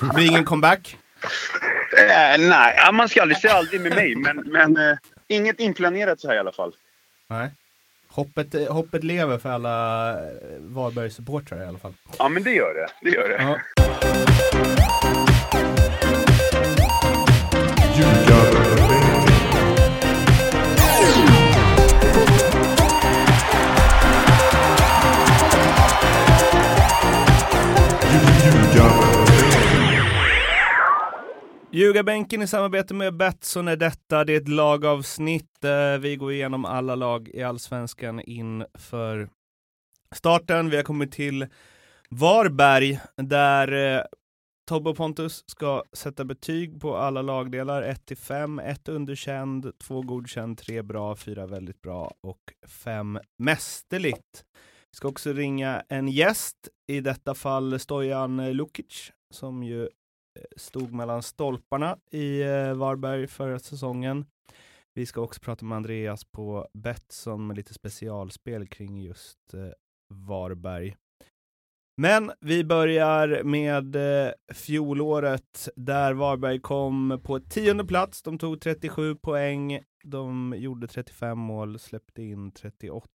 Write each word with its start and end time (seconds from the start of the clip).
Blir 0.00 0.26
ingen 0.26 0.44
comeback? 0.44 0.96
Eh, 1.98 2.40
nej, 2.48 2.92
man 2.92 3.08
ska 3.08 3.22
aldrig 3.22 3.38
säga 3.38 3.52
aldrig 3.54 3.80
med 3.80 3.94
mig, 3.94 4.16
men, 4.16 4.36
men 4.36 4.76
eh, 4.76 4.96
inget 5.28 5.60
inplanerat 5.60 6.20
så 6.20 6.28
här 6.28 6.34
i 6.34 6.38
alla 6.38 6.52
fall. 6.52 6.72
Nej. 7.28 7.50
Hoppet, 8.08 8.54
eh, 8.54 8.72
hoppet 8.72 9.04
lever 9.04 9.38
för 9.38 9.48
alla 9.50 10.10
eh, 10.12 10.20
Varbergs-supportrar 10.60 11.64
i 11.64 11.66
alla 11.66 11.78
fall. 11.78 11.94
Ja, 12.18 12.28
men 12.28 12.42
det 12.42 12.52
gör 12.52 12.74
det. 12.74 13.10
Det 13.10 13.16
gör 13.16 13.28
det. 13.28 13.42
Ja. 13.42 13.58
Ljugarbänken 31.78 32.42
i 32.42 32.46
samarbete 32.46 32.94
med 32.94 33.16
Betsson 33.16 33.68
är 33.68 33.76
detta. 33.76 34.24
Det 34.24 34.32
är 34.32 34.40
ett 34.40 34.48
lagavsnitt. 34.48 35.64
Eh, 35.64 35.98
vi 35.98 36.16
går 36.16 36.32
igenom 36.32 36.64
alla 36.64 36.94
lag 36.94 37.28
i 37.28 37.42
Allsvenskan 37.42 38.20
inför 38.20 39.28
starten. 40.14 40.70
Vi 40.70 40.76
har 40.76 40.82
kommit 40.82 41.12
till 41.12 41.46
Varberg 42.10 43.00
där 43.16 43.96
eh, 43.96 44.02
Tobbe 44.68 44.90
och 44.90 44.96
Pontus 44.96 45.44
ska 45.46 45.82
sätta 45.92 46.24
betyg 46.24 46.80
på 46.80 46.96
alla 46.96 47.22
lagdelar 47.22 47.82
1 47.82 48.06
till 48.06 48.16
5. 48.16 48.58
1 48.58 48.88
underkänd, 48.88 49.78
2 49.78 50.02
godkänd, 50.02 50.58
3 50.58 50.82
bra, 50.82 51.16
4 51.16 51.46
väldigt 51.46 51.82
bra 51.82 52.14
och 52.20 52.42
5 52.68 53.18
mästerligt. 53.38 54.44
Vi 54.92 54.96
ska 54.96 55.08
också 55.08 55.32
ringa 55.32 55.82
en 55.88 56.08
gäst, 56.08 56.68
i 56.86 57.00
detta 57.00 57.34
fall 57.34 57.78
Stojan 57.78 58.52
Lukic, 58.52 59.12
som 59.34 59.62
ju 59.62 59.88
stod 60.56 60.92
mellan 60.92 61.22
stolparna 61.22 61.98
i 62.10 62.42
eh, 62.42 62.74
Varberg 62.74 63.26
förra 63.26 63.58
säsongen. 63.58 64.26
Vi 64.94 65.06
ska 65.06 65.20
också 65.20 65.40
prata 65.40 65.64
med 65.64 65.76
Andreas 65.76 66.24
på 66.24 66.68
Betsson 66.72 67.46
med 67.46 67.56
lite 67.56 67.74
specialspel 67.74 68.66
kring 68.66 69.00
just 69.00 69.54
eh, 69.54 69.70
Varberg. 70.14 70.96
Men 72.00 72.32
vi 72.40 72.64
börjar 72.64 73.42
med 73.42 73.96
eh, 73.96 74.32
fjolåret 74.54 75.68
där 75.76 76.14
Varberg 76.14 76.60
kom 76.60 77.20
på 77.24 77.40
tionde 77.40 77.84
plats. 77.84 78.22
De 78.22 78.38
tog 78.38 78.60
37 78.60 79.14
poäng. 79.14 79.80
De 80.04 80.54
gjorde 80.56 80.86
35 80.86 81.38
mål, 81.38 81.78
släppte 81.78 82.22
in 82.22 82.50
38. 82.50 83.08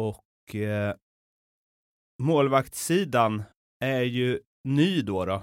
Och 0.00 0.54
eh, 0.54 0.94
målvaktssidan 2.22 3.42
är 3.84 4.02
ju 4.02 4.40
ny 4.68 5.02
då, 5.02 5.24
då 5.24 5.42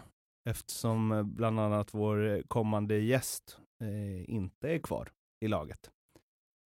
eftersom 0.50 1.12
eh, 1.12 1.24
bland 1.24 1.60
annat 1.60 1.94
vår 1.94 2.44
kommande 2.48 3.00
gäst 3.00 3.58
eh, 3.84 4.30
inte 4.30 4.70
är 4.70 4.80
kvar 4.80 5.10
i 5.46 5.48
laget. 5.48 5.90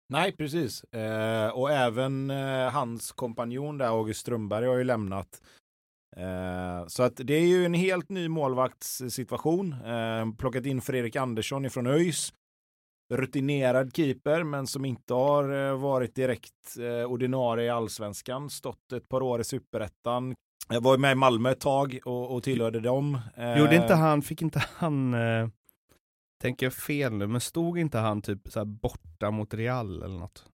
Nej, 0.09 0.31
precis. 0.31 0.83
Eh, 0.83 1.49
och 1.49 1.71
även 1.71 2.29
eh, 2.29 2.69
hans 2.71 3.11
kompanjon 3.11 3.77
där, 3.77 3.87
August 3.87 4.19
Strömberg, 4.19 4.65
har 4.65 4.75
ju 4.75 4.83
lämnat. 4.83 5.41
Eh, 6.15 6.87
så 6.87 7.03
att 7.03 7.15
det 7.15 7.33
är 7.33 7.47
ju 7.47 7.65
en 7.65 7.73
helt 7.73 8.09
ny 8.09 8.29
målvaktssituation. 8.29 9.73
Eh, 9.73 10.31
plockat 10.37 10.65
in 10.65 10.81
Fredrik 10.81 11.15
Andersson 11.15 11.65
ifrån 11.65 11.87
ÖIS. 11.87 12.33
Rutinerad 13.13 13.95
keeper, 13.95 14.43
men 14.43 14.67
som 14.67 14.85
inte 14.85 15.13
har 15.13 15.69
eh, 15.69 15.79
varit 15.79 16.15
direkt 16.15 16.77
eh, 16.79 17.11
ordinarie 17.11 17.65
i 17.65 17.69
allsvenskan. 17.69 18.49
Stått 18.49 18.91
ett 18.93 19.09
par 19.09 19.21
år 19.21 19.41
i 19.41 19.43
superettan. 19.43 20.35
Jag 20.69 20.81
var 20.81 20.97
med 20.97 21.11
i 21.11 21.15
Malmö 21.15 21.51
ett 21.51 21.59
tag 21.59 21.99
och, 22.05 22.35
och 22.35 22.43
tillhörde 22.43 22.79
dem. 22.79 23.19
Eh, 23.37 23.57
Gjorde 23.59 23.75
inte 23.75 23.93
han, 23.93 24.21
fick 24.21 24.41
inte 24.41 24.63
han, 24.75 25.13
eh, 25.13 25.47
tänker 26.41 26.65
jag 26.65 26.73
fel 26.73 27.13
nu, 27.13 27.27
men 27.27 27.41
stod 27.41 27.79
inte 27.79 27.97
han 27.97 28.21
typ 28.21 28.47
så 28.47 28.65
borta 28.65 29.31
mot 29.31 29.53
Real 29.53 30.03
eller 30.03 30.19
något? 30.19 30.45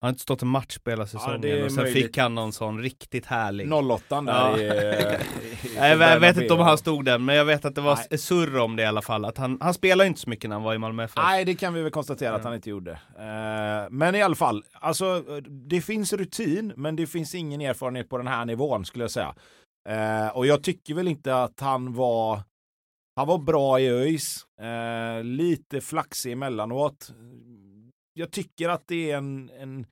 Han 0.00 0.08
har 0.08 0.12
inte 0.12 0.22
stått 0.22 0.42
en 0.42 0.48
match 0.48 0.78
hela 0.86 1.06
säsongen 1.06 1.44
är 1.44 1.64
och 1.64 1.72
sen 1.72 1.82
möjligt. 1.84 2.04
fick 2.06 2.16
han 2.18 2.34
någon 2.34 2.52
sån 2.52 2.78
riktigt 2.82 3.26
härlig. 3.26 3.72
08 3.72 4.20
där 4.20 4.32
Ja. 4.32 4.58
i, 4.58 4.62
i, 4.62 4.66
i 4.66 5.78
Nej, 5.78 5.90
jag, 5.90 6.00
jag 6.00 6.20
vet 6.20 6.36
inte 6.36 6.54
om 6.54 6.60
han 6.60 6.78
stod 6.78 7.04
där, 7.04 7.18
men 7.18 7.34
jag 7.36 7.44
vet 7.44 7.64
att 7.64 7.74
det 7.74 7.80
var 7.80 7.98
Nej. 8.10 8.18
surr 8.18 8.58
om 8.58 8.76
det 8.76 8.82
i 8.82 8.86
alla 8.86 9.02
fall. 9.02 9.24
Att 9.24 9.38
han, 9.38 9.58
han 9.60 9.74
spelade 9.74 10.08
inte 10.08 10.20
så 10.20 10.30
mycket 10.30 10.48
när 10.50 10.56
han 10.56 10.62
var 10.62 10.74
i 10.74 10.78
Malmö 10.78 11.04
FF. 11.04 11.16
Nej, 11.16 11.44
det 11.44 11.54
kan 11.54 11.74
vi 11.74 11.82
väl 11.82 11.92
konstatera 11.92 12.34
att 12.34 12.40
Ja. 12.42 12.48
han 12.48 12.54
inte 12.54 12.70
gjorde. 12.70 12.92
Eh, 13.18 13.90
men 13.90 14.14
i 14.14 14.22
alla 14.22 14.34
fall, 14.34 14.64
alltså, 14.72 15.20
det 15.68 15.80
finns 15.80 16.12
rutin, 16.12 16.72
men 16.76 16.96
det 16.96 17.06
finns 17.06 17.34
ingen 17.34 17.60
erfarenhet 17.60 18.08
på 18.08 18.18
den 18.18 18.26
här 18.26 18.44
nivån 18.44 18.84
skulle 18.84 19.04
jag 19.04 19.10
säga. 19.10 19.34
Eh, 19.88 20.28
och 20.36 20.46
jag 20.46 20.62
tycker 20.62 20.94
väl 20.94 21.08
inte 21.08 21.42
att 21.42 21.60
han 21.60 21.94
var 21.94 22.42
han 23.16 23.26
var 23.28 23.38
bra 23.38 23.80
i 23.80 23.88
ÖIS, 23.90 24.46
eh, 24.60 25.24
lite 25.24 25.80
flaxig 25.80 26.32
emellanåt. 26.32 27.10
Jag 28.18 28.30
tycker 28.30 28.68
att 28.68 28.88
det 28.88 29.10
är 29.10 29.16
en, 29.16 29.50
en, 29.50 29.86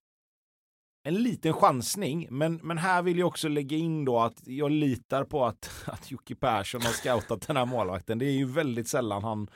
en 1.08 1.14
liten 1.14 1.52
chansning, 1.52 2.28
men, 2.30 2.60
men 2.62 2.78
här 2.78 3.02
vill 3.02 3.18
jag 3.18 3.28
också 3.28 3.48
lägga 3.48 3.76
in 3.76 4.04
då 4.04 4.18
att 4.18 4.42
jag 4.46 4.70
litar 4.70 5.24
på 5.24 5.44
att, 5.44 5.70
att 5.86 6.10
Jocke 6.10 6.34
Persson 6.34 6.82
har 6.82 6.90
scoutat 6.90 7.46
den 7.46 7.56
här 7.56 7.66
målvakten. 7.66 8.18
Det 8.18 8.26
är 8.26 8.32
ju 8.32 8.46
väldigt 8.46 8.88
sällan 8.88 9.24
han, 9.24 9.50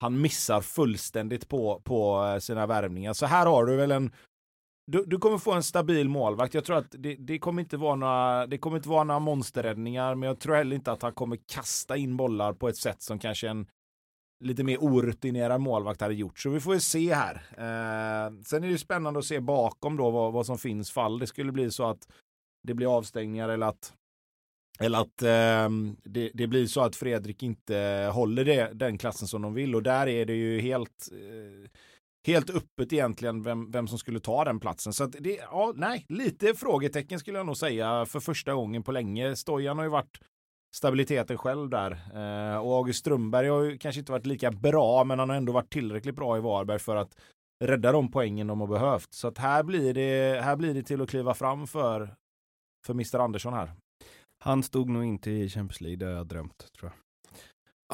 han 0.00 0.20
missar 0.20 0.60
fullständigt 0.60 1.48
på, 1.48 1.80
på 1.84 2.24
eh, 2.24 2.38
sina 2.38 2.66
värvningar. 2.66 3.12
Så 3.12 3.26
här 3.26 3.46
har 3.46 3.66
du 3.66 3.76
väl 3.76 3.90
en 3.90 4.12
du, 4.86 5.04
du 5.04 5.18
kommer 5.18 5.38
få 5.38 5.52
en 5.52 5.62
stabil 5.62 6.08
målvakt. 6.08 6.54
Jag 6.54 6.64
tror 6.64 6.76
att 6.76 6.94
det, 6.98 7.14
det, 7.14 7.38
kommer 7.38 7.62
inte 7.62 7.76
vara 7.76 7.96
några, 7.96 8.46
det 8.46 8.58
kommer 8.58 8.76
inte 8.76 8.88
vara 8.88 9.04
några 9.04 9.20
monsterräddningar, 9.20 10.14
men 10.14 10.26
jag 10.26 10.40
tror 10.40 10.54
heller 10.54 10.76
inte 10.76 10.92
att 10.92 11.02
han 11.02 11.12
kommer 11.12 11.38
kasta 11.46 11.96
in 11.96 12.16
bollar 12.16 12.52
på 12.52 12.68
ett 12.68 12.76
sätt 12.76 13.02
som 13.02 13.18
kanske 13.18 13.48
en 13.48 13.66
lite 14.40 14.64
mer 14.64 14.78
orutinerad 14.78 15.60
målvakt 15.60 16.00
hade 16.00 16.14
gjort. 16.14 16.38
Så 16.38 16.50
vi 16.50 16.60
får 16.60 16.74
ju 16.74 16.80
se 16.80 17.14
här. 17.14 17.34
Eh, 17.34 18.32
sen 18.44 18.62
är 18.62 18.66
det 18.66 18.72
ju 18.72 18.78
spännande 18.78 19.18
att 19.18 19.24
se 19.24 19.40
bakom 19.40 19.96
då 19.96 20.10
vad, 20.10 20.32
vad 20.32 20.46
som 20.46 20.58
finns 20.58 20.90
fall. 20.90 21.18
Det 21.18 21.26
skulle 21.26 21.52
bli 21.52 21.70
så 21.70 21.84
att 21.84 22.08
det 22.62 22.74
blir 22.74 22.96
avstängningar 22.96 23.48
eller 23.48 23.66
att 23.66 23.92
eller 24.80 24.98
att 24.98 25.22
eh, 25.22 25.68
det, 26.04 26.30
det 26.34 26.46
blir 26.46 26.66
så 26.66 26.80
att 26.80 26.96
Fredrik 26.96 27.42
inte 27.42 28.10
håller 28.14 28.44
det, 28.44 28.70
den 28.74 28.98
klassen 28.98 29.28
som 29.28 29.42
de 29.42 29.54
vill 29.54 29.74
och 29.74 29.82
där 29.82 30.06
är 30.06 30.24
det 30.24 30.34
ju 30.34 30.60
helt 30.60 31.08
eh, 31.12 31.70
helt 32.26 32.50
öppet 32.50 32.92
egentligen 32.92 33.42
vem, 33.42 33.70
vem 33.70 33.88
som 33.88 33.98
skulle 33.98 34.20
ta 34.20 34.44
den 34.44 34.60
platsen. 34.60 34.92
Så 34.92 35.04
att 35.04 35.12
det, 35.18 35.36
ja, 35.36 35.72
nej, 35.76 36.06
lite 36.08 36.54
frågetecken 36.54 37.18
skulle 37.18 37.38
jag 37.38 37.46
nog 37.46 37.56
säga 37.56 38.06
för 38.06 38.20
första 38.20 38.54
gången 38.54 38.82
på 38.82 38.92
länge. 38.92 39.36
Stojan 39.36 39.78
har 39.78 39.84
ju 39.84 39.90
varit 39.90 40.20
stabiliteten 40.76 41.38
själv 41.38 41.70
där. 41.70 41.90
Eh, 41.90 42.56
och 42.56 42.72
August 42.76 42.98
Strömberg 42.98 43.48
har 43.48 43.62
ju 43.62 43.78
kanske 43.78 43.98
inte 43.98 44.12
varit 44.12 44.26
lika 44.26 44.50
bra, 44.50 45.04
men 45.04 45.18
han 45.18 45.28
har 45.28 45.36
ändå 45.36 45.52
varit 45.52 45.72
tillräckligt 45.72 46.16
bra 46.16 46.36
i 46.36 46.40
Varberg 46.40 46.78
för 46.78 46.96
att 46.96 47.16
rädda 47.64 47.92
de 47.92 48.10
poängen 48.10 48.46
de 48.46 48.60
har 48.60 48.66
behövt. 48.66 49.14
Så 49.14 49.28
att 49.28 49.38
här 49.38 49.62
blir 49.62 49.94
det, 49.94 50.40
här 50.42 50.56
blir 50.56 50.74
det 50.74 50.82
till 50.82 51.02
att 51.02 51.10
kliva 51.10 51.34
fram 51.34 51.66
för, 51.66 52.14
för 52.86 52.92
Mr 52.92 53.18
Andersson 53.18 53.52
här. 53.52 53.72
Han 54.44 54.62
stod 54.62 54.88
nog 54.88 55.04
inte 55.04 55.30
i 55.30 55.48
Champions 55.48 55.80
League, 55.80 55.96
det 55.96 56.06
har 56.06 56.12
jag 56.12 56.26
drömt 56.26 56.72
tror 56.78 56.92
jag. 56.92 57.00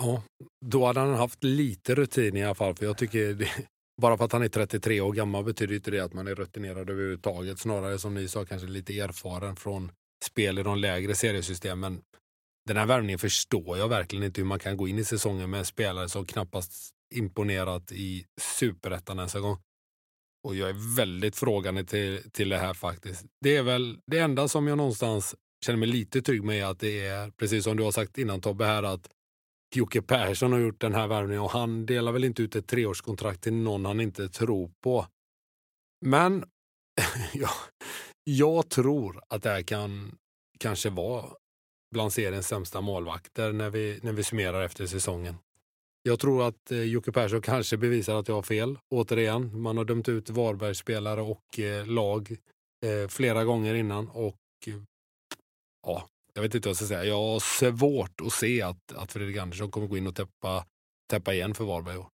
Ja, 0.05 0.23
då 0.67 0.87
hade 0.87 1.01
han 1.01 1.15
haft 1.15 1.45
lite 1.45 1.95
rutin 1.95 2.37
i 2.37 2.45
alla 2.45 2.55
fall. 2.55 2.75
För 2.75 2.87
jag 2.87 2.99
tycker 2.99 3.35
det, 3.35 3.49
bara 4.03 4.17
för 4.17 4.25
att 4.25 4.33
han 4.33 4.43
är 4.43 4.49
33 4.49 5.01
år 5.01 5.13
gammal 5.13 5.45
betyder 5.45 5.75
inte 5.75 5.91
det 5.91 6.01
att 6.01 6.15
man 6.15 6.27
är 6.27 6.35
rutinerad 6.35 6.91
överhuvudtaget. 6.91 7.59
Snarare 7.59 7.99
som 7.99 8.15
ni 8.15 8.29
sa, 8.29 8.45
kanske 8.45 8.69
lite 8.69 9.01
erfaren 9.01 9.57
från 9.57 9.93
spel 10.25 10.59
i 10.59 10.63
de 10.63 10.79
lägre 10.79 11.15
seriesystemen. 11.15 12.03
Den 12.67 12.77
här 12.77 12.87
värvningen 12.87 13.19
förstår 13.19 13.79
jag 13.79 13.89
verkligen 13.89 14.25
inte 14.25 14.41
hur 14.41 14.47
man 14.47 14.59
kan 14.59 14.77
gå 14.77 14.89
in 14.89 14.99
i 14.99 15.05
säsongen 15.05 15.51
med 15.51 15.59
en 15.59 15.65
spelare 15.65 16.09
som 16.09 16.27
knappast 16.27 16.91
imponerat 17.15 17.93
i 17.93 18.27
superettan 18.41 19.19
ens 19.19 19.35
en 19.35 19.43
gång. 19.43 19.59
Och 20.45 20.57
jag 20.57 20.69
är 20.69 20.97
väldigt 20.97 21.37
frågande 21.37 21.85
till, 21.85 22.31
till 22.31 22.49
det 22.49 22.59
här 22.59 22.75
faktiskt. 22.75 23.25
Det 23.41 23.57
är 23.57 23.63
väl 23.63 23.99
det 24.07 24.19
enda 24.19 24.49
som 24.49 24.67
jag 24.67 24.79
någonstans 24.79 25.35
känner 25.65 25.79
mig 25.79 25.89
lite 25.89 26.23
trygg 26.23 26.45
med 26.45 26.61
är 26.61 26.67
att 26.67 26.81
det 26.81 27.07
är, 27.07 27.31
precis 27.31 27.65
som 27.65 27.77
du 27.77 27.83
har 27.83 27.93
sagt 27.93 28.19
innan 28.19 28.41
Tobbe 28.41 28.65
här, 28.65 28.83
att 28.83 29.09
Jocke 29.75 30.03
Persson 30.03 30.53
har 30.53 30.59
gjort 30.59 30.81
den 30.81 30.95
här 30.95 31.07
värvningen 31.07 31.43
och 31.43 31.51
han 31.51 31.87
delar 31.87 32.13
väl 32.13 32.25
inte 32.25 32.43
ut 32.43 32.57
ett 32.57 32.67
treårskontrakt 32.67 33.43
till 33.43 33.53
någon 33.53 33.85
han 33.85 34.01
inte 34.01 34.29
tror 34.29 34.71
på. 34.83 35.07
Men 36.05 36.45
jag, 37.33 37.51
jag 38.25 38.69
tror 38.71 39.23
att 39.29 39.43
det 39.43 39.51
här 39.51 39.63
kan 39.63 40.19
kanske 40.59 40.91
vara 40.91 41.31
bland 41.91 42.13
seriens 42.13 42.49
sämsta 42.49 42.81
målvakter 42.81 43.53
när 43.53 43.71
vi, 43.71 44.01
när 44.03 44.13
vi 44.13 44.23
summerar 44.23 44.63
efter 44.63 44.87
säsongen. 44.87 45.35
Jag 46.03 46.21
tror 46.21 46.49
att 46.49 46.71
eh, 46.71 46.83
Jocke 46.83 47.13
Persson 47.13 47.43
kanske 47.43 47.77
bevisar 47.77 48.15
att 48.15 48.29
jag 48.29 48.35
har 48.35 48.43
fel. 48.43 48.79
Återigen, 48.95 49.61
man 49.61 49.77
har 49.77 49.85
dömt 49.85 50.09
ut 50.09 50.31
Varbergsspelare 50.31 51.21
och 51.21 51.59
eh, 51.59 51.87
lag 51.87 52.37
eh, 52.87 53.09
flera 53.09 53.45
gånger 53.45 53.75
innan 53.75 54.09
och 54.09 54.37
eh, 54.67 54.75
ja, 55.87 56.09
jag 56.35 56.43
vet 56.43 56.55
inte 56.55 56.69
vad 56.69 56.71
jag 56.71 56.77
ska 56.77 56.87
säga. 56.87 57.05
Jag 57.05 57.15
har 57.15 57.41
svårt 57.41 58.21
att 58.21 58.33
se 58.33 58.63
att, 58.63 58.93
att 58.93 59.13
Fredrik 59.13 59.37
Andersson 59.37 59.71
kommer 59.71 59.87
gå 59.87 59.97
in 59.97 60.07
och 60.07 60.15
täppa, 60.15 60.67
täppa 61.11 61.35
igen 61.35 61.55
för 61.55 61.65
Varberg. 61.65 61.97
år. 61.97 62.07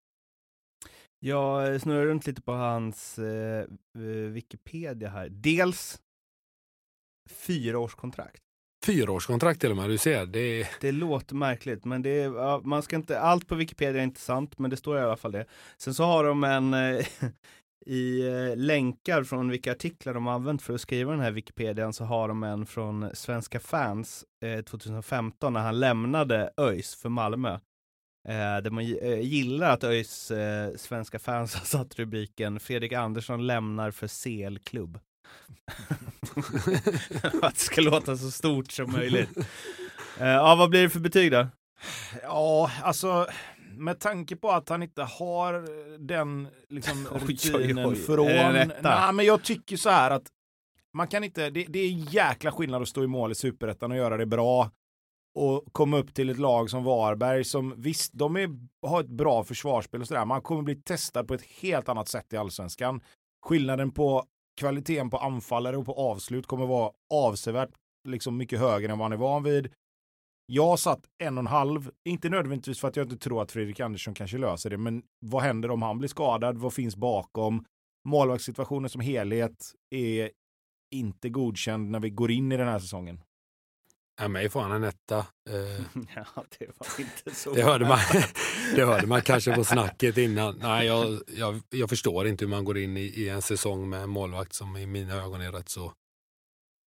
Jag 1.19 1.73
eh, 1.73 1.79
snurrar 1.79 2.07
runt 2.07 2.27
lite 2.27 2.43
på 2.43 2.53
hans 2.53 3.19
eh, 3.19 3.65
eh 3.99 4.01
Wikipedia 4.31 5.09
här. 5.09 5.29
Dels 5.29 6.01
fyraårskontrakt 7.31 8.43
fyraårskontrakt 8.87 9.61
till 9.61 9.71
och 9.71 9.77
med. 9.77 9.91
Du 9.91 9.99
ser, 9.99 10.27
det 10.27 10.67
Det 10.81 10.93
låter 10.93 11.35
märkligt, 11.35 11.85
men 11.85 12.03
det 12.03 12.11
är, 12.11 12.67
man 12.67 12.83
ska 12.83 12.97
inte, 12.97 13.21
allt 13.21 13.47
på 13.47 13.55
Wikipedia 13.55 14.01
är 14.01 14.05
inte 14.05 14.21
sant, 14.21 14.59
men 14.59 14.71
det 14.71 14.77
står 14.77 14.99
i 14.99 15.01
alla 15.01 15.17
fall 15.17 15.33
det. 15.33 15.47
Sen 15.77 15.95
så 15.95 16.05
har 16.05 16.25
de 16.25 16.45
en 16.45 16.75
eh, 16.75 17.07
i 17.87 18.27
eh, 18.29 18.57
länkar 18.57 19.25
från 19.25 19.51
vilka 19.51 19.73
artiklar 19.73 20.15
de 20.15 20.27
har 20.27 20.35
använt 20.35 20.63
för 20.63 20.75
att 20.75 20.81
skriva 20.81 21.13
den 21.13 21.21
här 21.21 21.31
Wikipedian 21.31 21.93
så 21.93 22.05
har 22.05 22.29
de 22.29 22.43
en 22.43 22.67
från 22.67 23.11
Svenska 23.15 23.61
fans 23.61 24.25
eh, 24.45 24.65
2015 24.65 25.53
när 25.53 25.61
han 25.61 25.81
lämnade 25.81 26.51
ÖIS 26.57 26.95
för 26.95 27.09
Malmö. 27.09 27.59
Där 28.63 28.71
man 28.71 28.85
gillar 29.23 29.71
att 29.71 29.85
ÖIS 29.85 30.33
svenska 30.77 31.19
fans 31.19 31.55
har 31.59 31.65
satt 31.65 31.99
rubriken 31.99 32.61
Fredrik 32.61 32.93
Andersson 32.93 33.47
lämnar 33.47 33.91
för 33.91 34.09
CL-klubb. 34.09 34.99
att 37.43 37.55
det 37.55 37.61
ska 37.61 37.81
låta 37.81 38.17
så 38.17 38.31
stort 38.31 38.73
som 38.73 38.93
möjligt. 38.93 39.39
Eh, 40.19 40.29
ja, 40.29 40.55
vad 40.55 40.71
blir 40.71 40.83
det 40.83 40.91
för 40.91 41.01
betyg 41.01 41.33
då? 41.33 41.49
Ja, 42.23 42.71
alltså 42.83 43.27
med 43.77 44.01
tanke 44.01 44.37
på 44.37 44.51
att 44.51 44.69
han 44.69 44.83
inte 44.83 45.03
har 45.03 45.67
den 45.99 46.49
liksom, 46.69 47.09
Oj, 47.13 47.21
oj, 47.29 47.53
rutinen 47.53 47.87
oj. 47.87 47.97
från... 47.97 48.27
Nej, 48.83 49.13
men 49.13 49.27
jag 49.27 49.43
tycker 49.43 49.77
så 49.77 49.91
här 49.91 50.11
att 50.11 50.27
man 50.93 51.09
kan 51.09 51.25
inte, 51.25 51.51
det, 51.51 51.65
det 51.69 51.79
är 51.79 52.15
jäkla 52.15 52.53
skillnad 52.53 52.83
att 52.83 52.89
stå 52.89 53.05
i 53.05 53.07
mål 53.07 53.33
i 53.33 53.35
superettan 53.35 53.91
och 53.91 53.97
göra 53.97 54.17
det 54.17 54.27
bra 54.27 54.71
och 55.35 55.65
komma 55.73 55.99
upp 55.99 56.15
till 56.15 56.31
ett 56.31 56.39
lag 56.39 56.71
som 56.71 56.85
Varberg 56.85 57.45
som 57.45 57.75
visst, 57.77 58.13
de 58.13 58.37
är, 58.37 58.49
har 58.87 59.01
ett 59.01 59.09
bra 59.09 59.45
försvarsspel 59.45 60.01
och 60.01 60.09
sådär, 60.09 60.25
man 60.25 60.43
kommer 60.43 60.63
bli 60.63 60.75
testad 60.75 61.29
på 61.29 61.35
ett 61.35 61.45
helt 61.61 61.89
annat 61.89 62.09
sätt 62.09 62.33
i 62.33 62.37
allsvenskan. 62.37 63.01
Skillnaden 63.47 63.91
på 63.91 64.25
kvaliteten 64.61 65.11
på 65.11 65.19
anfallare 65.19 65.77
och 65.77 65.87
på 65.87 65.93
avslut 65.93 66.47
kommer 66.47 66.67
vara 66.67 66.91
avsevärt 67.15 67.71
liksom 68.09 68.37
mycket 68.37 68.59
högre 68.59 68.93
än 68.93 68.99
vad 68.99 69.05
han 69.05 69.13
är 69.13 69.17
van 69.17 69.43
vid. 69.43 69.73
Jag 70.47 70.67
har 70.67 70.77
satt 70.77 71.01
en 71.19 71.39
och 71.39 71.43
en 71.43 71.47
halv, 71.47 71.91
inte 72.05 72.29
nödvändigtvis 72.29 72.81
för 72.81 72.89
att 72.89 72.97
jag 72.97 73.05
inte 73.07 73.17
tror 73.17 73.43
att 73.43 73.53
Fredrik 73.53 73.81
Andersson 73.81 74.15
kanske 74.15 74.39
löser 74.39 74.71
det, 74.71 74.79
men 74.79 75.03
vad 75.27 75.43
händer 75.43 75.71
om 75.71 75.83
han 75.83 75.99
blir 75.99 76.09
skadad? 76.09 76.59
Vad 76.59 76.73
finns 76.73 76.97
bakom? 76.97 77.65
Målvaktssituationen 78.09 78.91
som 78.91 79.01
helhet 79.01 79.73
är 79.91 80.31
inte 80.95 81.29
godkänd 81.29 81.91
när 81.91 82.01
vi 82.01 82.11
går 82.11 82.31
in 82.31 82.53
i 82.53 82.57
den 82.57 82.69
här 82.69 82.79
säsongen. 82.79 83.21
Ja, 84.21 84.29
mig 84.29 84.49
får 84.49 84.61
han 84.61 84.73
en 84.73 84.85
etta. 84.85 85.19
Eh, 85.51 85.55
ja, 86.15 86.45
det 86.59 86.67
var 86.79 87.01
inte 87.01 87.35
så. 87.35 87.55
det, 87.55 87.63
hörde 87.63 87.85
man, 87.89 87.99
det 88.75 88.85
hörde 88.85 89.07
man 89.07 89.23
kanske 89.23 89.55
på 89.55 89.65
snacket 89.65 90.19
innan. 90.19 90.59
Nej, 90.63 90.87
jag, 90.87 91.21
jag, 91.37 91.61
jag 91.71 91.89
förstår 91.89 92.27
inte 92.27 92.45
hur 92.45 92.51
man 92.51 92.65
går 92.65 92.79
in 92.79 92.97
i, 92.97 93.01
i 93.01 93.29
en 93.29 93.43
säsong 93.43 93.89
med 93.91 94.03
en 94.03 94.11
målvakt 94.11 94.53
som 94.53 94.77
i 94.77 94.87
mina 94.87 95.15
ögon 95.15 95.41
är 95.41 95.53
rätt 95.53 95.69
så, 95.69 95.93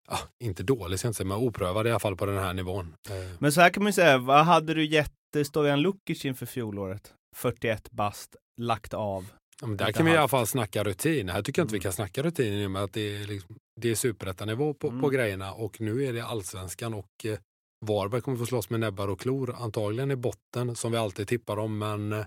ja, 0.09 0.19
inte 0.44 0.63
dålig 0.63 1.00
ska 1.00 1.06
jag 1.06 1.09
inte 1.09 1.18
säga, 1.18 1.27
men 1.27 1.38
oprövad 1.38 1.88
i 1.88 1.89
alla 1.89 2.00
fall 2.00 2.18
på 2.18 2.25
den 2.25 2.38
här 2.38 2.53
nivån. 2.53 2.95
Eh, 3.09 3.15
Men 3.39 3.51
så 3.51 3.62
här 3.62 3.69
kan 3.69 3.83
man 3.83 3.89
ju 3.89 3.94
säga, 3.94 4.18
vad 4.18 4.45
hade 4.45 4.74
du 4.74 4.85
gett 4.85 5.12
Stojan 5.45 5.81
Lukic 5.81 6.25
inför 6.25 6.45
fjolåret? 6.45 7.13
41 7.35 7.91
bast, 7.91 8.35
lagt 8.62 8.94
av. 8.94 9.25
Ja, 9.63 9.68
där 9.75 9.92
kan 9.92 10.06
vi 10.06 10.12
i 10.12 10.18
alla 10.18 10.27
fall 10.27 10.48
snacka 10.48 10.83
rutin. 10.83 11.30
Här 11.30 11.42
tycker 11.42 11.60
jag 11.62 11.63
inte 11.65 11.74
vi 11.74 11.77
Mm. 11.77 11.83
kan 11.83 11.94
snacka 11.94 12.24
rutin 12.24 12.54
i 12.54 12.65
och 12.68 12.71
med 12.71 12.83
att 12.83 12.94
det 12.94 13.15
är, 13.15 13.27
liksom, 13.27 13.56
det 13.81 13.89
är 13.92 13.95
superettanivå 13.95 14.74
på, 14.74 14.89
på 14.89 14.95
Mm. 14.95 15.12
grejerna 15.12 15.54
och 15.54 15.81
nu 15.81 16.04
är 16.06 16.13
det 16.13 16.25
allsvenskan 16.25 16.94
och 16.94 17.25
eh, 17.25 17.39
Varberg 17.86 18.21
kommer 18.21 18.38
få 18.38 18.45
slåss 18.45 18.69
med 18.69 18.80
näbbar 18.80 19.07
och 19.07 19.19
klor. 19.19 19.56
Antagligen 19.60 20.12
i 20.12 20.15
botten 20.15 20.75
som 20.75 20.92
vi 20.92 20.98
alltid 20.98 21.27
tippar 21.27 21.57
om 21.60 21.77
men 21.77 22.13
eh, 22.13 22.25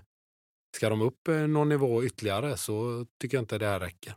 ska 0.77 0.89
de 0.89 1.01
upp 1.01 1.27
eh, 1.27 1.35
någon 1.35 1.69
nivå 1.69 2.03
ytterligare 2.03 2.57
så 2.57 3.05
tycker 3.21 3.37
jag 3.37 3.41
inte 3.41 3.57
det 3.57 3.67
här 3.67 3.79
räcker. 3.79 4.15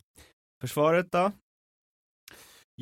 Försvaret 0.61 1.13
då? 1.13 1.33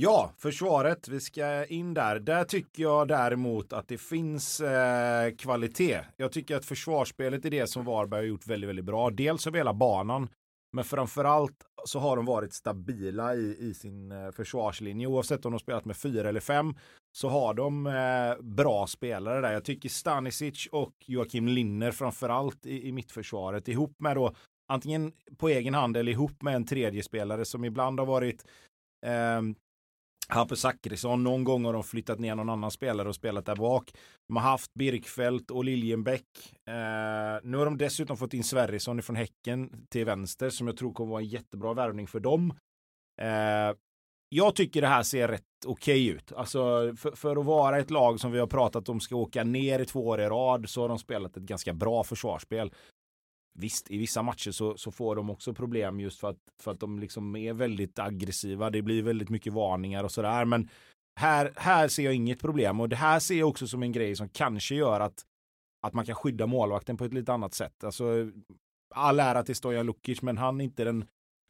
Ja, 0.00 0.32
försvaret, 0.36 1.08
vi 1.08 1.20
ska 1.20 1.64
in 1.64 1.94
där. 1.94 2.18
Där 2.20 2.44
tycker 2.44 2.82
jag 2.82 3.08
däremot 3.08 3.72
att 3.72 3.88
det 3.88 3.98
finns 3.98 4.60
eh, 4.60 5.30
kvalitet. 5.30 6.00
Jag 6.16 6.32
tycker 6.32 6.56
att 6.56 6.64
försvarsspelet 6.64 7.44
är 7.44 7.50
det 7.50 7.66
som 7.66 7.84
Varberg 7.84 8.20
har 8.20 8.26
gjort 8.26 8.46
väldigt, 8.46 8.68
väldigt 8.68 8.84
bra. 8.84 9.10
Dels 9.10 9.46
över 9.46 9.58
hela 9.58 9.74
banan, 9.74 10.28
men 10.72 10.84
framförallt 10.84 11.64
så 11.84 11.98
har 11.98 12.16
de 12.16 12.26
varit 12.26 12.52
stabila 12.52 13.34
i, 13.34 13.56
i 13.60 13.74
sin 13.74 14.12
eh, 14.12 14.30
försvarslinje. 14.30 15.06
Oavsett 15.06 15.46
om 15.46 15.52
de 15.52 15.58
spelat 15.58 15.84
med 15.84 15.96
fyra 15.96 16.28
eller 16.28 16.40
fem 16.40 16.74
så 17.12 17.28
har 17.28 17.54
de 17.54 17.86
eh, 17.86 18.44
bra 18.44 18.86
spelare 18.86 19.40
där. 19.40 19.52
Jag 19.52 19.64
tycker 19.64 19.88
Stanisic 19.88 20.68
och 20.72 20.94
Joakim 21.06 21.48
Linner 21.48 21.90
framförallt 21.90 22.66
i, 22.66 22.88
i 22.88 22.92
mittförsvaret 22.92 23.68
ihop 23.68 23.94
med 23.98 24.16
då 24.16 24.34
antingen 24.68 25.12
på 25.38 25.48
egen 25.48 25.74
hand 25.74 25.96
eller 25.96 26.12
ihop 26.12 26.42
med 26.42 26.54
en 26.54 26.66
tredje 26.66 27.02
spelare 27.02 27.44
som 27.44 27.64
ibland 27.64 27.98
har 28.00 28.06
varit 28.06 28.44
eh, 29.06 29.42
Hampus 30.28 30.60
Zachrisson, 30.60 31.24
någon 31.24 31.44
gång 31.44 31.64
har 31.64 31.72
de 31.72 31.84
flyttat 31.84 32.18
ner 32.18 32.34
någon 32.34 32.50
annan 32.50 32.70
spelare 32.70 33.08
och 33.08 33.14
spelat 33.14 33.46
där 33.46 33.56
bak. 33.56 33.92
De 34.28 34.36
har 34.36 34.50
haft 34.50 34.74
Birkfeldt 34.74 35.50
och 35.50 35.64
Liljenbäck. 35.64 36.26
Eh, 36.66 37.40
nu 37.42 37.56
har 37.56 37.64
de 37.64 37.78
dessutom 37.78 38.16
fått 38.16 38.34
in 38.34 38.44
Sverrisson 38.44 39.02
från 39.02 39.16
Häcken 39.16 39.86
till 39.88 40.04
vänster 40.04 40.50
som 40.50 40.66
jag 40.66 40.76
tror 40.76 40.92
kommer 40.92 41.10
vara 41.10 41.22
en 41.22 41.28
jättebra 41.28 41.74
värvning 41.74 42.06
för 42.06 42.20
dem. 42.20 42.54
Eh, 43.20 43.76
jag 44.28 44.54
tycker 44.54 44.80
det 44.80 44.88
här 44.88 45.02
ser 45.02 45.28
rätt 45.28 45.42
okej 45.66 46.08
ut. 46.08 46.32
Alltså 46.32 46.58
för, 46.96 47.10
för 47.10 47.36
att 47.36 47.46
vara 47.46 47.78
ett 47.78 47.90
lag 47.90 48.20
som 48.20 48.32
vi 48.32 48.38
har 48.38 48.46
pratat 48.46 48.88
om 48.88 49.00
ska 49.00 49.16
åka 49.16 49.44
ner 49.44 49.80
i 49.80 49.84
två 49.84 50.06
år 50.06 50.20
i 50.20 50.24
rad 50.24 50.68
så 50.68 50.80
har 50.80 50.88
de 50.88 50.98
spelat 50.98 51.36
ett 51.36 51.42
ganska 51.42 51.72
bra 51.72 52.04
försvarsspel. 52.04 52.72
Visst, 53.60 53.90
i 53.90 53.98
vissa 53.98 54.22
matcher 54.22 54.50
så, 54.50 54.76
så 54.76 54.90
får 54.90 55.16
de 55.16 55.30
också 55.30 55.54
problem 55.54 56.00
just 56.00 56.20
för 56.20 56.30
att, 56.30 56.38
för 56.62 56.70
att 56.70 56.80
de 56.80 56.98
liksom 56.98 57.36
är 57.36 57.52
väldigt 57.52 57.98
aggressiva. 57.98 58.70
Det 58.70 58.82
blir 58.82 59.02
väldigt 59.02 59.28
mycket 59.28 59.52
varningar 59.52 60.04
och 60.04 60.12
sådär. 60.12 60.44
Men 60.44 60.68
här, 61.20 61.52
här 61.56 61.88
ser 61.88 62.02
jag 62.02 62.14
inget 62.14 62.40
problem 62.40 62.80
och 62.80 62.88
det 62.88 62.96
här 62.96 63.20
ser 63.20 63.38
jag 63.38 63.48
också 63.48 63.66
som 63.66 63.82
en 63.82 63.92
grej 63.92 64.16
som 64.16 64.28
kanske 64.28 64.74
gör 64.74 65.00
att, 65.00 65.24
att 65.82 65.94
man 65.94 66.06
kan 66.06 66.14
skydda 66.14 66.46
målvakten 66.46 66.96
på 66.96 67.04
ett 67.04 67.14
lite 67.14 67.32
annat 67.32 67.54
sätt. 67.54 67.84
Alltså, 67.84 68.30
all 68.94 69.20
ära 69.20 69.42
till 69.42 69.56
Stojan 69.56 69.86
Lukic, 69.86 70.22
men 70.22 70.38
han, 70.38 70.60
är 70.60 70.64
inte 70.64 70.84
den, 70.84 71.04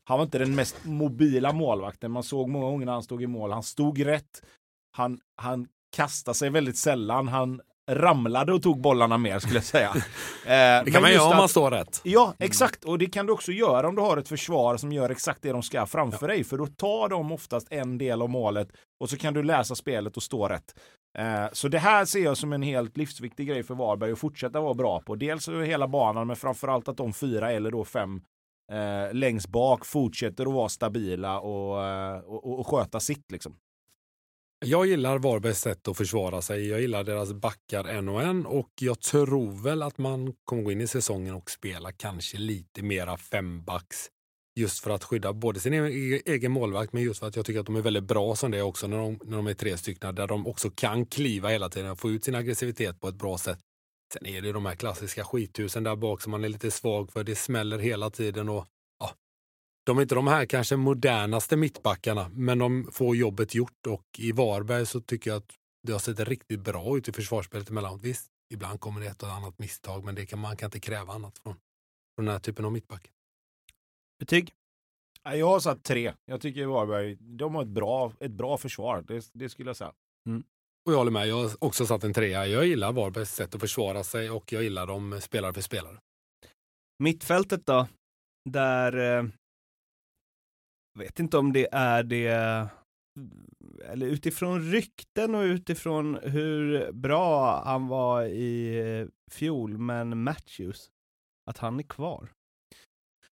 han 0.04 0.18
var 0.18 0.24
inte 0.24 0.38
den 0.38 0.54
mest 0.54 0.84
mobila 0.84 1.52
målvakten. 1.52 2.10
Man 2.10 2.22
såg 2.22 2.48
många 2.48 2.66
gånger 2.66 2.86
när 2.86 2.92
han 2.92 3.02
stod 3.02 3.22
i 3.22 3.26
mål. 3.26 3.52
Han 3.52 3.62
stod 3.62 4.06
rätt. 4.06 4.42
Han, 4.90 5.20
han 5.36 5.68
kastade 5.96 6.34
sig 6.34 6.50
väldigt 6.50 6.76
sällan. 6.78 7.28
Han 7.28 7.60
ramlade 7.88 8.52
och 8.52 8.62
tog 8.62 8.80
bollarna 8.80 9.18
mer 9.18 9.38
skulle 9.38 9.54
jag 9.54 9.64
säga. 9.64 9.92
Eh, 10.46 10.84
Det 10.84 10.90
kan 10.92 11.02
man 11.02 11.12
göra 11.12 11.30
om 11.30 11.36
man 11.36 11.48
står 11.48 11.70
rätt. 11.70 12.00
Ja, 12.04 12.34
exakt. 12.38 12.84
Och 12.84 12.98
det 12.98 13.06
kan 13.06 13.26
du 13.26 13.32
också 13.32 13.52
göra 13.52 13.88
om 13.88 13.94
du 13.94 14.02
har 14.02 14.16
ett 14.16 14.28
försvar 14.28 14.76
som 14.76 14.92
gör 14.92 15.10
exakt 15.10 15.42
det 15.42 15.52
de 15.52 15.62
ska 15.62 15.86
framför 15.86 16.28
dig. 16.28 16.44
För 16.44 16.58
då 16.58 16.66
tar 16.66 17.08
de 17.08 17.32
oftast 17.32 17.66
en 17.70 17.98
del 17.98 18.22
av 18.22 18.30
målet 18.30 18.68
och 19.00 19.10
så 19.10 19.16
kan 19.16 19.34
du 19.34 19.42
läsa 19.42 19.74
spelet 19.74 20.16
och 20.16 20.22
stå 20.22 20.48
rätt. 20.48 20.74
Eh, 21.18 21.46
Så 21.52 21.68
det 21.68 21.78
här 21.78 22.04
ser 22.04 22.20
jag 22.24 22.36
som 22.36 22.52
en 22.52 22.62
helt 22.62 22.96
livsviktig 22.96 23.48
grej 23.48 23.62
för 23.62 23.74
Varberg 23.74 24.12
att 24.12 24.18
fortsätta 24.18 24.60
vara 24.60 24.74
bra 24.74 25.00
på. 25.00 25.14
Dels 25.14 25.48
hela 25.48 25.88
banan, 25.88 26.26
men 26.26 26.36
framförallt 26.36 26.88
att 26.88 26.96
de 26.96 27.12
fyra 27.12 27.52
eller 27.52 27.70
då 27.70 27.84
fem 27.84 28.20
eh, 28.72 29.14
längst 29.14 29.48
bak 29.48 29.86
fortsätter 29.86 30.46
att 30.46 30.52
vara 30.52 30.68
stabila 30.68 31.40
och, 31.40 31.84
eh, 31.84 32.18
och, 32.18 32.46
och, 32.46 32.58
och 32.60 32.66
sköta 32.66 33.00
sitt. 33.00 33.32
Liksom. 33.32 33.54
Jag 34.66 34.86
gillar 34.86 35.18
Varbergs 35.18 35.60
sätt 35.60 35.88
att 35.88 35.96
försvara 35.96 36.42
sig. 36.42 36.68
Jag 36.68 36.80
gillar 36.80 37.04
deras 37.04 37.32
backar 37.32 37.84
en 37.84 38.08
och 38.08 38.22
en 38.22 38.46
och 38.46 38.70
jag 38.80 39.00
tror 39.00 39.62
väl 39.62 39.82
att 39.82 39.98
man 39.98 40.34
kommer 40.44 40.62
gå 40.62 40.72
in 40.72 40.80
i 40.80 40.86
säsongen 40.86 41.34
och 41.34 41.50
spela 41.50 41.92
kanske 41.92 42.38
lite 42.38 42.82
mera 42.82 43.16
fembacks. 43.16 44.10
Just 44.56 44.84
för 44.84 44.90
att 44.90 45.04
skydda 45.04 45.32
både 45.32 45.60
sin 45.60 45.74
e-, 45.74 46.22
egen 46.26 46.52
målvakt 46.52 46.92
men 46.92 47.02
just 47.02 47.20
för 47.20 47.26
att 47.26 47.36
jag 47.36 47.46
tycker 47.46 47.60
att 47.60 47.66
de 47.66 47.76
är 47.76 47.80
väldigt 47.80 48.04
bra 48.04 48.36
som 48.36 48.50
det 48.50 48.58
är 48.58 48.62
också 48.62 48.86
när 48.86 48.96
de, 48.96 49.20
när 49.24 49.36
de 49.36 49.46
är 49.46 49.54
tre 49.54 49.76
stycken 49.76 50.14
där 50.14 50.26
de 50.26 50.46
också 50.46 50.70
kan 50.70 51.06
kliva 51.06 51.48
hela 51.48 51.68
tiden 51.68 51.90
och 51.90 51.98
få 51.98 52.10
ut 52.10 52.24
sin 52.24 52.34
aggressivitet 52.34 53.00
på 53.00 53.08
ett 53.08 53.18
bra 53.18 53.38
sätt. 53.38 53.58
Sen 54.12 54.26
är 54.26 54.42
det 54.42 54.52
de 54.52 54.66
här 54.66 54.74
klassiska 54.74 55.24
skithusen 55.24 55.84
där 55.84 55.96
bak 55.96 56.22
som 56.22 56.30
man 56.30 56.44
är 56.44 56.48
lite 56.48 56.70
svag 56.70 57.12
för. 57.12 57.24
Det 57.24 57.34
smäller 57.34 57.78
hela 57.78 58.10
tiden 58.10 58.48
och 58.48 58.66
de 59.88 59.98
är 59.98 60.02
inte 60.02 60.14
de 60.14 60.26
här 60.26 60.46
kanske 60.46 60.76
modernaste 60.76 61.56
mittbackarna, 61.56 62.28
men 62.28 62.58
de 62.58 62.88
får 62.92 63.16
jobbet 63.16 63.54
gjort 63.54 63.86
och 63.86 64.04
i 64.18 64.32
Varberg 64.32 64.86
så 64.86 65.00
tycker 65.00 65.30
jag 65.30 65.38
att 65.38 65.54
det 65.82 65.92
har 65.92 65.98
sett 65.98 66.20
riktigt 66.20 66.60
bra 66.60 66.96
ut 66.96 67.08
i 67.08 67.12
försvarsspelet 67.12 67.70
emellanåt. 67.70 68.00
Visst, 68.02 68.30
ibland 68.54 68.80
kommer 68.80 69.00
det 69.00 69.06
ett 69.06 69.22
och 69.22 69.28
annat 69.28 69.58
misstag, 69.58 70.04
men 70.04 70.14
det 70.14 70.26
kan, 70.26 70.38
man 70.38 70.56
kan 70.56 70.66
inte 70.66 70.80
kräva 70.80 71.12
annat 71.12 71.38
från, 71.38 71.54
från 72.16 72.26
den 72.26 72.32
här 72.32 72.40
typen 72.40 72.64
av 72.64 72.72
mittback. 72.72 73.10
Betyg? 74.18 74.52
Ja, 75.22 75.36
Jag 75.36 75.46
har 75.46 75.60
satt 75.60 75.84
tre. 75.84 76.14
Jag 76.24 76.40
tycker 76.40 76.66
Varberg, 76.66 77.16
de 77.20 77.54
har 77.54 77.62
ett 77.62 77.68
bra, 77.68 78.12
ett 78.20 78.30
bra 78.32 78.58
försvar. 78.58 79.04
Det, 79.08 79.30
det 79.32 79.48
skulle 79.48 79.68
jag 79.68 79.76
säga. 79.76 79.92
Och 80.86 80.92
jag 80.92 80.98
håller 80.98 81.10
med, 81.10 81.28
jag 81.28 81.36
har 81.36 81.64
också 81.64 81.86
satt 81.86 82.04
en 82.04 82.12
trea. 82.14 82.46
Jag 82.46 82.66
gillar 82.66 82.92
Varbergs 82.92 83.34
sätt 83.34 83.54
att 83.54 83.60
försvara 83.60 84.04
sig 84.04 84.30
och 84.30 84.52
jag 84.52 84.62
gillar 84.62 84.86
dem 84.86 85.20
spelare 85.20 85.54
för 85.54 85.60
spelare. 85.60 85.98
Mittfältet 86.98 87.66
då? 87.66 87.86
Där, 88.50 89.18
eh, 89.18 89.24
vet 90.98 91.20
inte 91.20 91.38
om 91.38 91.52
det 91.52 91.68
är 91.72 92.02
det, 92.02 92.68
eller 93.88 94.06
utifrån 94.06 94.70
rykten 94.70 95.34
och 95.34 95.42
utifrån 95.42 96.18
hur 96.22 96.92
bra 96.92 97.62
han 97.64 97.88
var 97.88 98.24
i 98.24 99.08
fjol, 99.30 99.78
men 99.78 100.22
Matthews, 100.22 100.90
att 101.50 101.58
han 101.58 101.78
är 101.78 101.82
kvar. 101.82 102.30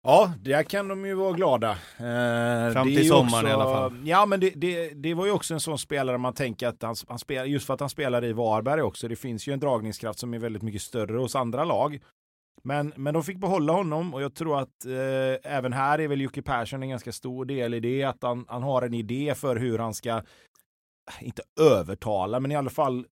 Ja, 0.04 0.34
där 0.40 0.64
kan 0.64 0.88
de 0.88 1.06
ju 1.06 1.14
vara 1.14 1.34
glada. 1.34 1.72
Eh, 1.72 2.74
Fram 2.74 2.88
till 2.88 3.08
sommaren 3.08 3.48
i 3.48 3.52
alla 3.52 3.64
fall. 3.64 4.08
Ja, 4.08 4.26
men 4.26 4.40
det, 4.40 4.50
det, 4.50 4.90
det 4.90 5.14
var 5.14 5.26
ju 5.26 5.32
också 5.32 5.54
en 5.54 5.60
sån 5.60 5.80
spelare 5.80 6.18
man 6.18 6.34
tänker 6.34 6.68
att 6.68 6.82
han, 6.82 6.96
han 7.08 7.20
spelar, 7.20 7.46
just 7.46 7.66
för 7.66 7.74
att 7.74 7.80
han 7.80 7.90
spelar 7.90 8.26
i 8.26 8.34
Varberg 8.34 8.82
också. 8.82 9.08
Det 9.08 9.16
finns 9.16 9.48
ju 9.48 9.54
en 9.54 9.60
dragningskraft 9.60 10.20
som 10.20 10.34
är 10.34 10.40
väldigt 10.40 10.62
mycket 10.62 10.82
större 10.82 11.18
hos 11.18 11.36
andra 11.36 11.64
lag. 11.64 12.00
Men, 12.64 12.94
men 12.96 13.14
de 13.14 13.24
fick 13.24 13.38
behålla 13.38 13.74
honom 13.74 14.14
och 14.14 14.22
jag 14.22 14.34
tror 14.34 14.60
att 14.60 14.86
eh, 14.86 15.54
även 15.54 15.74
här 15.74 16.00
är 16.00 16.08
väl 16.08 16.22
Jocke 16.22 16.42
Persson 16.42 16.84
en 16.84 16.90
ganska 16.90 17.12
stor 17.12 17.46
del 17.46 17.74
i 17.74 17.80
det. 17.80 18.04
Att 18.04 18.24
han, 18.24 18.46
han 18.48 18.64
har 18.64 18.82
en 18.82 18.94
idé 18.94 19.36
för 19.36 19.56
hur 19.56 19.80
han 19.80 19.94
ska, 19.94 20.24
inte 21.20 21.42
övertala, 21.62 22.40
men 22.40 22.52
i 22.52 22.56
alla 22.56 22.70
fall 22.70 23.06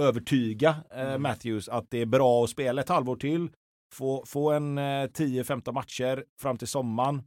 övertyga 0.00 0.76
eh, 0.90 1.18
Matthews 1.18 1.68
att 1.68 1.90
det 1.90 1.98
är 1.98 2.06
bra 2.06 2.44
att 2.44 2.50
spela 2.50 2.80
ett 2.80 2.88
halvår 2.88 3.16
till. 3.16 3.50
Få, 3.94 4.24
få 4.26 4.52
en 4.52 4.78
eh, 4.78 4.82
10-15 4.82 5.72
matcher 5.72 6.24
fram 6.40 6.58
till 6.58 6.68
sommaren. 6.68 7.22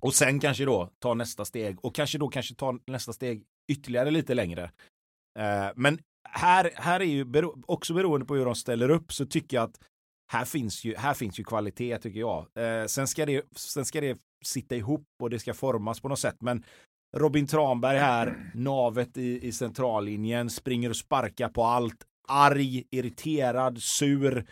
Och 0.00 0.14
sen 0.14 0.40
kanske 0.40 0.64
då 0.64 0.90
ta 0.98 1.14
nästa 1.14 1.44
steg 1.44 1.84
och 1.84 1.94
kanske 1.94 2.18
då 2.18 2.28
kanske 2.28 2.54
ta 2.54 2.78
nästa 2.86 3.12
steg 3.12 3.44
ytterligare 3.72 4.10
lite 4.10 4.34
längre. 4.34 4.70
Eh, 5.38 5.68
men 5.76 5.98
här, 6.28 6.70
här 6.74 7.00
är 7.00 7.04
ju 7.04 7.24
bero, 7.24 7.62
också 7.66 7.94
beroende 7.94 8.26
på 8.26 8.34
hur 8.34 8.44
de 8.44 8.54
ställer 8.54 8.90
upp 8.90 9.12
så 9.12 9.26
tycker 9.26 9.56
jag 9.56 9.64
att 9.64 9.80
här 10.32 10.44
finns 10.44 10.84
ju, 10.84 10.96
här 10.96 11.14
finns 11.14 11.40
ju 11.40 11.44
kvalitet 11.44 11.98
tycker 11.98 12.20
jag. 12.20 12.46
Eh, 12.54 12.86
sen, 12.86 13.08
ska 13.08 13.26
det, 13.26 13.44
sen 13.56 13.84
ska 13.84 14.00
det 14.00 14.18
sitta 14.44 14.76
ihop 14.76 15.06
och 15.22 15.30
det 15.30 15.38
ska 15.38 15.54
formas 15.54 16.00
på 16.00 16.08
något 16.08 16.18
sätt. 16.18 16.36
Men 16.40 16.64
Robin 17.16 17.46
Tranberg 17.46 17.98
här, 17.98 18.52
navet 18.54 19.16
i, 19.16 19.46
i 19.46 19.52
centrallinjen, 19.52 20.50
springer 20.50 20.90
och 20.90 20.96
sparkar 20.96 21.48
på 21.48 21.64
allt. 21.64 22.04
Arg, 22.28 22.84
irriterad, 22.90 23.82
sur. 23.82 24.46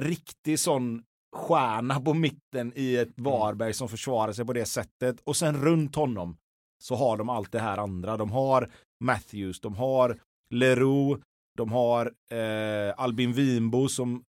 Riktig 0.00 0.60
sån 0.60 1.02
stjärna 1.36 2.00
på 2.00 2.14
mitten 2.14 2.72
i 2.76 2.96
ett 2.96 3.12
Varberg 3.16 3.72
som 3.72 3.88
försvarar 3.88 4.32
sig 4.32 4.44
på 4.44 4.52
det 4.52 4.64
sättet. 4.64 5.20
Och 5.24 5.36
sen 5.36 5.56
runt 5.56 5.94
honom 5.94 6.36
så 6.82 6.94
har 6.94 7.16
de 7.16 7.28
allt 7.28 7.52
det 7.52 7.60
här 7.60 7.78
andra. 7.78 8.16
De 8.16 8.30
har 8.30 8.70
Matthews, 9.04 9.60
de 9.60 9.74
har 9.74 10.18
Leroux, 10.50 11.22
de 11.56 11.72
har 11.72 12.12
eh, 12.30 12.94
Albin 12.96 13.32
Winbo 13.32 13.88
som 13.88 14.24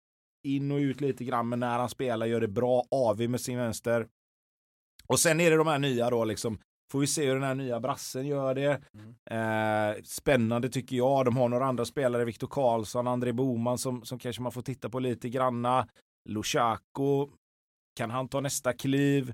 in 0.46 0.72
och 0.72 0.78
ut 0.78 1.02
lite 1.02 1.24
grann, 1.24 1.50
men 1.50 1.60
när 1.60 1.80
han 1.80 1.90
spelar 1.90 2.26
gör 2.26 2.42
det 2.42 2.48
bra. 2.48 2.84
AV 2.92 3.30
med 3.30 3.42
sin 3.42 3.58
vänster. 3.58 4.08
Och 5.08 5.20
sen 5.20 5.40
är 5.40 5.52
det 5.52 5.58
de 5.58 5.68
här 5.68 5.80
nya 5.80 6.10
då 6.10 6.26
liksom. 6.26 6.60
Får 6.92 7.00
vi 7.00 7.08
se 7.08 7.26
hur 7.28 7.34
den 7.34 7.44
här 7.44 7.56
nya 7.56 7.80
brassen 7.80 8.28
gör 8.28 8.56
det. 8.56 8.82
Eh, 9.36 10.04
spännande 10.04 10.70
tycker 10.70 10.96
jag. 10.96 11.26
De 11.26 11.38
har 11.38 11.50
några 11.50 11.66
andra 11.66 11.86
spelare, 11.86 12.26
Viktor 12.26 12.48
Karlsson, 12.48 13.08
André 13.08 13.34
Boman 13.34 13.78
som, 13.78 14.06
som 14.06 14.20
kanske 14.20 14.42
man 14.42 14.52
får 14.52 14.62
titta 14.62 14.90
på 14.90 15.00
lite 15.00 15.30
granna. 15.30 15.88
Lushaku, 16.30 17.28
kan 17.96 18.12
han 18.12 18.28
ta 18.28 18.40
nästa 18.42 18.74
kliv? 18.74 19.34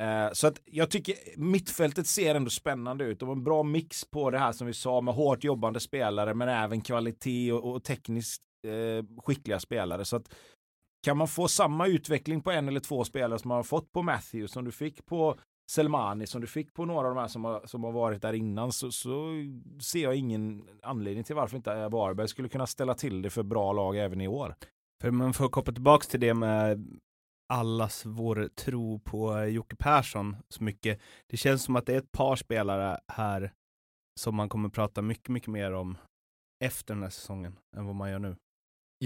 Eh, 0.00 0.32
så 0.32 0.46
att 0.46 0.60
jag 0.64 0.90
tycker 0.90 1.14
mittfältet 1.36 2.06
ser 2.06 2.34
ändå 2.34 2.50
spännande 2.50 3.04
ut. 3.04 3.20
De 3.20 3.28
har 3.28 3.36
en 3.36 3.44
bra 3.44 3.62
mix 3.62 4.04
på 4.04 4.30
det 4.30 4.38
här 4.38 4.52
som 4.52 4.66
vi 4.66 4.74
sa 4.74 5.00
med 5.00 5.14
hårt 5.14 5.44
jobbande 5.44 5.80
spelare 5.80 6.34
men 6.34 6.48
även 6.48 6.80
kvalitet 6.80 7.52
och, 7.52 7.74
och 7.74 7.84
tekniskt 7.84 8.42
eh, 8.64 9.04
skickliga 9.22 9.60
spelare. 9.60 10.04
Så 10.04 10.16
att 10.16 10.34
kan 11.02 11.16
man 11.16 11.28
få 11.28 11.48
samma 11.48 11.86
utveckling 11.86 12.40
på 12.40 12.50
en 12.50 12.68
eller 12.68 12.80
två 12.80 13.04
spelare 13.04 13.38
som 13.38 13.48
man 13.48 13.56
har 13.56 13.62
fått 13.62 13.92
på 13.92 14.02
Matthews 14.02 14.52
som 14.52 14.64
du 14.64 14.72
fick 14.72 15.06
på 15.06 15.38
Selmani 15.70 16.26
som 16.26 16.40
du 16.40 16.46
fick 16.46 16.74
på 16.74 16.84
några 16.84 17.08
av 17.08 17.14
de 17.14 17.20
här 17.20 17.28
som 17.28 17.44
har, 17.44 17.66
som 17.66 17.84
har 17.84 17.92
varit 17.92 18.22
där 18.22 18.32
innan 18.32 18.72
så, 18.72 18.92
så 18.92 19.28
ser 19.80 20.02
jag 20.02 20.16
ingen 20.16 20.68
anledning 20.82 21.24
till 21.24 21.36
varför 21.36 21.56
inte 21.56 21.88
Varberg 21.88 22.28
skulle 22.28 22.48
kunna 22.48 22.66
ställa 22.66 22.94
till 22.94 23.22
det 23.22 23.30
för 23.30 23.42
bra 23.42 23.72
lag 23.72 23.96
även 23.96 24.20
i 24.20 24.28
år. 24.28 24.54
För 25.02 25.10
man 25.10 25.32
får 25.32 25.48
koppla 25.48 25.72
tillbaka 25.72 26.04
till 26.04 26.20
det 26.20 26.34
med 26.34 26.86
allas 27.48 28.06
vår 28.06 28.48
tro 28.48 28.98
på 28.98 29.44
Jocke 29.44 29.76
Persson 29.76 30.36
så 30.48 30.64
mycket. 30.64 31.00
Det 31.26 31.36
känns 31.36 31.62
som 31.62 31.76
att 31.76 31.86
det 31.86 31.94
är 31.94 31.98
ett 31.98 32.12
par 32.12 32.36
spelare 32.36 33.00
här 33.08 33.52
som 34.20 34.34
man 34.34 34.48
kommer 34.48 34.68
prata 34.68 35.02
mycket, 35.02 35.28
mycket 35.28 35.48
mer 35.48 35.72
om 35.72 35.98
efter 36.64 36.94
den 36.94 37.02
här 37.02 37.10
säsongen 37.10 37.58
än 37.76 37.86
vad 37.86 37.94
man 37.94 38.10
gör 38.10 38.18
nu. 38.18 38.36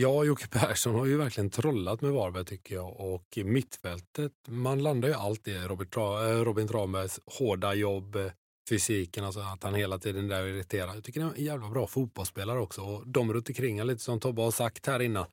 Ja, 0.01 0.25
Jocke 0.25 0.49
Persson 0.49 0.95
har 0.95 1.07
ju 1.07 1.17
verkligen 1.17 1.51
trollat 1.51 2.01
med 2.01 2.13
Varberg 2.13 2.45
tycker 2.45 2.75
jag. 2.75 3.01
Och 3.01 3.25
i 3.37 3.45
mittfältet, 3.45 4.33
man 4.49 4.83
landar 4.83 5.09
ju 5.09 5.15
alltid 5.15 5.55
i 5.55 5.59
Robert 5.59 5.95
Tra 5.95 6.31
eh, 6.31 6.45
Robin 6.45 6.69
Tranbergs 6.69 7.21
hårda 7.27 7.75
jobb, 7.75 8.17
eh, 8.17 8.33
fysiken, 8.71 9.25
alltså 9.25 9.41
att 9.41 9.63
han 9.63 9.75
hela 9.75 9.99
tiden 9.99 10.29
där 10.29 10.47
irriterar. 10.47 10.95
Jag 10.95 11.05
tycker 11.05 11.21
han 11.21 11.31
är 11.31 11.39
en 11.39 11.45
jävla 11.45 11.69
bra 11.69 11.87
fotbollsspelare 11.87 12.59
också. 12.59 12.83
Och 12.83 13.09
de 13.09 13.33
runt 13.33 13.49
omkring 13.49 13.85
lite 13.85 14.03
som 14.03 14.21
Tobbe 14.21 14.43
har 14.43 14.51
sagt 14.51 14.87
här 14.87 15.03
innan. 15.03 15.27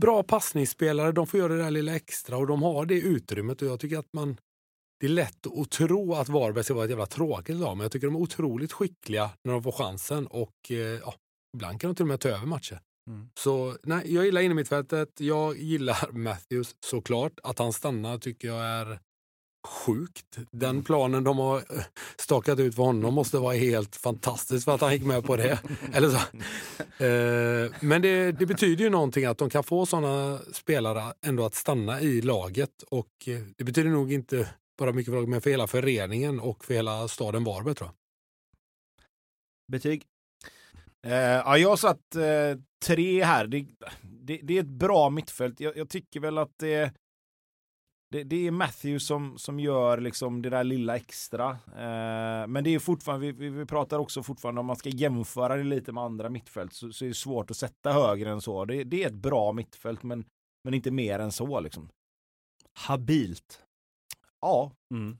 Bra 0.00 0.22
passningsspelare, 0.22 1.12
de 1.12 1.26
får 1.26 1.40
göra 1.40 1.52
det 1.52 1.62
där 1.62 1.70
lilla 1.70 1.96
extra 1.96 2.36
och 2.36 2.46
de 2.46 2.62
har 2.62 2.86
det 2.86 3.00
utrymmet 3.00 3.62
och 3.62 3.68
jag 3.68 3.80
tycker 3.80 3.98
att 3.98 4.12
man 4.12 4.36
det 5.00 5.06
är 5.06 5.10
lätt 5.10 5.46
att 5.46 5.70
tro 5.70 6.14
att 6.14 6.28
Varberg 6.28 6.64
ska 6.64 6.74
vara 6.74 6.84
ett 6.84 6.90
jävla 6.90 7.06
tråkigt 7.06 7.56
lag, 7.56 7.76
men 7.76 7.84
jag 7.84 7.92
tycker 7.92 8.06
de 8.06 8.16
är 8.16 8.20
otroligt 8.20 8.72
skickliga 8.72 9.30
när 9.44 9.52
de 9.52 9.62
får 9.62 9.72
chansen 9.72 10.26
och 10.26 10.70
eh, 10.70 10.76
ja, 10.76 11.14
ibland 11.56 11.80
kan 11.80 11.90
de 11.90 11.94
till 11.94 12.02
och 12.02 12.08
med 12.08 12.20
ta 12.20 12.28
över 12.28 12.46
matcher. 12.46 12.80
Mm. 13.10 13.30
Så 13.34 13.76
nej, 13.82 14.14
jag 14.14 14.24
gillar 14.24 14.40
innermittfältet. 14.40 15.20
Jag 15.20 15.58
gillar 15.58 16.12
Matthews 16.12 16.76
såklart. 16.80 17.32
Att 17.42 17.58
han 17.58 17.72
stannar 17.72 18.18
tycker 18.18 18.48
jag 18.48 18.64
är 18.64 19.00
sjukt. 19.68 20.38
Den 20.50 20.82
planen 20.82 21.24
de 21.24 21.38
har 21.38 21.56
eh, 21.56 21.82
stakat 22.16 22.58
ut 22.58 22.74
för 22.74 22.82
honom 22.82 23.14
måste 23.14 23.38
vara 23.38 23.54
helt 23.54 23.96
fantastisk 23.96 24.64
för 24.64 24.74
att 24.74 24.80
han 24.80 24.92
gick 24.92 25.04
med 25.04 25.24
på 25.24 25.36
det. 25.36 25.58
Eller 25.92 26.08
så. 26.08 26.16
Eh, 27.04 27.72
men 27.80 28.02
det, 28.02 28.32
det 28.32 28.46
betyder 28.46 28.84
ju 28.84 28.90
någonting 28.90 29.24
att 29.24 29.38
de 29.38 29.50
kan 29.50 29.64
få 29.64 29.86
sådana 29.86 30.38
spelare 30.52 31.12
ändå 31.26 31.44
att 31.44 31.54
stanna 31.54 32.00
i 32.00 32.20
laget. 32.20 32.82
Och 32.90 33.28
eh, 33.28 33.40
det 33.56 33.64
betyder 33.64 33.90
nog 33.90 34.12
inte 34.12 34.48
bara 34.78 34.92
mycket 34.92 35.10
för 35.10 35.16
laget, 35.16 35.28
men 35.28 35.40
för 35.40 35.50
hela 35.50 35.66
föreningen 35.66 36.40
och 36.40 36.64
för 36.64 36.74
hela 36.74 37.08
staden 37.08 37.44
Varberg 37.44 37.74
tror 37.74 37.88
jag. 37.88 37.94
Betyg? 39.72 40.04
Eh, 41.06 41.12
ja, 41.12 41.58
jag 41.58 41.78
satt 41.78 42.16
eh, 42.16 42.58
tre 42.86 43.24
här. 43.24 43.46
Det, 43.46 43.66
det, 44.02 44.40
det, 44.42 44.56
är 44.56 44.60
ett 44.60 44.66
bra 44.66 45.10
mittfält. 45.10 45.60
Jag, 45.60 45.76
jag 45.76 45.88
tycker 45.88 46.20
väl 46.20 46.38
att 46.38 46.58
det, 46.58 46.94
det, 48.10 48.24
det, 48.24 48.46
är 48.46 48.50
Matthew 48.50 49.00
som, 49.00 49.38
som 49.38 49.60
gör 49.60 50.00
liksom 50.00 50.42
det 50.42 50.50
där 50.50 50.64
lilla 50.64 50.96
extra. 50.96 51.50
Eh, 51.50 52.46
men 52.46 52.64
det 52.64 52.74
är 52.74 52.78
fortfarande, 52.78 53.32
vi, 53.32 53.48
vi, 53.48 53.66
pratar 53.66 53.98
också 53.98 54.22
fortfarande 54.22 54.60
om 54.60 54.66
man 54.66 54.76
ska 54.76 54.88
jämföra 54.88 55.56
det 55.56 55.64
lite 55.64 55.92
med 55.92 56.04
andra 56.04 56.28
mittfält 56.28 56.72
så, 56.72 56.92
så 56.92 57.04
är 57.04 57.08
det 57.08 57.14
svårt 57.14 57.50
att 57.50 57.56
sätta 57.56 57.92
högre 57.92 58.30
än 58.30 58.40
så. 58.40 58.64
Det, 58.64 58.84
det 58.84 59.02
är 59.02 59.06
ett 59.06 59.14
bra 59.14 59.52
mittfält 59.52 60.02
men, 60.02 60.24
men 60.64 60.74
inte 60.74 60.90
mer 60.90 61.18
än 61.18 61.32
så 61.32 61.60
liksom. 61.60 61.88
Habilt. 62.78 63.62
Ja. 64.40 64.72
Mm. 64.94 65.18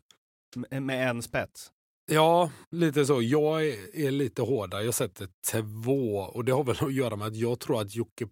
Med, 0.56 0.82
med 0.82 1.10
en 1.10 1.22
spets. 1.22 1.72
Ja, 2.12 2.50
lite 2.70 3.06
så. 3.06 3.22
Jag 3.22 3.66
är, 3.66 3.96
är 3.96 4.10
lite 4.10 4.42
hårdare. 4.42 4.84
Jag 4.84 4.94
sätter 4.94 5.28
två 5.52 6.16
och 6.16 6.44
det 6.44 6.52
har 6.52 6.64
väl 6.64 6.76
att 6.80 6.94
göra 6.94 7.16
med 7.16 7.26
att 7.26 7.36
jag 7.36 7.60
tror 7.60 7.80
att 7.80 7.94
Jocke 7.94 8.28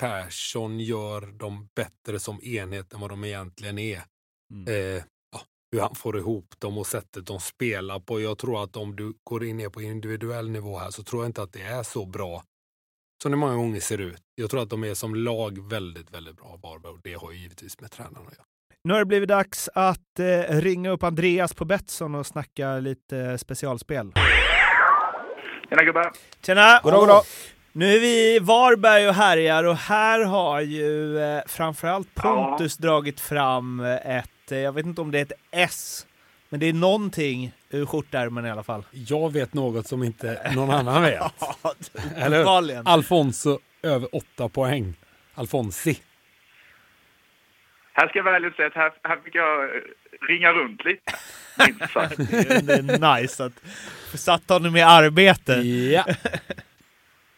Persson 0.00 0.80
gör 0.80 1.20
dem 1.26 1.68
bättre 1.74 2.18
som 2.18 2.42
enhet 2.42 2.92
än 2.92 3.00
vad 3.00 3.10
de 3.10 3.24
egentligen 3.24 3.78
är. 3.78 4.02
Mm. 4.54 4.96
Eh, 4.96 5.02
hur 5.72 5.80
han 5.80 5.94
får 5.94 6.18
ihop 6.18 6.54
dem 6.58 6.78
och 6.78 6.86
sättet 6.86 7.26
de 7.26 7.40
spelar 7.40 8.00
på. 8.00 8.20
Jag 8.20 8.38
tror 8.38 8.62
att 8.62 8.76
om 8.76 8.96
du 8.96 9.14
går 9.24 9.44
in 9.44 9.56
ner 9.56 9.68
på 9.68 9.82
individuell 9.82 10.50
nivå 10.50 10.78
här 10.78 10.90
så 10.90 11.02
tror 11.02 11.22
jag 11.22 11.28
inte 11.28 11.42
att 11.42 11.52
det 11.52 11.62
är 11.62 11.82
så 11.82 12.06
bra 12.06 12.44
som 13.22 13.30
det 13.30 13.36
många 13.36 13.56
gånger 13.56 13.80
ser 13.80 13.98
ut. 13.98 14.22
Jag 14.34 14.50
tror 14.50 14.62
att 14.62 14.70
de 14.70 14.84
är 14.84 14.94
som 14.94 15.14
lag 15.14 15.68
väldigt, 15.68 16.10
väldigt 16.10 16.36
bra 16.36 16.60
Varberg 16.62 16.92
och 16.92 17.00
det 17.02 17.14
har 17.14 17.32
givetvis 17.32 17.80
med 17.80 17.90
tränarna 17.90 18.28
att 18.28 18.36
göra. 18.36 18.46
Nu 18.84 18.92
har 18.92 19.00
det 19.00 19.06
blivit 19.06 19.28
dags 19.28 19.68
att 19.74 20.18
eh, 20.18 20.56
ringa 20.60 20.90
upp 20.90 21.02
Andreas 21.02 21.54
på 21.54 21.64
Betsson 21.64 22.14
och 22.14 22.26
snacka 22.26 22.78
lite 22.78 23.38
specialspel. 23.38 24.12
Tjena 25.68 25.82
gubbar! 25.84 26.12
Tjena! 26.46 26.80
Goddag, 26.82 27.00
goddag! 27.00 27.22
Nu 27.72 27.94
är 27.94 28.00
vi 28.00 28.34
i 28.36 28.38
Varberg 28.38 29.08
och 29.08 29.14
härjar 29.14 29.64
och 29.64 29.76
här 29.76 30.24
har 30.24 30.60
ju 30.60 31.18
eh, 31.18 31.42
framförallt 31.46 32.14
Pontus 32.14 32.76
dragit 32.76 33.20
fram 33.20 33.80
eh, 33.80 34.16
ett, 34.18 34.52
eh, 34.52 34.58
jag 34.58 34.72
vet 34.72 34.86
inte 34.86 35.00
om 35.00 35.10
det 35.10 35.18
är 35.18 35.22
ett 35.22 35.32
S, 35.50 36.06
men 36.48 36.60
det 36.60 36.66
är 36.66 36.72
någonting 36.72 37.52
ur 37.70 37.86
skjortärmen 37.86 38.46
i 38.46 38.50
alla 38.50 38.62
fall. 38.62 38.84
Jag 38.90 39.32
vet 39.32 39.54
något 39.54 39.86
som 39.86 40.02
inte 40.02 40.52
någon 40.54 40.70
annan 40.70 41.02
vet. 41.02 41.22
Eller. 42.16 42.88
Alfonso 42.88 43.58
över 43.82 44.16
åtta 44.16 44.48
poäng. 44.48 44.94
Alfonsi. 45.34 45.98
Här 47.92 48.08
ska 48.08 48.18
jag 48.18 48.24
väl 48.24 48.54
säga 48.54 48.68
att 48.68 48.74
här, 48.74 48.92
här 49.02 49.16
fick 49.24 49.34
jag 49.34 49.64
eh, 49.64 49.80
ringa 50.28 50.52
runt 50.52 50.84
lite. 50.84 51.12
Minst 51.66 51.92
sagt. 51.92 52.16
Det 52.16 52.22
är- 52.38 52.62
det 52.62 52.74
är 52.94 53.20
nice 53.22 53.44
att 53.44 53.62
satt 54.20 54.48
honom 54.48 54.76
i 54.76 54.82
arbete. 54.82 55.52
Ja. 55.52 56.04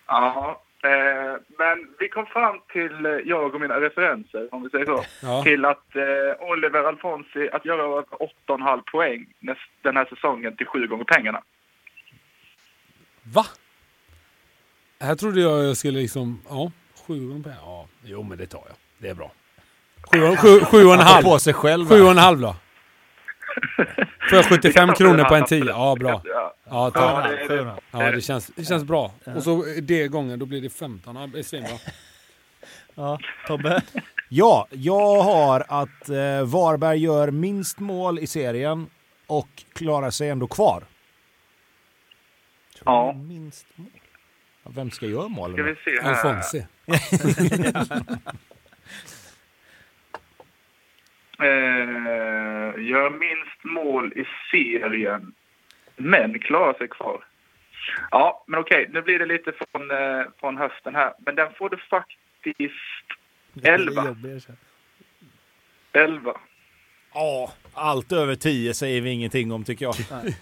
Ja, 0.07 0.63
eh, 0.85 1.37
men 1.59 1.89
vi 1.99 2.09
kom 2.09 2.27
fram 2.27 2.61
till, 2.73 3.07
eh, 3.07 3.13
jag 3.13 3.55
och 3.55 3.61
mina 3.61 3.81
referenser, 3.81 4.55
om 4.55 4.63
vi 4.63 4.71
säger 4.71 4.87
så, 4.87 5.05
ja. 5.23 5.43
till 5.43 5.65
att 5.65 5.97
eh, 5.97 6.49
Oliver 6.51 6.85
Alfonsi 6.85 7.49
att 7.53 7.65
göra 7.65 7.83
över 7.83 8.03
8,5 8.47 8.83
poäng 8.93 9.27
näst, 9.41 9.61
den 9.83 9.97
här 9.97 10.05
säsongen 10.05 10.57
till 10.57 10.67
sju 10.67 10.87
gånger 10.87 11.05
pengarna. 11.05 11.43
Va? 13.23 13.45
Här 15.01 15.15
trodde 15.15 15.41
jag 15.41 15.65
jag 15.65 15.77
skulle 15.77 15.99
liksom, 15.99 16.41
ja, 16.49 16.73
sju 17.07 17.29
gånger 17.29 17.43
per. 17.43 17.55
Ja, 17.61 17.87
jo 18.05 18.23
men 18.23 18.39
det 18.39 18.47
tar 18.47 18.63
jag. 18.67 18.77
Det 18.99 19.09
är 19.09 19.15
bra. 19.15 19.33
Sju, 20.13 20.37
sju, 20.37 20.61
sju 20.65 20.85
och 20.85 20.95
en 20.95 21.01
halv. 21.01 21.25
på 21.25 21.39
sig 21.39 21.53
själv. 21.55 21.89
Sju 21.89 22.03
och 22.03 22.11
en 22.11 22.19
halv 22.19 22.41
då. 22.41 22.57
Får 24.31 24.37
jag 24.39 24.45
75 24.45 24.95
kronor 24.95 25.25
på 25.25 25.35
en 25.35 25.45
10? 25.45 25.65
Ja, 25.65 25.97
bra. 26.01 26.23
Ja. 26.25 26.55
Ja, 26.71 26.91
Ja, 26.95 27.23
tack. 27.23 27.49
det, 27.49 27.57
det, 27.57 27.77
Ja, 27.91 28.11
det 28.13 28.21
känns, 28.21 28.47
det 28.57 28.65
känns 28.65 28.85
bra. 28.85 29.13
Och 29.37 29.43
så 29.43 29.65
det 29.83 30.09
gången, 30.09 30.39
då 30.39 30.47
blir 30.47 30.61
det 30.63 30.71
15. 30.71 31.17
Ja, 31.17 31.27
det 31.27 31.39
är 31.39 31.43
svinbra. 31.43 31.71
Ja, 32.95 33.19
Tobbe? 33.47 33.83
Ja, 34.29 34.67
jag 34.71 35.23
har 35.23 35.65
att 35.69 36.09
eh, 36.09 36.43
Varberg 36.45 36.99
gör 36.99 37.31
minst 37.31 37.79
mål 37.79 38.19
i 38.19 38.27
serien 38.27 38.87
och 39.27 39.49
klarar 39.73 40.11
sig 40.11 40.31
ändå 40.31 40.47
kvar. 40.47 40.85
Ja. 42.85 43.13
Minst 43.13 43.67
mål. 43.75 43.89
Vem 44.69 44.91
ska 44.91 45.07
göra 45.07 45.29
målen? 45.29 45.55
ska 45.57 45.63
vi 45.63 45.99
se 45.99 46.03
här. 46.03 46.11
Alfonsi. 46.11 46.67
Eh, 51.39 52.85
gör 52.85 53.11
minst 53.11 53.65
mål 53.65 54.13
i 54.17 54.25
serien, 54.51 55.33
men 55.97 56.39
klarar 56.39 56.75
sig 56.75 56.89
kvar. 56.89 57.25
Ja, 58.11 58.45
men 58.47 58.61
okej, 58.61 58.89
nu 58.93 59.03
blir 59.03 59.19
det 59.19 59.27
lite 59.27 59.53
från, 59.53 59.91
eh, 59.91 60.27
från 60.41 60.57
hösten 60.57 60.95
här. 60.95 61.13
Men 61.19 61.35
den 61.35 61.53
får 61.59 61.71
du 61.71 61.77
faktiskt 61.77 62.75
11. 63.63 64.17
11. 65.93 66.37
Ja, 67.15 67.53
allt 67.75 68.13
över 68.13 68.35
10 68.35 68.75
säger 68.75 69.01
vi 69.01 69.11
ingenting 69.11 69.53
om 69.53 69.65
tycker 69.65 69.85
jag. 69.85 69.95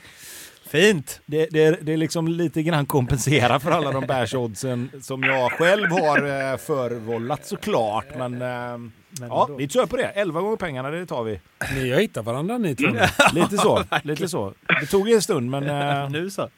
Fint! 0.73 1.23
Det, 1.27 1.47
det, 1.51 1.87
det 1.87 1.93
är 1.93 1.97
liksom 1.97 2.29
lite 2.29 2.63
grann 2.63 2.87
kompensera 2.87 3.61
för 3.61 3.71
alla 3.71 3.93
de 3.93 4.07
bärsoddsen 4.07 4.91
som 5.03 5.23
jag 5.23 5.53
själv 5.53 5.91
har 5.91 6.19
eh, 6.19 6.57
förvållat 6.57 7.47
såklart. 7.47 8.07
Men, 8.17 8.43
eh, 8.43 8.79
ja, 9.21 9.49
vi 9.59 9.69
kör 9.69 9.87
på 9.87 9.97
det. 9.97 10.05
11 10.07 10.41
gånger 10.41 10.57
pengarna, 10.57 10.91
det 10.91 11.07
tar 11.07 11.25
vi. 11.25 11.41
Ni 11.75 11.91
har 11.91 12.01
hittat 12.01 12.25
varandra 12.25 12.59
ni 12.59 12.77
två. 12.77 12.87
Lite 13.33 13.57
så. 13.59 13.85
lite 14.05 14.29
så. 14.29 14.55
Det 14.81 14.87
tog 14.87 15.11
en 15.11 15.23
stund 15.23 15.51
men... 15.51 15.63
Eh, 15.71 16.11
Nu 16.11 16.31
så. 16.31 16.49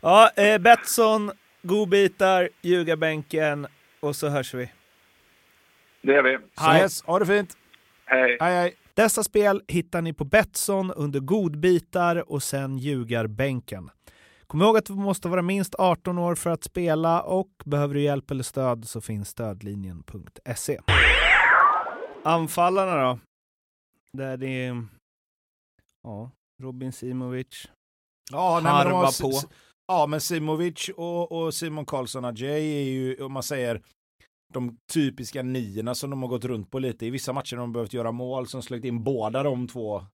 Ja, 0.00 0.30
eh, 0.36 0.58
Betsson, 0.58 1.30
godbitar, 1.62 2.48
ljugarbänken 2.62 3.66
och 4.00 4.16
så 4.16 4.28
hörs 4.28 4.54
vi. 4.54 4.70
Det 6.02 6.14
är 6.14 6.22
vi. 6.22 6.38
yes, 6.80 7.02
ha 7.02 7.18
det 7.18 7.26
fint. 7.26 7.56
Hej. 8.06 8.36
Hej 8.40 8.54
hej. 8.54 8.74
Dessa 8.94 9.22
spel 9.22 9.62
hittar 9.68 10.02
ni 10.02 10.12
på 10.12 10.24
Betsson 10.24 10.92
under 10.92 11.20
godbitar 11.20 12.32
och 12.32 12.42
sen 12.42 12.78
ljugarbänken. 12.78 13.90
Kom 14.46 14.62
ihåg 14.62 14.76
att 14.76 14.86
du 14.86 14.92
måste 14.92 15.28
vara 15.28 15.42
minst 15.42 15.74
18 15.78 16.18
år 16.18 16.34
för 16.34 16.50
att 16.50 16.64
spela 16.64 17.22
och 17.22 17.48
behöver 17.64 17.94
du 17.94 18.00
hjälp 18.00 18.30
eller 18.30 18.42
stöd 18.42 18.88
så 18.88 19.00
finns 19.00 19.28
stödlinjen.se. 19.28 20.78
Anfallarna 22.22 22.96
då? 23.04 23.18
Där 24.12 24.36
det 24.36 24.64
är 24.64 24.86
ja, 26.02 26.30
Robin 26.62 26.92
Simovic. 26.92 27.68
Ja, 28.32 28.60
nej, 28.62 28.72
har, 28.72 28.84
Harva 28.84 29.08
s- 29.08 29.20
på. 29.20 29.32
ja, 29.86 30.06
men 30.06 30.20
Simovic 30.20 30.90
och, 30.96 31.32
och 31.32 31.54
Simon 31.54 31.86
Karlsson 31.86 32.24
Adjei 32.24 32.78
är 32.80 32.84
ju, 32.92 33.24
om 33.24 33.32
man 33.32 33.42
säger, 33.42 33.82
de 34.54 34.76
typiska 34.92 35.42
niorna 35.42 35.94
som 35.94 36.10
de 36.10 36.22
har 36.22 36.28
gått 36.28 36.44
runt 36.44 36.70
på 36.70 36.78
lite. 36.78 37.06
I 37.06 37.10
vissa 37.10 37.32
matcher 37.32 37.56
har 37.56 37.60
de 37.60 37.72
behövt 37.72 37.92
göra 37.92 38.12
mål 38.12 38.46
som 38.46 38.62
slagit 38.62 38.84
in 38.84 39.04
båda 39.04 39.42
de 39.42 39.68
två 39.68 40.04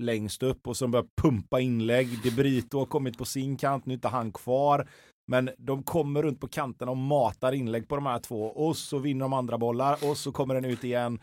längst 0.00 0.42
upp 0.42 0.66
och 0.66 0.76
som 0.76 0.90
börjar 0.90 1.06
pumpa 1.22 1.60
inlägg. 1.60 2.22
De 2.22 2.30
Brito 2.30 2.78
har 2.78 2.86
kommit 2.86 3.18
på 3.18 3.24
sin 3.24 3.56
kant, 3.56 3.86
nu 3.86 3.92
är 3.92 3.94
inte 3.94 4.08
han 4.08 4.32
kvar. 4.32 4.88
Men 5.30 5.50
de 5.58 5.82
kommer 5.82 6.22
runt 6.22 6.40
på 6.40 6.48
kanterna 6.48 6.90
och 6.90 6.96
matar 6.96 7.52
inlägg 7.52 7.88
på 7.88 7.94
de 7.94 8.06
här 8.06 8.18
två 8.18 8.44
och 8.46 8.76
så 8.76 8.98
vinner 8.98 9.24
de 9.24 9.32
andra 9.32 9.58
bollar 9.58 9.98
och 10.10 10.16
så 10.16 10.32
kommer 10.32 10.54
den 10.54 10.64
ut 10.64 10.84
igen. 10.84 11.20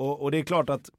Och, 0.00 0.22
och 0.22 0.30
det 0.30 0.38
är 0.38 0.42
klart 0.42 0.70
att 0.70 0.90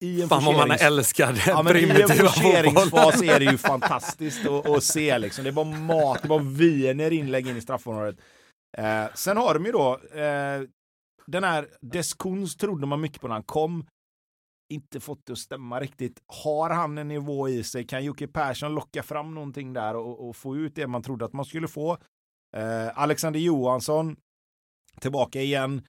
i 0.00 0.22
en 0.22 0.28
Fan 0.28 0.44
vad 0.44 0.56
man 0.56 0.70
älskar 0.70 1.42
Ja, 1.46 1.62
men 1.62 1.76
I 1.76 1.82
en 1.82 1.88
primitiva 1.88 2.28
forceringsfas 2.28 3.22
är 3.22 3.38
det 3.38 3.44
ju 3.44 3.58
fantastiskt 3.58 4.46
att, 4.46 4.68
att 4.68 4.84
se. 4.84 5.18
Liksom. 5.18 5.44
Det 5.44 5.52
bara 5.52 5.64
mat, 5.64 6.22
det 6.22 6.28
bara 6.28 6.42
viner 6.42 7.10
inlägg 7.10 7.48
in 7.48 7.56
i 7.56 7.60
straffområdet. 7.60 8.20
Eh, 8.78 9.06
sen 9.14 9.36
har 9.36 9.54
de 9.54 9.66
ju 9.66 9.72
då 9.72 9.92
eh, 9.94 10.62
den 11.26 11.44
här 11.44 11.68
Deskuns 11.80 12.56
trodde 12.56 12.86
man 12.86 13.00
mycket 13.00 13.20
på 13.20 13.28
när 13.28 13.34
han 13.34 13.42
kom. 13.42 13.86
Inte 14.72 15.00
fått 15.00 15.26
det 15.26 15.32
att 15.32 15.38
stämma 15.38 15.80
riktigt. 15.80 16.22
Har 16.26 16.70
han 16.70 16.98
en 16.98 17.08
nivå 17.08 17.48
i 17.48 17.64
sig? 17.64 17.86
Kan 17.86 18.04
Jocke 18.04 18.28
Persson 18.28 18.74
locka 18.74 19.02
fram 19.02 19.34
någonting 19.34 19.72
där 19.72 19.96
och, 19.96 20.28
och 20.28 20.36
få 20.36 20.56
ut 20.56 20.74
det 20.74 20.86
man 20.86 21.02
trodde 21.02 21.24
att 21.24 21.32
man 21.32 21.44
skulle 21.44 21.68
få? 21.68 21.98
Eh, 22.56 22.98
Alexander 22.98 23.40
Johansson 23.40 24.16
tillbaka 25.00 25.40
igen. 25.40 25.86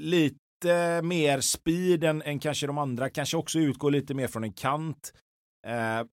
Lite 0.00 0.45
mer 1.02 1.40
speed 1.40 2.04
än, 2.04 2.22
än 2.22 2.38
kanske 2.38 2.66
de 2.66 2.78
andra. 2.78 3.10
Kanske 3.10 3.36
också 3.36 3.58
utgår 3.58 3.90
lite 3.90 4.14
mer 4.14 4.26
från 4.26 4.44
en 4.44 4.52
kant. 4.52 5.12
Eh, 5.66 6.06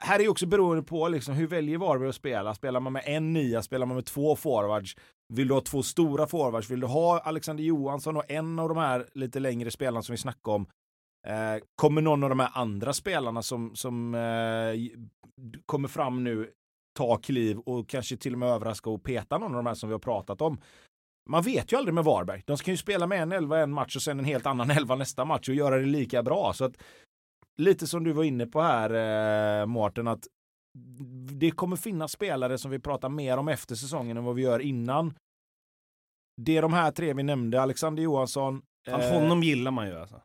här 0.00 0.20
är 0.20 0.28
också 0.28 0.46
beroende 0.46 0.82
på 0.82 1.08
liksom, 1.08 1.34
hur 1.34 1.46
väljer 1.46 1.78
Varberg 1.78 2.08
att 2.08 2.14
spela. 2.14 2.54
Spelar 2.54 2.80
man 2.80 2.92
med 2.92 3.02
en 3.06 3.32
nia, 3.32 3.62
spelar 3.62 3.86
man 3.86 3.94
med 3.94 4.06
två 4.06 4.36
forwards? 4.36 4.96
Vill 5.34 5.48
du 5.48 5.54
ha 5.54 5.60
två 5.60 5.82
stora 5.82 6.26
forwards? 6.26 6.70
Vill 6.70 6.80
du 6.80 6.86
ha 6.86 7.18
Alexander 7.18 7.64
Johansson 7.64 8.16
och 8.16 8.30
en 8.30 8.58
av 8.58 8.68
de 8.68 8.78
här 8.78 9.06
lite 9.14 9.40
längre 9.40 9.70
spelarna 9.70 10.02
som 10.02 10.12
vi 10.12 10.16
snackade 10.16 10.54
om? 10.54 10.66
Eh, 11.26 11.62
kommer 11.76 12.02
någon 12.02 12.22
av 12.22 12.28
de 12.28 12.40
här 12.40 12.50
andra 12.54 12.92
spelarna 12.92 13.42
som, 13.42 13.74
som 13.74 14.14
eh, 14.14 15.00
kommer 15.66 15.88
fram 15.88 16.24
nu 16.24 16.50
ta 16.98 17.16
kliv 17.16 17.58
och 17.58 17.88
kanske 17.88 18.16
till 18.16 18.32
och 18.32 18.38
med 18.38 18.48
överraska 18.48 18.90
och 18.90 19.02
peta 19.02 19.38
någon 19.38 19.50
av 19.50 19.56
de 19.56 19.66
här 19.66 19.74
som 19.74 19.88
vi 19.88 19.92
har 19.92 20.00
pratat 20.00 20.40
om? 20.40 20.58
Man 21.28 21.42
vet 21.42 21.72
ju 21.72 21.76
aldrig 21.76 21.94
med 21.94 22.04
Varberg. 22.04 22.42
De 22.46 22.56
ska 22.58 22.70
ju 22.70 22.76
spela 22.76 23.06
med 23.06 23.22
en 23.22 23.32
elva 23.32 23.58
en 23.58 23.72
match 23.72 23.96
och 23.96 24.02
sen 24.02 24.18
en 24.18 24.24
helt 24.24 24.46
annan 24.46 24.70
elva 24.76 24.94
nästa 24.96 25.24
match 25.24 25.48
och 25.48 25.54
göra 25.54 25.78
det 25.78 25.86
lika 25.86 26.22
bra. 26.22 26.52
Så 26.52 26.64
att 26.64 26.76
lite 27.58 27.86
som 27.86 28.04
du 28.04 28.12
var 28.12 28.24
inne 28.24 28.46
på 28.46 28.60
här, 28.62 28.90
eh, 29.60 29.66
Mårten, 29.66 30.08
att 30.08 30.26
det 31.30 31.50
kommer 31.50 31.76
finnas 31.76 32.12
spelare 32.12 32.58
som 32.58 32.70
vi 32.70 32.78
pratar 32.78 33.08
mer 33.08 33.36
om 33.36 33.48
efter 33.48 33.74
säsongen 33.74 34.16
än 34.16 34.24
vad 34.24 34.34
vi 34.34 34.42
gör 34.42 34.60
innan. 34.60 35.14
Det 36.42 36.56
är 36.56 36.62
de 36.62 36.72
här 36.72 36.90
tre 36.90 37.14
vi 37.14 37.22
nämnde, 37.22 37.62
Alexander 37.62 38.02
Johansson. 38.02 38.62
Eh, 38.88 39.12
honom 39.12 39.42
gillar 39.42 39.70
man 39.70 39.88
ju 39.88 39.98
alltså. 40.00 40.20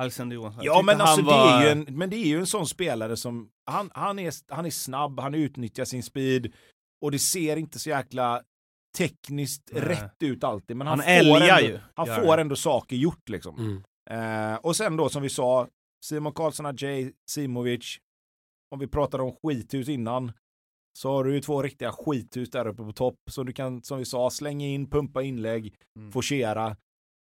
Alexander 0.00 0.36
Johansson. 0.36 0.64
Ja, 0.64 0.82
men, 0.82 1.00
alltså, 1.00 1.22
var- 1.22 1.46
det 1.46 1.52
är 1.52 1.62
ju 1.64 1.68
en, 1.82 1.98
men 1.98 2.10
det 2.10 2.16
är 2.16 2.26
ju 2.26 2.38
en 2.38 2.46
sån 2.46 2.66
spelare 2.66 3.16
som, 3.16 3.50
han, 3.70 3.90
han, 3.94 4.18
är, 4.18 4.32
han 4.54 4.66
är 4.66 4.70
snabb, 4.70 5.20
han 5.20 5.34
utnyttjar 5.34 5.84
sin 5.84 6.02
speed 6.02 6.52
och 7.04 7.10
det 7.10 7.18
ser 7.18 7.56
inte 7.56 7.78
så 7.78 7.88
jäkla 7.88 8.42
tekniskt 8.98 9.70
Nej. 9.72 9.82
rätt 9.82 10.22
ut 10.22 10.44
alltid. 10.44 10.76
Men 10.76 10.86
han, 10.86 11.00
Han 11.00 11.06
får, 11.08 11.12
ändå, 11.40 11.60
ju, 11.60 11.78
han 11.94 12.06
gör 12.06 12.20
får 12.20 12.28
han. 12.30 12.38
ändå 12.38 12.56
saker 12.56 12.96
gjort 12.96 13.28
liksom. 13.28 13.58
Mm. 13.58 14.52
Eh, 14.52 14.56
och 14.58 14.76
sen 14.76 14.96
då 14.96 15.08
som 15.08 15.22
vi 15.22 15.28
sa, 15.28 15.68
Simon 16.04 16.32
Karlsson, 16.32 16.66
Ajay, 16.66 17.12
Simovic. 17.30 17.98
Om 18.74 18.78
vi 18.78 18.86
pratade 18.86 19.22
om 19.22 19.32
skithus 19.42 19.88
innan 19.88 20.32
så 20.98 21.10
har 21.10 21.24
du 21.24 21.34
ju 21.34 21.40
två 21.40 21.62
riktiga 21.62 21.92
skithus 21.92 22.50
där 22.50 22.66
uppe 22.66 22.82
på 22.82 22.92
topp 22.92 23.16
som 23.30 23.46
du 23.46 23.52
kan, 23.52 23.82
som 23.82 23.98
vi 23.98 24.04
sa, 24.04 24.30
slänga 24.30 24.66
in, 24.66 24.90
pumpa 24.90 25.22
inlägg, 25.22 25.74
Mm. 25.98 26.12
forcera. 26.12 26.76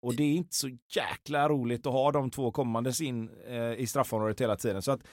Och 0.06 0.16
det 0.16 0.24
är 0.24 0.34
inte 0.36 0.56
så 0.56 0.70
jäkla 0.96 1.50
roligt 1.50 1.86
att 1.88 1.94
ha 1.94 2.12
de 2.12 2.30
två 2.32 2.52
kommandes 2.52 3.02
in 3.02 3.30
eh, 3.48 3.74
i 3.74 3.88
straffområdet 3.88 4.42
hela 4.42 4.56
tiden. 4.56 4.82
Så 4.82 4.92
att 4.92 5.08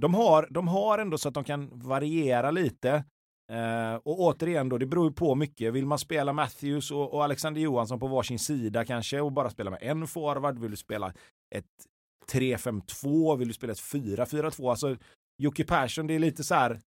de 0.00 0.14
har, 0.14 0.48
de 0.50 0.68
har 0.68 0.98
ändå 0.98 1.18
så 1.18 1.28
att 1.28 1.34
de 1.34 1.44
kan 1.44 1.78
variera 1.78 2.50
lite. 2.50 3.04
Eh, 3.52 3.94
och 3.94 4.20
återigen 4.20 4.68
då, 4.68 4.78
det 4.78 4.86
beror 4.86 5.06
ju 5.08 5.12
på 5.12 5.34
mycket. 5.34 5.72
Vill 5.72 5.86
man 5.86 5.98
spela 5.98 6.32
Matthews 6.32 6.90
och, 6.90 7.14
och 7.14 7.24
Alexander 7.24 7.60
Johansson 7.60 8.00
på 8.00 8.06
varsin 8.06 8.38
sida 8.38 8.84
kanske 8.84 9.20
och 9.20 9.32
bara 9.32 9.50
spela 9.50 9.70
med 9.70 9.78
en 9.82 10.06
forward? 10.06 10.58
Vill 10.58 10.70
du 10.70 10.76
spela 10.76 11.12
ett 11.54 11.64
3-5-2? 12.32 13.36
Vill 13.36 13.48
du 13.48 13.54
spela 13.54 13.72
ett 13.72 13.78
4-4-2? 13.78 14.70
Alltså 14.70 14.96
Jocke 15.38 15.64
Persson, 15.64 16.06
det 16.06 16.14
är 16.14 16.18
lite 16.18 16.44
så 16.44 16.54
här 16.54 16.80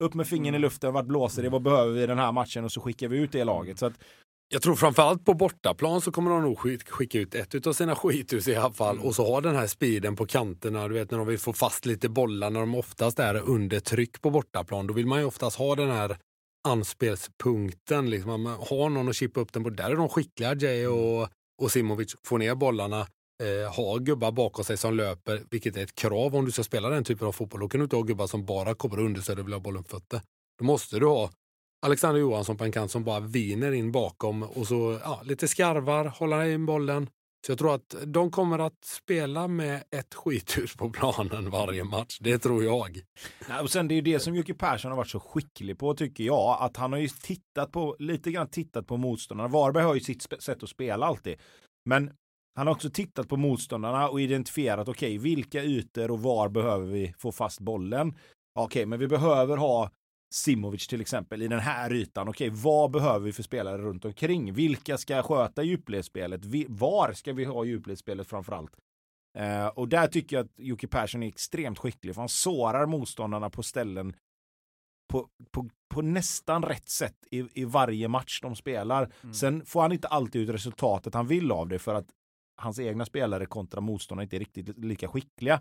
upp 0.00 0.14
med 0.14 0.26
fingern 0.26 0.54
i 0.54 0.58
luften, 0.58 0.92
vart 0.92 1.06
blåser 1.06 1.42
det, 1.42 1.48
vad 1.48 1.62
behöver 1.62 1.92
vi 1.92 2.02
i 2.02 2.06
den 2.06 2.18
här 2.18 2.32
matchen 2.32 2.64
och 2.64 2.72
så 2.72 2.80
skickar 2.80 3.08
vi 3.08 3.18
ut 3.18 3.32
det 3.32 3.44
laget. 3.44 3.78
Så 3.78 3.86
att, 3.86 4.04
Jag 4.52 4.62
tror 4.62 4.74
framförallt 4.76 5.24
på 5.24 5.34
bortaplan 5.34 6.00
så 6.00 6.12
kommer 6.12 6.30
de 6.30 6.42
nog 6.42 6.58
sk- 6.58 6.90
skicka 6.90 7.18
ut 7.18 7.34
ett 7.34 7.66
av 7.66 7.72
sina 7.72 7.94
skithus 7.96 8.48
i 8.48 8.56
alla 8.56 8.72
fall 8.72 8.98
och 8.98 9.14
så 9.14 9.24
ha 9.26 9.40
den 9.40 9.56
här 9.56 9.66
speeden 9.66 10.16
på 10.16 10.26
kanterna. 10.26 10.88
Du 10.88 10.94
vet 10.94 11.10
när 11.10 11.18
de 11.18 11.26
vill 11.26 11.38
få 11.38 11.52
fast 11.52 11.86
lite 11.86 12.08
bollar 12.08 12.50
när 12.50 12.60
de 12.60 12.74
oftast 12.74 13.18
är 13.18 13.34
under 13.34 13.80
tryck 13.80 14.20
på 14.22 14.30
bortaplan. 14.30 14.86
Då 14.86 14.94
vill 14.94 15.06
man 15.06 15.18
ju 15.18 15.24
oftast 15.24 15.56
ha 15.56 15.74
den 15.74 15.90
här 15.90 16.16
anspelspunkten. 16.68 18.10
Liksom. 18.10 18.42
Man 18.42 18.58
har 18.70 18.88
någon 18.88 19.08
att 19.08 19.16
chippa 19.16 19.40
upp 19.40 19.52
den 19.52 19.64
på. 19.64 19.70
Där 19.70 19.90
är 19.90 19.96
de 19.96 20.08
skickliga, 20.08 20.54
Jay 20.54 20.86
och, 20.86 21.28
och 21.62 21.72
Simovic. 21.72 22.16
Få 22.24 22.38
ner 22.38 22.54
bollarna. 22.54 23.06
Eh, 23.42 23.72
ha 23.76 23.96
gubbar 23.96 24.32
bakom 24.32 24.64
sig 24.64 24.76
som 24.76 24.94
löper, 24.96 25.42
vilket 25.50 25.76
är 25.76 25.82
ett 25.82 25.94
krav 25.94 26.36
om 26.36 26.44
du 26.44 26.52
ska 26.52 26.62
spela 26.64 26.88
den 26.88 27.04
typen 27.04 27.28
av 27.28 27.32
fotboll. 27.32 27.60
Då 27.60 27.68
kan 27.68 27.80
du 27.80 27.84
inte 27.84 27.96
ha 27.96 28.02
gubbar 28.02 28.26
som 28.26 28.44
bara 28.44 28.74
kommer 28.74 28.98
under 28.98 29.20
sig 29.20 29.36
och 29.36 29.46
vill 29.46 29.52
ha 29.52 29.60
bollen 29.60 29.84
på 29.84 29.88
fötter. 29.88 30.20
Då 30.58 30.64
måste 30.64 30.98
du 30.98 31.06
ha 31.06 31.30
Alexander 31.86 32.20
Johansson 32.20 32.56
på 32.56 32.64
en 32.64 32.72
kant 32.72 32.90
som 32.90 33.04
bara 33.04 33.20
viner 33.20 33.72
in 33.72 33.92
bakom 33.92 34.42
och 34.42 34.66
så 34.66 34.98
ja, 35.02 35.22
lite 35.24 35.48
skarvar, 35.48 36.04
hålla 36.04 36.48
in 36.48 36.66
bollen. 36.66 37.10
Så 37.46 37.52
jag 37.52 37.58
tror 37.58 37.74
att 37.74 37.94
de 38.06 38.30
kommer 38.30 38.58
att 38.58 38.84
spela 38.84 39.48
med 39.48 39.82
ett 39.90 40.14
skithus 40.14 40.76
på 40.76 40.90
planen 40.90 41.50
varje 41.50 41.84
match. 41.84 42.18
Det 42.20 42.38
tror 42.38 42.64
jag. 42.64 43.00
Nej, 43.48 43.60
och 43.60 43.70
sen 43.70 43.88
det 43.88 43.94
är 43.94 43.96
ju 43.96 44.02
det 44.02 44.20
som 44.20 44.34
Jocke 44.34 44.54
Persson 44.54 44.90
har 44.90 44.96
varit 44.96 45.10
så 45.10 45.20
skicklig 45.20 45.78
på 45.78 45.94
tycker 45.94 46.24
jag. 46.24 46.56
Att 46.60 46.76
han 46.76 46.92
har 46.92 47.00
ju 47.00 47.08
tittat 47.08 47.72
på, 47.72 47.96
lite 47.98 48.32
grann 48.32 48.48
tittat 48.48 48.86
på 48.86 48.96
motståndarna. 48.96 49.48
Varberg 49.48 49.84
har 49.84 49.94
ju 49.94 50.00
sitt 50.00 50.42
sätt 50.42 50.62
att 50.62 50.68
spela 50.68 51.06
alltid. 51.06 51.36
Men 51.84 52.10
han 52.54 52.66
har 52.66 52.74
också 52.74 52.90
tittat 52.90 53.28
på 53.28 53.36
motståndarna 53.36 54.08
och 54.08 54.20
identifierat 54.20 54.88
okej, 54.88 55.18
okay, 55.18 55.18
vilka 55.18 55.62
ytor 55.62 56.10
och 56.10 56.22
var 56.22 56.48
behöver 56.48 56.86
vi 56.86 57.14
få 57.18 57.32
fast 57.32 57.60
bollen? 57.60 58.08
Okej, 58.08 58.64
okay, 58.64 58.86
men 58.86 58.98
vi 58.98 59.08
behöver 59.08 59.56
ha 59.56 59.90
Simovic 60.32 60.86
till 60.86 61.00
exempel 61.00 61.42
i 61.42 61.48
den 61.48 61.60
här 61.60 61.92
ytan. 61.92 62.28
Okej, 62.28 62.50
vad 62.50 62.90
behöver 62.90 63.26
vi 63.26 63.32
för 63.32 63.42
spelare 63.42 63.78
runt 63.78 64.04
omkring? 64.04 64.52
Vilka 64.52 64.98
ska 64.98 65.22
sköta 65.22 65.62
djupledsspelet? 65.62 66.40
Var 66.68 67.12
ska 67.12 67.32
vi 67.32 67.44
ha 67.44 67.64
djupledsspelet 67.64 68.26
framför 68.26 68.52
allt? 68.52 68.76
Uh, 69.38 69.66
och 69.66 69.88
där 69.88 70.06
tycker 70.06 70.36
jag 70.36 70.44
att 70.44 70.52
Jocke 70.56 70.88
Persson 70.88 71.22
är 71.22 71.28
extremt 71.28 71.78
skicklig, 71.78 72.14
för 72.14 72.22
han 72.22 72.28
sårar 72.28 72.86
motståndarna 72.86 73.50
på 73.50 73.62
ställen 73.62 74.16
på, 75.10 75.28
på, 75.50 75.68
på 75.94 76.02
nästan 76.02 76.62
rätt 76.62 76.88
sätt 76.88 77.16
i, 77.30 77.60
i 77.60 77.64
varje 77.64 78.08
match 78.08 78.40
de 78.40 78.56
spelar. 78.56 79.12
Mm. 79.22 79.34
Sen 79.34 79.64
får 79.64 79.82
han 79.82 79.92
inte 79.92 80.08
alltid 80.08 80.42
ut 80.42 80.54
resultatet 80.54 81.14
han 81.14 81.26
vill 81.26 81.52
av 81.52 81.68
det 81.68 81.78
för 81.78 81.94
att 81.94 82.06
hans 82.56 82.78
egna 82.78 83.04
spelare 83.04 83.46
kontra 83.46 83.80
motståndarna 83.80 84.22
inte 84.22 84.36
är 84.36 84.38
riktigt 84.38 84.78
lika 84.78 85.08
skickliga. 85.08 85.60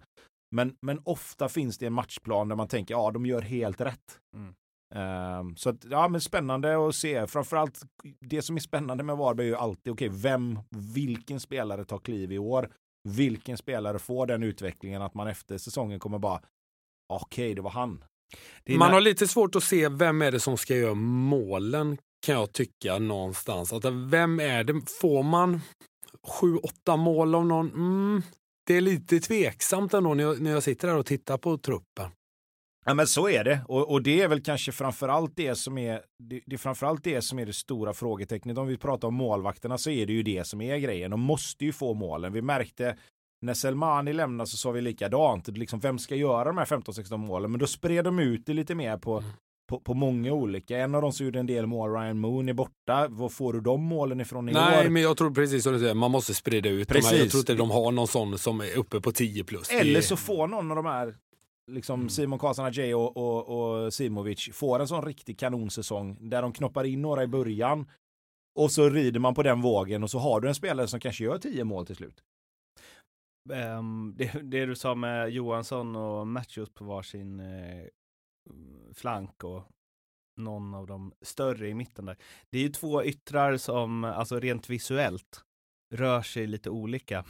Men, 0.56 0.76
men 0.82 1.02
ofta 1.04 1.50
finns 1.50 1.78
det 1.78 1.86
en 1.86 1.94
matchplan 1.94 2.48
där 2.48 2.56
man 2.56 2.68
tänker 2.68 2.94
ja, 2.94 3.12
de 3.12 3.26
gör 3.26 3.42
helt 3.42 3.82
rätt. 3.82 4.20
Mm. 4.36 4.54
Um, 4.96 5.56
så 5.56 5.70
att, 5.70 5.86
ja, 5.90 6.08
men 6.08 6.22
spännande 6.22 6.88
att 6.88 6.96
se. 6.96 7.28
Framförallt 7.28 7.82
det 8.20 8.42
som 8.42 8.56
är 8.56 8.60
spännande 8.60 9.04
med 9.04 9.18
Varberg 9.18 9.46
är 9.48 9.50
ju 9.50 9.56
alltid 9.56 9.94
okej, 9.94 10.10
okay, 10.10 10.22
vem, 10.22 10.60
vilken 10.70 11.40
spelare 11.40 11.86
tar 11.86 12.00
kliv 12.00 12.32
i 12.32 12.38
år? 12.38 12.70
Vilken 13.10 13.58
spelare 13.58 14.00
får 14.00 14.28
den 14.28 14.44
utvecklingen 14.44 15.02
att 15.02 15.14
man 15.14 15.28
efter 15.28 15.58
säsongen 15.58 16.00
kommer 16.00 16.20
bara 16.20 16.42
okej, 17.14 17.46
okay, 17.46 17.54
det 17.54 17.62
var 17.62 17.72
han. 17.72 18.04
Man 18.70 18.94
har 18.94 19.02
lite 19.02 19.28
svårt 19.28 19.56
att 19.56 19.64
se 19.64 19.90
vem 19.90 20.22
är 20.22 20.32
det 20.32 20.40
som 20.40 20.58
ska 20.58 20.76
göra 20.76 20.94
målen 20.94 21.98
kan 22.26 22.36
jag 22.36 22.54
tycka 22.54 23.00
någonstans. 23.00 23.74
Att 23.74 23.86
vem 23.86 24.40
är 24.40 24.64
det? 24.64 24.82
Får 25.02 25.24
man 25.24 25.62
sju, 26.28 26.58
åtta 26.58 26.96
mål 26.96 27.36
av 27.36 27.46
någon? 27.46 27.68
Mm, 27.68 28.22
det 28.70 28.78
är 28.78 28.82
lite 28.82 29.20
tveksamt 29.20 29.94
ändå 29.94 30.14
när 30.14 30.24
jag, 30.24 30.42
när 30.42 30.52
jag 30.52 30.64
sitter 30.64 30.88
där 30.88 30.96
och 30.96 31.06
tittar 31.06 31.38
på 31.38 31.58
truppen. 31.58 32.12
Ja 32.86 32.94
men 32.94 33.08
så 33.08 33.30
är 33.30 33.44
det 33.44 33.62
och, 33.68 33.92
och 33.92 34.04
det 34.04 34.22
är 34.22 34.28
väl 34.28 34.42
kanske 34.42 34.72
framförallt 34.72 35.36
det 35.36 35.56
som 35.56 35.78
är 35.78 36.02
det, 36.24 36.42
det 36.46 36.56
är 36.56 36.58
framförallt 36.58 37.04
det 37.04 37.22
som 37.22 37.40
är 37.40 37.46
det 37.46 37.54
stora 37.54 37.94
frågetecknet. 37.94 38.58
Om 38.58 38.68
vi 38.68 38.78
pratar 38.78 39.08
om 39.08 39.14
målvakterna 39.14 39.78
så 39.78 39.90
är 39.90 40.06
det 40.06 40.14
ju 40.14 40.24
det 40.24 40.48
som 40.48 40.62
är 40.62 40.78
grejen. 40.78 41.12
De 41.12 41.20
måste 41.20 41.66
ju 41.66 41.74
få 41.74 41.94
målen. 41.94 42.34
Vi 42.34 42.42
märkte 42.42 42.98
när 43.42 43.54
Selmani 43.54 44.14
lämnade 44.14 44.50
så 44.50 44.58
sa 44.58 44.72
vi 44.72 44.82
likadant. 44.82 45.48
Liksom, 45.48 45.80
vem 45.80 46.00
ska 46.00 46.16
göra 46.16 46.44
de 46.44 46.58
här 46.58 46.66
15-16 46.66 47.18
målen? 47.18 47.52
Men 47.52 47.60
då 47.60 47.68
spred 47.68 48.06
de 48.06 48.20
ut 48.20 48.46
det 48.46 48.54
lite 48.54 48.76
mer 48.76 48.98
på, 48.98 49.18
mm. 49.18 49.32
På, 49.70 49.80
på, 49.80 49.94
många 49.94 50.34
olika. 50.34 50.78
En 50.78 50.96
av 50.96 51.02
dem 51.02 51.14
som 51.14 51.26
gjorde 51.26 51.40
en 51.40 51.46
del 51.46 51.68
mål, 51.68 51.94
Ryan 51.94 52.20
Moon, 52.20 52.50
är 52.50 52.54
borta. 52.54 53.08
Var 53.10 53.30
får 53.30 53.54
du 53.54 53.62
de 53.62 53.84
målen 53.84 54.22
ifrån 54.22 54.50
i 54.50 54.52
Nej, 54.52 54.86
år? 54.86 54.90
men 54.90 55.02
jag 55.02 55.18
tror 55.18 55.32
precis 55.32 55.64
som 55.64 55.74
du 55.74 55.80
säger, 55.80 55.94
man 55.94 56.12
måste 56.12 56.34
sprida 56.34 56.70
ut 56.70 56.88
precis. 56.88 57.10
de 57.10 57.16
här. 57.16 57.24
Jag 57.24 57.32
tror 57.32 57.40
inte 57.42 57.54
de 57.54 57.72
har 57.72 57.92
någon 57.92 58.08
sån 58.08 58.38
som 58.38 58.62
är 58.62 58.78
uppe 58.78 59.02
på 59.02 59.12
10 59.12 59.44
plus. 59.44 59.70
Eller 59.70 60.02
så 60.02 60.16
får 60.16 60.48
någon 60.48 60.72
av 60.72 60.76
de 60.76 60.86
här 60.86 61.16
liksom 61.72 62.00
mm. 62.00 62.10
Simon 62.10 62.40
Karlsson 62.40 62.66
Ajay 62.66 62.94
och, 62.94 63.18
och, 63.18 63.84
och 63.86 63.94
Simovic 63.94 64.50
får 64.54 64.80
en 64.80 64.88
sån 64.88 65.06
riktig 65.06 65.40
kanonsäsong 65.40 66.30
där 66.30 66.42
de 66.42 66.54
knoppar 66.54 66.84
in 66.84 67.02
några 67.02 67.24
i 67.24 67.28
början 67.28 67.86
och 68.56 68.72
så 68.72 68.90
rider 68.90 69.20
man 69.20 69.34
på 69.34 69.44
den 69.44 69.62
vågen 69.62 70.04
och 70.04 70.12
så 70.12 70.20
har 70.20 70.42
du 70.42 70.48
en 70.48 70.56
spelare 70.56 70.88
som 70.88 71.00
kanske 71.00 71.24
gör 71.24 71.38
10 71.38 71.64
mål 71.64 71.86
till 71.86 71.96
slut. 71.96 72.24
Um, 73.78 74.14
det, 74.18 74.32
det, 74.44 74.66
du 74.66 74.76
sa 74.76 74.96
med 74.96 75.30
Johansson 75.30 75.96
och 75.96 76.28
Matthews 76.28 76.70
på 76.70 76.86
varsin 76.86 77.40
eh, 77.40 77.86
flank 78.94 79.44
och 79.44 79.64
någon 80.38 80.74
av 80.74 80.88
de 80.88 81.12
större 81.22 81.68
i 81.68 81.74
mitten 81.74 82.06
där. 82.06 82.18
Det 82.50 82.58
är 82.58 82.62
ju 82.62 82.70
två 82.70 83.04
yttrar 83.04 83.58
som, 83.58 84.04
alltså 84.04 84.40
rent 84.40 84.70
visuellt, 84.70 85.44
rör 85.96 86.22
sig 86.22 86.48
lite 86.48 86.70
olika. 86.70 87.26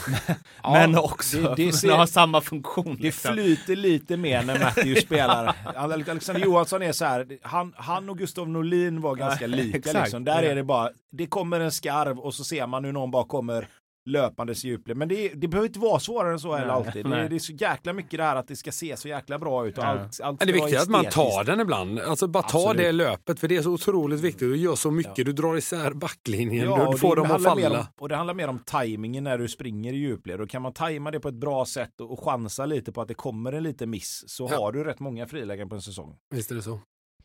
men 0.62 0.92
ja, 0.92 1.00
också 1.00 1.42
det, 1.42 1.54
det 1.54 1.72
ser, 1.76 1.90
har 1.90 2.06
samma 2.06 2.40
funktion. 2.40 2.96
Det 2.96 3.02
liksom. 3.02 3.34
flyter 3.34 3.76
lite 3.76 4.16
mer 4.16 4.42
när 4.42 4.58
Matthews 4.58 5.00
spelar. 5.04 5.56
Alexander 5.76 6.44
Johansson 6.44 6.82
är 6.82 6.92
så 6.92 7.04
här, 7.04 7.38
han, 7.42 7.74
han 7.76 8.10
och 8.10 8.18
Gustav 8.18 8.48
Norlin 8.48 9.00
var 9.00 9.16
ganska 9.16 9.46
lika. 9.46 9.92
liksom. 9.92 10.24
Där 10.24 10.42
är 10.42 10.54
det 10.54 10.64
bara, 10.64 10.90
det 11.10 11.26
kommer 11.26 11.60
en 11.60 11.72
skarv 11.72 12.18
och 12.18 12.34
så 12.34 12.44
ser 12.44 12.66
man 12.66 12.84
hur 12.84 12.92
någon 12.92 13.10
bara 13.10 13.24
kommer 13.24 13.68
löpandes 14.06 14.64
djupled. 14.64 14.96
Men 14.96 15.08
det, 15.08 15.28
det 15.28 15.48
behöver 15.48 15.66
inte 15.68 15.78
vara 15.78 16.00
svårare 16.00 16.32
än 16.32 16.40
så 16.40 16.56
heller 16.56 16.72
alltid. 16.72 17.04
Det, 17.04 17.28
det, 17.28 17.34
är 17.34 17.38
så 17.38 17.52
jäkla 17.52 17.92
mycket 17.92 18.18
det 18.18 18.22
här 18.22 18.36
att 18.36 18.48
det 18.48 18.56
ska 18.56 18.72
se 18.72 18.96
så 18.96 19.08
jäkla 19.08 19.38
bra 19.38 19.66
ut. 19.66 19.78
Och 19.78 19.84
allt, 19.84 20.20
allt 20.20 20.40
det 20.40 20.50
är 20.50 20.52
viktigt 20.52 20.80
att 20.80 20.88
man 20.88 21.04
tar 21.04 21.44
den 21.44 21.60
ibland. 21.60 22.00
Alltså 22.00 22.28
bara 22.28 22.42
ta 22.42 22.58
Absolut. 22.58 22.82
det 22.82 22.92
löpet 22.92 23.40
för 23.40 23.48
det 23.48 23.56
är 23.56 23.62
så 23.62 23.70
otroligt 23.70 24.20
viktigt. 24.20 24.40
Du 24.40 24.56
gör 24.56 24.74
så 24.74 24.90
mycket. 24.90 25.18
Ja. 25.18 25.24
Du 25.24 25.32
drar 25.32 25.56
isär 25.56 25.90
backlinjen. 25.90 26.64
Ja, 26.64 26.90
du 26.92 26.98
får 26.98 27.16
dem 27.16 27.30
att 27.30 27.42
falla. 27.42 27.80
Om, 27.80 27.86
och 27.98 28.08
det 28.08 28.16
handlar 28.16 28.34
mer 28.34 28.48
om 28.48 28.58
tajmingen 28.58 29.24
när 29.24 29.38
du 29.38 29.48
springer 29.48 29.92
i 29.92 29.96
djupled. 29.96 30.40
Och 30.40 30.50
kan 30.50 30.62
man 30.62 30.72
tajma 30.72 31.10
det 31.10 31.20
på 31.20 31.28
ett 31.28 31.34
bra 31.34 31.64
sätt 31.64 32.00
och, 32.00 32.12
och 32.12 32.24
chansa 32.24 32.66
lite 32.66 32.92
på 32.92 33.00
att 33.00 33.08
det 33.08 33.14
kommer 33.14 33.52
en 33.52 33.62
liten 33.62 33.90
miss 33.90 34.24
så 34.26 34.48
ja. 34.50 34.58
har 34.58 34.72
du 34.72 34.84
rätt 34.84 35.00
många 35.00 35.26
frilägen 35.26 35.68
på 35.68 35.74
en 35.74 35.82
säsong. 35.82 36.16
Visst 36.34 36.50
är 36.50 36.54
det 36.54 36.62
så. 36.62 36.80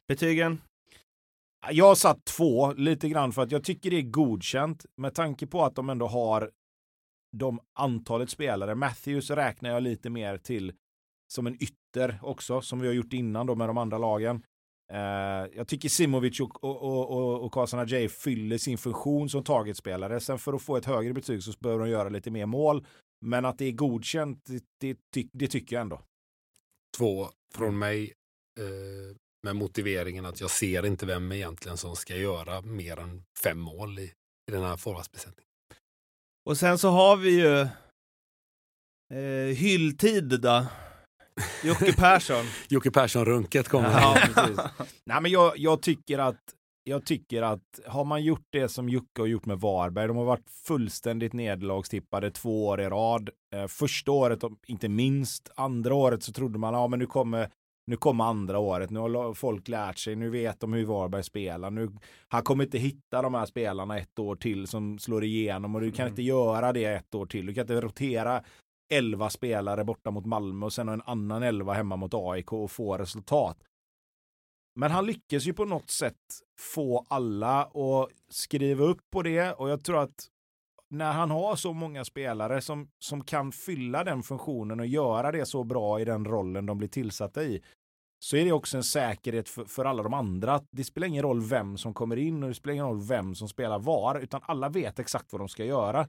Betygen? 0.07 0.61
Jag 1.71 1.85
har 1.85 1.95
satt 1.95 2.25
två 2.25 2.73
lite 2.73 3.09
grann 3.09 3.31
för 3.31 3.41
att 3.41 3.51
jag 3.51 3.63
tycker 3.63 3.91
det 3.91 3.97
är 3.97 4.01
godkänt 4.01 4.85
med 4.97 5.13
tanke 5.13 5.47
på 5.47 5.63
att 5.63 5.75
de 5.75 5.89
ändå 5.89 6.07
har 6.07 6.51
de 7.37 7.59
antalet 7.73 8.29
spelare. 8.29 8.75
Matthews 8.75 9.29
räknar 9.29 9.69
jag 9.69 9.83
lite 9.83 10.09
mer 10.09 10.37
till 10.37 10.73
som 11.33 11.47
en 11.47 11.63
ytter 11.63 12.19
också, 12.23 12.61
som 12.61 12.79
vi 12.79 12.87
har 12.87 12.93
gjort 12.93 13.13
innan 13.13 13.47
då 13.47 13.55
med 13.55 13.69
de 13.69 13.77
andra 13.77 13.97
lagen. 13.97 14.43
Eh, 14.93 14.99
jag 15.55 15.67
tycker 15.67 15.89
Simovic 15.89 16.39
och, 16.39 16.63
och, 16.63 17.11
och, 17.11 17.45
och 17.45 17.51
Karlsson 17.51 17.79
Ajay 17.79 18.09
fyller 18.09 18.57
sin 18.57 18.77
funktion 18.77 19.29
som 19.29 19.43
targetspelare. 19.43 20.19
Sen 20.19 20.39
för 20.39 20.53
att 20.53 20.61
få 20.61 20.77
ett 20.77 20.85
högre 20.85 21.13
betyg 21.13 21.43
så 21.43 21.51
behöver 21.59 21.85
de 21.85 21.91
göra 21.91 22.09
lite 22.09 22.31
mer 22.31 22.45
mål. 22.45 22.85
Men 23.25 23.45
att 23.45 23.57
det 23.57 23.65
är 23.65 23.71
godkänt, 23.71 24.45
det, 24.79 24.97
det, 25.13 25.29
det 25.33 25.47
tycker 25.47 25.75
jag 25.75 25.81
ändå. 25.81 26.01
Två 26.97 27.27
från 27.53 27.77
mig 27.77 28.13
eh, 28.59 29.15
med 29.43 29.55
motiveringen 29.55 30.25
att 30.25 30.41
jag 30.41 30.49
ser 30.49 30.85
inte 30.85 31.05
vem 31.05 31.31
egentligen 31.31 31.77
som 31.77 31.95
ska 31.95 32.15
göra 32.15 32.61
mer 32.61 32.99
än 32.99 33.23
fem 33.43 33.59
mål 33.59 33.99
i, 33.99 34.03
i 34.47 34.51
den 34.51 34.63
här 34.63 34.77
forwardsbesättningen. 34.77 35.49
Och 36.45 36.57
sen 36.57 36.77
så 36.77 36.89
har 36.89 37.17
vi 37.17 37.29
ju 37.29 37.61
eh, 39.19 39.55
hylltid 39.55 40.41
då. 40.41 40.65
Jocke 41.63 41.93
Persson. 41.97 42.45
Jocke 42.69 42.91
Persson-runket 42.91 43.67
kommer. 43.67 43.91
Ja. 43.91 44.17
Nej, 45.05 45.21
men 45.21 45.31
jag, 45.31 45.53
jag, 45.55 45.81
tycker 45.81 46.19
att 46.19 46.41
jag 46.83 47.05
tycker 47.05 47.41
att 47.41 47.79
har 47.85 48.05
man 48.05 48.23
gjort 48.23 48.47
det 48.49 48.69
som 48.69 48.89
Jocke 48.89 49.21
har 49.21 49.25
gjort 49.25 49.45
med 49.45 49.59
Varberg, 49.59 50.07
de 50.07 50.17
har 50.17 50.25
varit 50.25 50.49
fullständigt 50.49 51.33
nederlagstippade 51.33 52.31
två 52.31 52.67
år 52.67 52.81
i 52.81 52.89
rad. 52.89 53.29
Eh, 53.55 53.67
första 53.67 54.11
året, 54.11 54.43
inte 54.67 54.89
minst, 54.89 55.51
andra 55.55 55.95
året 55.95 56.23
så 56.23 56.33
trodde 56.33 56.59
man, 56.59 56.73
ja 56.73 56.87
men 56.87 56.99
nu 56.99 57.05
kommer 57.05 57.49
nu 57.87 57.97
kommer 57.97 58.23
andra 58.23 58.59
året, 58.59 58.89
nu 58.89 58.99
har 58.99 59.33
folk 59.33 59.67
lärt 59.67 59.97
sig, 59.97 60.15
nu 60.15 60.29
vet 60.29 60.59
de 60.59 60.73
hur 60.73 60.85
Varberg 60.85 61.23
spelar. 61.23 61.71
Nu, 61.71 61.91
han 62.27 62.43
kommer 62.43 62.63
inte 62.63 62.77
hitta 62.77 63.21
de 63.21 63.33
här 63.33 63.45
spelarna 63.45 63.99
ett 63.99 64.19
år 64.19 64.35
till 64.35 64.67
som 64.67 64.99
slår 64.99 65.23
igenom 65.23 65.75
och 65.75 65.81
du 65.81 65.91
kan 65.91 66.03
mm. 66.03 66.11
inte 66.11 66.21
göra 66.21 66.73
det 66.73 66.85
ett 66.85 67.15
år 67.15 67.25
till. 67.25 67.45
Du 67.45 67.53
kan 67.53 67.61
inte 67.61 67.81
rotera 67.81 68.43
elva 68.93 69.29
spelare 69.29 69.83
borta 69.83 70.11
mot 70.11 70.25
Malmö 70.25 70.65
och 70.65 70.73
sen 70.73 70.89
en 70.89 71.01
annan 71.05 71.43
elva 71.43 71.73
hemma 71.73 71.95
mot 71.95 72.13
AIK 72.13 72.53
och 72.53 72.71
få 72.71 72.97
resultat. 72.97 73.63
Men 74.79 74.91
han 74.91 75.05
lyckas 75.05 75.45
ju 75.45 75.53
på 75.53 75.65
något 75.65 75.89
sätt 75.89 76.41
få 76.59 77.05
alla 77.09 77.61
att 77.61 78.09
skriva 78.29 78.83
upp 78.83 79.01
på 79.11 79.21
det 79.21 79.53
och 79.53 79.69
jag 79.69 79.83
tror 79.83 79.99
att 79.99 80.27
när 80.89 81.13
han 81.13 81.31
har 81.31 81.55
så 81.55 81.73
många 81.73 82.05
spelare 82.05 82.61
som, 82.61 82.89
som 82.99 83.23
kan 83.23 83.51
fylla 83.51 84.03
den 84.03 84.23
funktionen 84.23 84.79
och 84.79 84.85
göra 84.85 85.31
det 85.31 85.45
så 85.45 85.63
bra 85.63 85.99
i 85.99 86.05
den 86.05 86.25
rollen 86.25 86.65
de 86.65 86.77
blir 86.77 86.87
tillsatta 86.87 87.43
i, 87.43 87.61
så 88.19 88.37
är 88.37 88.45
det 88.45 88.51
också 88.51 88.77
en 88.77 88.83
säkerhet 88.83 89.49
för, 89.49 89.65
för 89.65 89.85
alla 89.85 90.03
de 90.03 90.13
andra. 90.13 90.61
Det 90.71 90.83
spelar 90.83 91.07
ingen 91.07 91.23
roll 91.23 91.41
vem 91.41 91.77
som 91.77 91.93
kommer 91.93 92.17
in 92.17 92.43
och 92.43 92.49
det 92.49 92.55
spelar 92.55 92.73
ingen 92.73 92.85
roll 92.85 93.07
vem 93.07 93.35
som 93.35 93.49
spelar 93.49 93.79
var, 93.79 94.19
utan 94.19 94.41
alla 94.43 94.69
vet 94.69 94.99
exakt 94.99 95.31
vad 95.31 95.41
de 95.41 95.49
ska 95.49 95.65
göra. 95.65 96.07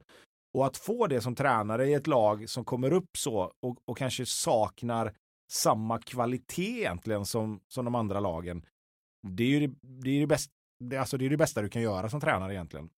Och 0.55 0.67
att 0.67 0.77
få 0.77 1.07
det 1.07 1.21
som 1.21 1.35
tränare 1.35 1.87
i 1.87 1.95
ett 1.95 2.07
lag 2.07 2.49
som 2.49 2.65
kommer 2.65 2.93
upp 2.93 3.17
så 3.17 3.53
och, 3.61 3.79
och 3.85 3.99
kanske 3.99 4.27
saknar 4.27 5.15
samma 5.53 5.99
kvalitet 5.99 6.79
egentligen 6.79 7.27
som, 7.27 7.61
som 7.69 7.85
de 7.85 7.95
andra 7.95 8.21
lagen. 8.21 8.67
Det 9.29 9.43
är 9.43 9.49
ju 9.49 9.67
det, 9.67 9.75
det, 9.83 10.11
är 10.11 10.21
det, 10.21 10.27
bäst, 10.27 10.51
det, 10.85 10.97
alltså 10.97 11.19
det, 11.19 11.27
är 11.27 11.31
det 11.31 11.37
bästa 11.37 11.63
du 11.63 11.69
kan 11.69 11.83
göra 11.83 12.09
som 12.09 12.21
tränare 12.21 12.55
egentligen. 12.55 12.91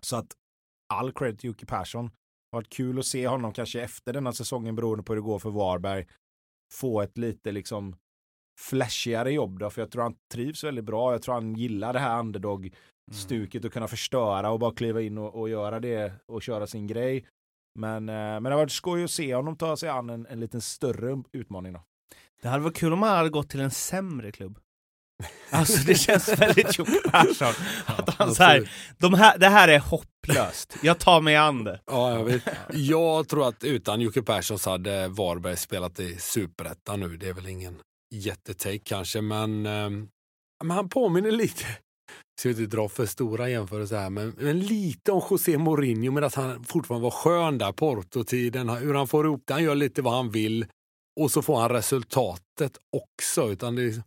Så 0.00 0.16
att 0.16 0.36
all 0.94 1.12
cred 1.12 1.38
till 1.38 1.48
Jocke 1.48 1.66
Persson. 1.66 2.04
Det 2.04 2.56
har 2.56 2.58
varit 2.58 2.72
kul 2.72 2.98
att 2.98 3.06
se 3.06 3.28
honom 3.28 3.52
kanske 3.52 3.80
efter 3.80 4.12
denna 4.12 4.32
säsongen 4.32 4.76
beroende 4.76 5.04
på 5.04 5.12
hur 5.12 5.20
det 5.20 5.26
går 5.26 5.38
för 5.38 5.50
Varberg 5.50 6.06
få 6.72 7.02
ett 7.02 7.18
lite 7.18 7.52
liksom 7.52 7.96
flashigare 8.60 9.32
jobb 9.32 9.58
då, 9.58 9.70
för 9.70 9.82
jag 9.82 9.90
tror 9.90 10.02
han 10.02 10.16
trivs 10.32 10.64
väldigt 10.64 10.84
bra. 10.84 11.12
Jag 11.12 11.22
tror 11.22 11.34
han 11.34 11.54
gillar 11.54 11.92
det 11.92 11.98
här 11.98 12.20
underdog-stuket 12.20 13.60
mm. 13.60 13.66
och 13.66 13.72
kunna 13.72 13.88
förstöra 13.88 14.50
och 14.50 14.58
bara 14.58 14.74
kliva 14.74 15.00
in 15.02 15.18
och, 15.18 15.40
och, 15.40 15.48
göra 15.48 15.80
det 15.80 16.12
och 16.26 16.42
köra 16.42 16.66
sin 16.66 16.86
grej. 16.86 17.26
Men, 17.78 18.08
eh, 18.08 18.14
men 18.14 18.42
det 18.42 18.50
har 18.50 18.58
varit 18.58 18.72
skoj 18.72 19.04
att 19.04 19.10
se 19.10 19.34
honom 19.34 19.56
ta 19.56 19.76
sig 19.76 19.88
an 19.88 20.10
en, 20.10 20.26
en 20.26 20.40
lite 20.40 20.60
större 20.60 21.22
utmaning 21.32 21.72
då. 21.72 21.82
Det 22.42 22.48
hade 22.48 22.64
varit 22.64 22.76
kul 22.76 22.92
om 22.92 23.02
han 23.02 23.16
hade 23.16 23.30
gått 23.30 23.50
till 23.50 23.60
en 23.60 23.70
sämre 23.70 24.32
klubb. 24.32 24.58
Alltså 25.50 25.78
det 25.86 25.94
känns 25.94 26.28
väldigt 26.28 26.78
Jocke 26.78 27.00
Persson. 27.10 27.52
Att 27.86 28.14
han 28.14 28.34
så 28.34 28.42
här, 28.42 28.70
de 28.98 29.14
här, 29.14 29.38
det 29.38 29.48
här 29.48 29.68
är 29.68 29.78
hopplöst. 29.78 30.76
Jag 30.82 30.98
tar 30.98 31.20
mig 31.20 31.36
an 31.36 31.64
det. 31.64 31.80
Ja, 31.86 32.12
jag, 32.12 32.24
vet. 32.24 32.42
jag 32.72 33.28
tror 33.28 33.48
att 33.48 33.64
utan 33.64 34.00
Jocke 34.00 34.22
Persson 34.22 34.58
så 34.58 34.70
hade 34.70 35.08
Varberg 35.08 35.56
spelat 35.56 36.00
i 36.00 36.16
superettan 36.18 37.00
nu. 37.00 37.16
Det 37.16 37.28
är 37.28 37.32
väl 37.32 37.48
ingen 37.48 37.76
jättetake 38.14 38.78
kanske, 38.78 39.20
men, 39.20 39.66
eh, 39.66 39.90
men 40.64 40.70
han 40.70 40.88
påminner 40.88 41.30
lite. 41.30 41.64
Ska 42.40 42.48
inte 42.48 42.66
dra 42.66 42.88
för 42.88 43.06
stora 43.06 43.48
jämförelser 43.48 43.98
här, 43.98 44.10
men, 44.10 44.34
men 44.38 44.60
lite 44.60 45.12
om 45.12 45.22
José 45.30 45.58
Mourinho 45.58 46.12
medan 46.12 46.30
han 46.34 46.64
fortfarande 46.64 47.04
var 47.04 47.10
skön 47.10 47.58
där, 47.58 47.72
Porto-tiden. 47.72 48.68
Hur 48.68 48.94
han 48.94 49.08
får 49.08 49.26
ihop 49.26 49.42
det, 49.46 49.52
han 49.52 49.62
gör 49.62 49.74
lite 49.74 50.02
vad 50.02 50.14
han 50.14 50.30
vill 50.30 50.66
och 51.20 51.30
så 51.30 51.42
får 51.42 51.60
han 51.60 51.70
resultatet 51.70 52.78
också. 52.96 53.52
Utan 53.52 53.76
det, 53.76 54.02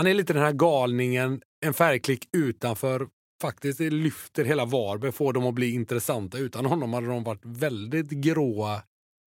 han 0.00 0.06
är 0.06 0.14
lite 0.14 0.32
den 0.32 0.42
här 0.42 0.52
galningen, 0.52 1.42
en 1.66 1.74
färgklick 1.74 2.28
utanför 2.32 3.08
faktiskt 3.42 3.78
det 3.78 3.90
lyfter 3.90 4.44
hela 4.44 4.64
Varberg, 4.64 5.12
får 5.12 5.32
dem 5.32 5.46
att 5.46 5.54
bli 5.54 5.74
intressanta. 5.74 6.38
Utan 6.38 6.66
honom 6.66 6.92
hade 6.92 7.06
de 7.06 7.24
varit 7.24 7.44
väldigt 7.44 8.10
gråa 8.10 8.82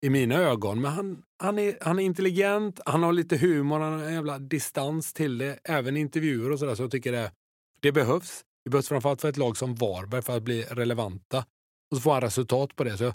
i 0.06 0.10
mina 0.10 0.34
ögon. 0.34 0.80
Men 0.80 0.92
han, 0.92 1.22
han, 1.42 1.58
är, 1.58 1.78
han 1.80 1.98
är 1.98 2.02
intelligent, 2.02 2.80
han 2.84 3.02
har 3.02 3.12
lite 3.12 3.36
humor, 3.36 3.80
han 3.80 3.92
har 3.92 4.06
en 4.06 4.14
jävla 4.14 4.38
distans 4.38 5.12
till 5.12 5.38
det. 5.38 5.58
Även 5.64 5.96
i 5.96 6.00
intervjuer 6.00 6.52
och 6.52 6.58
sådär. 6.58 6.74
Så 6.74 6.82
jag 6.82 6.90
tycker 6.90 7.12
det, 7.12 7.32
det 7.80 7.92
behövs. 7.92 8.44
Det 8.64 8.70
behövs 8.70 8.88
framförallt 8.88 9.20
för 9.20 9.28
ett 9.28 9.36
lag 9.36 9.56
som 9.56 9.74
Varberg 9.74 10.22
för 10.22 10.36
att 10.36 10.42
bli 10.42 10.62
relevanta. 10.62 11.38
Och 11.90 11.96
så 11.96 12.00
får 12.00 12.12
han 12.12 12.20
resultat 12.20 12.76
på 12.76 12.84
det. 12.84 12.98
Så 12.98 13.04
jag, 13.04 13.14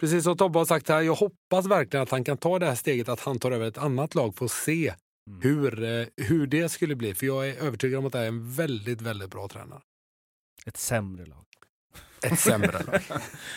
precis 0.00 0.24
som 0.24 0.36
Tobbe 0.36 0.58
har 0.58 0.66
sagt 0.66 0.88
här, 0.88 1.00
jag 1.00 1.14
hoppas 1.14 1.66
verkligen 1.66 2.02
att 2.02 2.10
han 2.10 2.24
kan 2.24 2.36
ta 2.36 2.58
det 2.58 2.66
här 2.66 2.74
steget 2.74 3.08
att 3.08 3.20
han 3.20 3.38
tar 3.38 3.50
över 3.50 3.68
ett 3.68 3.78
annat 3.78 4.14
lag 4.14 4.34
för 4.36 4.44
att 4.44 4.50
se 4.50 4.94
hur, 5.42 5.82
eh, 5.84 6.06
hur 6.16 6.46
det 6.46 6.68
skulle 6.68 6.94
bli. 6.96 7.14
För 7.14 7.26
jag 7.26 7.48
är 7.48 7.54
övertygad 7.62 7.98
om 7.98 8.06
att 8.06 8.12
det 8.12 8.18
är 8.20 8.26
en 8.28 8.52
väldigt, 8.52 9.00
väldigt 9.00 9.30
bra 9.30 9.48
tränare. 9.48 9.80
Ett 10.66 10.76
sämre 10.76 11.26
lag. 11.26 11.44
Ett 12.22 12.38
sämre 12.38 12.72
lag. 12.72 13.00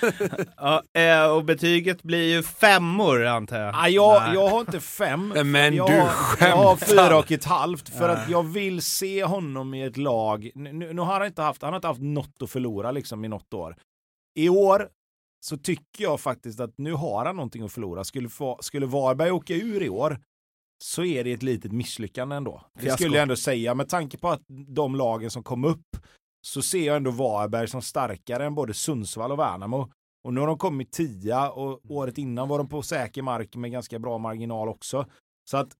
Ja, 0.58 0.84
eh, 1.02 1.26
och 1.32 1.46
betyget 1.46 2.04
blir 2.04 2.36
ju 2.36 2.44
femmor 2.44 3.26
antar 3.26 3.60
jag. 3.60 3.76
Ah, 3.76 3.88
jag, 3.88 4.22
Nej. 4.22 4.34
jag 4.34 4.48
har 4.50 4.60
inte 4.60 4.80
fem. 4.80 5.28
Men 5.52 5.74
jag, 5.76 5.90
du 5.90 5.94
har- 6.00 6.10
Jag 6.40 6.56
har 6.58 6.76
skämtar. 6.76 6.86
fyra 7.08 7.18
och 7.18 7.32
ett 7.32 7.46
halvt 7.46 7.90
för 7.90 8.08
Nej. 8.08 8.18
att 8.24 8.30
jag 8.30 8.44
vill 8.44 8.82
se 8.82 9.24
honom 9.24 9.74
i 9.74 9.84
ett 9.84 9.98
lag. 9.98 10.50
Nu, 10.56 10.94
nu 10.94 11.02
har 11.02 11.14
han 11.20 11.26
inte 11.26 11.42
haft, 11.42 11.62
han 11.62 11.74
har 11.74 11.78
inte 11.78 11.88
haft 11.88 12.02
något 12.02 12.42
att 12.42 12.50
förlora 12.50 12.92
liksom 12.92 13.26
i 13.26 13.28
något 13.28 13.54
år. 13.54 13.76
I 14.36 14.50
år 14.50 14.90
så 15.46 15.58
tycker 15.58 16.04
jag 16.04 16.20
faktiskt 16.20 16.60
att 16.60 16.78
nu 16.78 16.94
har 16.94 17.26
han 17.26 17.36
någonting 17.36 17.64
att 17.64 17.72
förlora. 17.72 18.04
Skulle, 18.04 18.30
få, 18.30 18.58
skulle 18.62 18.86
Varberg 18.86 19.32
åka 19.32 19.54
ur 19.54 19.84
i 19.84 19.90
år 19.90 20.20
så 20.84 21.04
är 21.04 21.24
det 21.24 21.32
ett 21.32 21.44
litet 21.44 21.72
misslyckande 21.72 22.36
ändå. 22.36 22.62
Det 22.74 22.92
skulle 22.92 23.16
jag 23.16 23.22
ändå 23.22 23.36
säga 23.36 23.76
med 23.76 23.90
tanke 23.90 24.18
på 24.18 24.30
att 24.30 24.42
de 24.68 24.96
lagen 24.96 25.32
som 25.32 25.44
kom 25.44 25.64
upp 25.66 25.98
så 26.46 26.62
ser 26.62 26.88
jag 26.88 26.96
ändå 26.96 27.12
Varberg 27.12 27.68
som 27.68 27.82
starkare 27.82 28.46
än 28.46 28.56
både 28.56 28.74
Sundsvall 28.74 29.32
och 29.32 29.40
Värnamo. 29.40 29.92
Och 30.24 30.34
nu 30.34 30.40
har 30.40 30.48
de 30.48 30.58
kommit 30.58 30.92
tia 30.92 31.52
och 31.52 31.92
året 31.92 32.18
innan 32.18 32.50
var 32.50 32.58
de 32.58 32.70
på 32.70 32.82
säker 32.82 33.22
mark 33.22 33.56
med 33.56 33.72
ganska 33.72 34.00
bra 34.00 34.18
marginal 34.18 34.70
också. 34.70 35.06
Så 35.50 35.58
att 35.58 35.74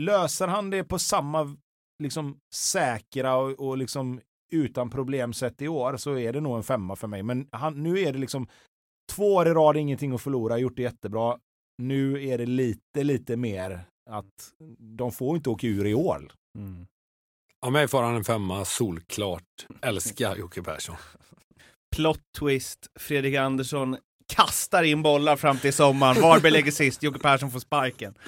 löser 0.00 0.48
han 0.48 0.70
det 0.70 0.84
på 0.84 0.98
samma 0.98 1.56
liksom 2.02 2.40
säkra 2.54 3.36
och, 3.36 3.50
och 3.50 3.78
liksom 3.78 4.20
utan 4.52 4.90
problem 4.90 5.32
sätt 5.32 5.62
i 5.62 5.68
år 5.68 5.96
så 5.96 6.18
är 6.18 6.32
det 6.32 6.40
nog 6.40 6.56
en 6.56 6.62
femma 6.62 6.96
för 6.96 7.06
mig. 7.06 7.22
Men 7.22 7.48
han, 7.52 7.82
nu 7.82 7.98
är 7.98 8.12
det 8.12 8.18
liksom 8.18 8.48
två 9.12 9.34
år 9.34 9.48
i 9.48 9.50
rad, 9.50 9.76
ingenting 9.76 10.12
att 10.12 10.22
förlora, 10.22 10.58
gjort 10.58 10.76
det 10.76 10.82
jättebra. 10.82 11.38
Nu 11.78 12.28
är 12.28 12.38
det 12.38 12.46
lite, 12.46 13.04
lite 13.04 13.36
mer 13.36 13.89
att 14.10 14.52
de 14.78 15.12
får 15.12 15.36
inte 15.36 15.50
åka 15.50 15.66
ur 15.66 15.86
i 15.86 15.94
år. 15.94 16.32
Mm. 16.58 16.86
Av 17.66 17.72
mig 17.72 17.88
får 17.88 18.02
han 18.02 18.16
en 18.16 18.24
femma, 18.24 18.64
solklart. 18.64 19.66
Älskar 19.82 20.36
Jocke 20.36 20.62
Persson. 20.62 20.96
Plot 21.96 22.20
twist, 22.38 22.86
Fredrik 22.98 23.36
Andersson 23.36 23.96
kastar 24.36 24.82
in 24.82 25.02
bollar 25.02 25.36
fram 25.36 25.58
till 25.58 25.72
sommaren. 25.72 26.22
Varberg 26.22 26.52
lägger 26.52 26.70
sist, 26.70 27.02
Jocke 27.02 27.18
Persson 27.18 27.50
får 27.50 27.60
sparken. 27.60 28.14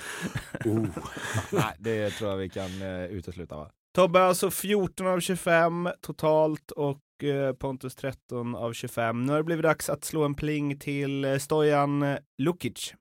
Oh. 0.64 0.87
Nej, 1.53 1.77
det 1.79 2.11
tror 2.11 2.31
jag 2.31 2.37
vi 2.37 2.49
kan 2.49 2.83
uh, 2.83 3.05
utesluta 3.05 3.57
va? 3.57 3.71
Tobbe 3.95 4.23
alltså 4.23 4.51
14 4.51 5.07
av 5.07 5.21
25 5.21 5.88
totalt 6.01 6.71
och 6.71 7.25
eh, 7.25 7.53
Pontus 7.53 7.95
13 7.95 8.55
av 8.55 8.73
25. 8.73 9.25
Nu 9.25 9.33
har 9.33 9.38
det 9.38 9.45
blivit 9.45 9.62
dags 9.62 9.90
att 9.90 10.05
slå 10.05 10.25
en 10.25 10.35
pling 10.35 10.79
till 10.79 11.25
eh, 11.25 11.38
Stojan 11.38 12.03
eh, 12.03 12.18
Lukic. 12.38 12.95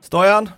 Stojan, 0.00 0.50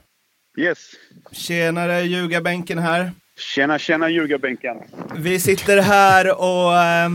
Yes. 0.56 0.90
tjenare 1.32 2.02
ljugarbänken 2.02 2.78
här. 2.78 3.12
Tjena, 3.36 3.78
tjena 3.78 4.08
ljugarbänken. 4.08 4.76
Vi 5.16 5.40
sitter 5.40 5.82
här 5.82 6.40
och 6.40 6.76
eh, 6.76 7.10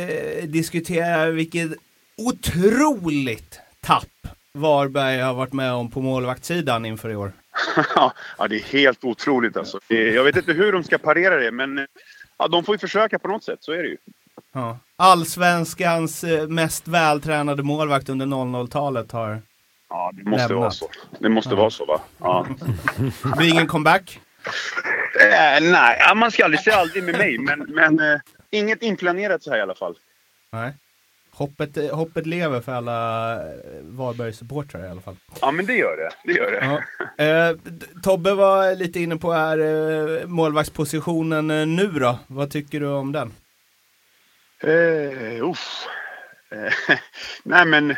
eh, 0.00 0.44
diskuterar 0.44 1.30
vilket 1.30 1.70
otroligt 2.16 3.60
tapp 3.80 4.04
Varberg 4.52 5.20
har 5.20 5.34
varit 5.34 5.52
med 5.52 5.72
om 5.72 5.90
på 5.90 6.00
målvaktssidan 6.00 6.84
inför 6.86 7.10
i 7.10 7.16
år. 7.16 7.32
ja, 8.38 8.48
det 8.48 8.56
är 8.56 8.62
helt 8.62 9.04
otroligt 9.04 9.56
alltså. 9.56 9.80
Jag 9.88 10.24
vet 10.24 10.36
inte 10.36 10.52
hur 10.52 10.72
de 10.72 10.84
ska 10.84 10.98
parera 10.98 11.36
det, 11.36 11.50
men 11.50 11.86
ja, 12.38 12.48
de 12.48 12.64
får 12.64 12.74
ju 12.74 12.78
försöka 12.78 13.18
på 13.18 13.28
något 13.28 13.44
sätt. 13.44 13.58
Så 13.60 13.72
är 13.72 13.82
det 13.82 13.88
ju. 13.88 13.96
Ja. 14.52 14.78
Allsvenskans 14.96 16.24
eh, 16.24 16.48
mest 16.48 16.88
vältränade 16.88 17.62
målvakt 17.62 18.08
under 18.08 18.26
00-talet 18.26 19.12
har... 19.12 19.42
Ja, 19.88 20.12
det 20.14 20.30
måste 20.30 20.48
Lämnat. 20.48 20.60
vara 20.60 20.70
så. 20.70 20.88
Det 21.18 21.28
måste 21.28 21.54
vara 21.54 21.70
så, 21.70 21.84
va? 21.84 22.00
Ja. 22.18 22.46
Det 23.22 23.36
blir 23.36 23.48
ingen 23.50 23.66
comeback. 23.66 24.20
Eh, 25.20 25.62
nej, 25.70 25.96
ja, 26.00 26.14
man 26.14 26.30
ska 26.30 26.44
aldrig 26.44 26.60
säga 26.60 26.76
aldrig 26.76 27.04
med 27.04 27.18
mig, 27.18 27.38
men, 27.38 27.58
men 27.60 28.00
eh, 28.00 28.20
inget 28.50 28.82
inplanerat 28.82 29.42
så 29.42 29.50
här 29.50 29.58
i 29.58 29.62
alla 29.62 29.74
fall. 29.74 29.96
Nej. 30.52 30.72
Hoppet, 31.32 31.76
eh, 31.76 31.96
hoppet 31.96 32.26
lever 32.26 32.60
för 32.60 32.72
alla 32.72 33.32
eh, 33.34 33.48
Varberg-supportrar 33.82 34.86
i 34.86 34.88
alla 34.90 35.00
fall. 35.00 35.16
Ja, 35.40 35.50
men 35.50 35.66
det 35.66 35.74
gör 35.76 35.96
det. 35.96 36.32
Det 36.32 36.38
gör 36.38 36.50
det. 36.50 36.80
Ja. 37.18 37.24
Eh, 37.24 37.56
Tobbe 38.02 38.34
var 38.34 38.74
lite 38.74 39.00
inne 39.00 39.16
på 39.16 39.32
här 39.32 39.58
eh, 39.58 40.26
målvaktspositionen 40.26 41.50
eh, 41.50 41.66
nu 41.66 41.86
då. 41.86 42.18
Vad 42.26 42.50
tycker 42.50 42.80
du 42.80 42.86
om 42.86 43.12
den? 43.12 43.32
Eh, 44.60 45.48
uff. 45.50 45.84
Nej, 47.42 47.66
men 47.66 47.96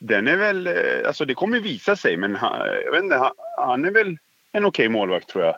den 0.00 0.28
är 0.28 0.36
väl... 0.36 0.66
Eh, 0.66 1.06
alltså, 1.06 1.24
det 1.24 1.34
kommer 1.34 1.60
visa 1.60 1.96
sig, 1.96 2.16
men 2.16 2.36
han, 2.36 2.58
jag 2.84 2.92
vet 2.92 3.02
inte, 3.02 3.16
han, 3.16 3.32
han 3.56 3.84
är 3.84 3.90
väl 3.90 4.18
en 4.52 4.64
okej 4.64 4.88
målvakt, 4.88 5.28
tror 5.28 5.44
jag. 5.44 5.56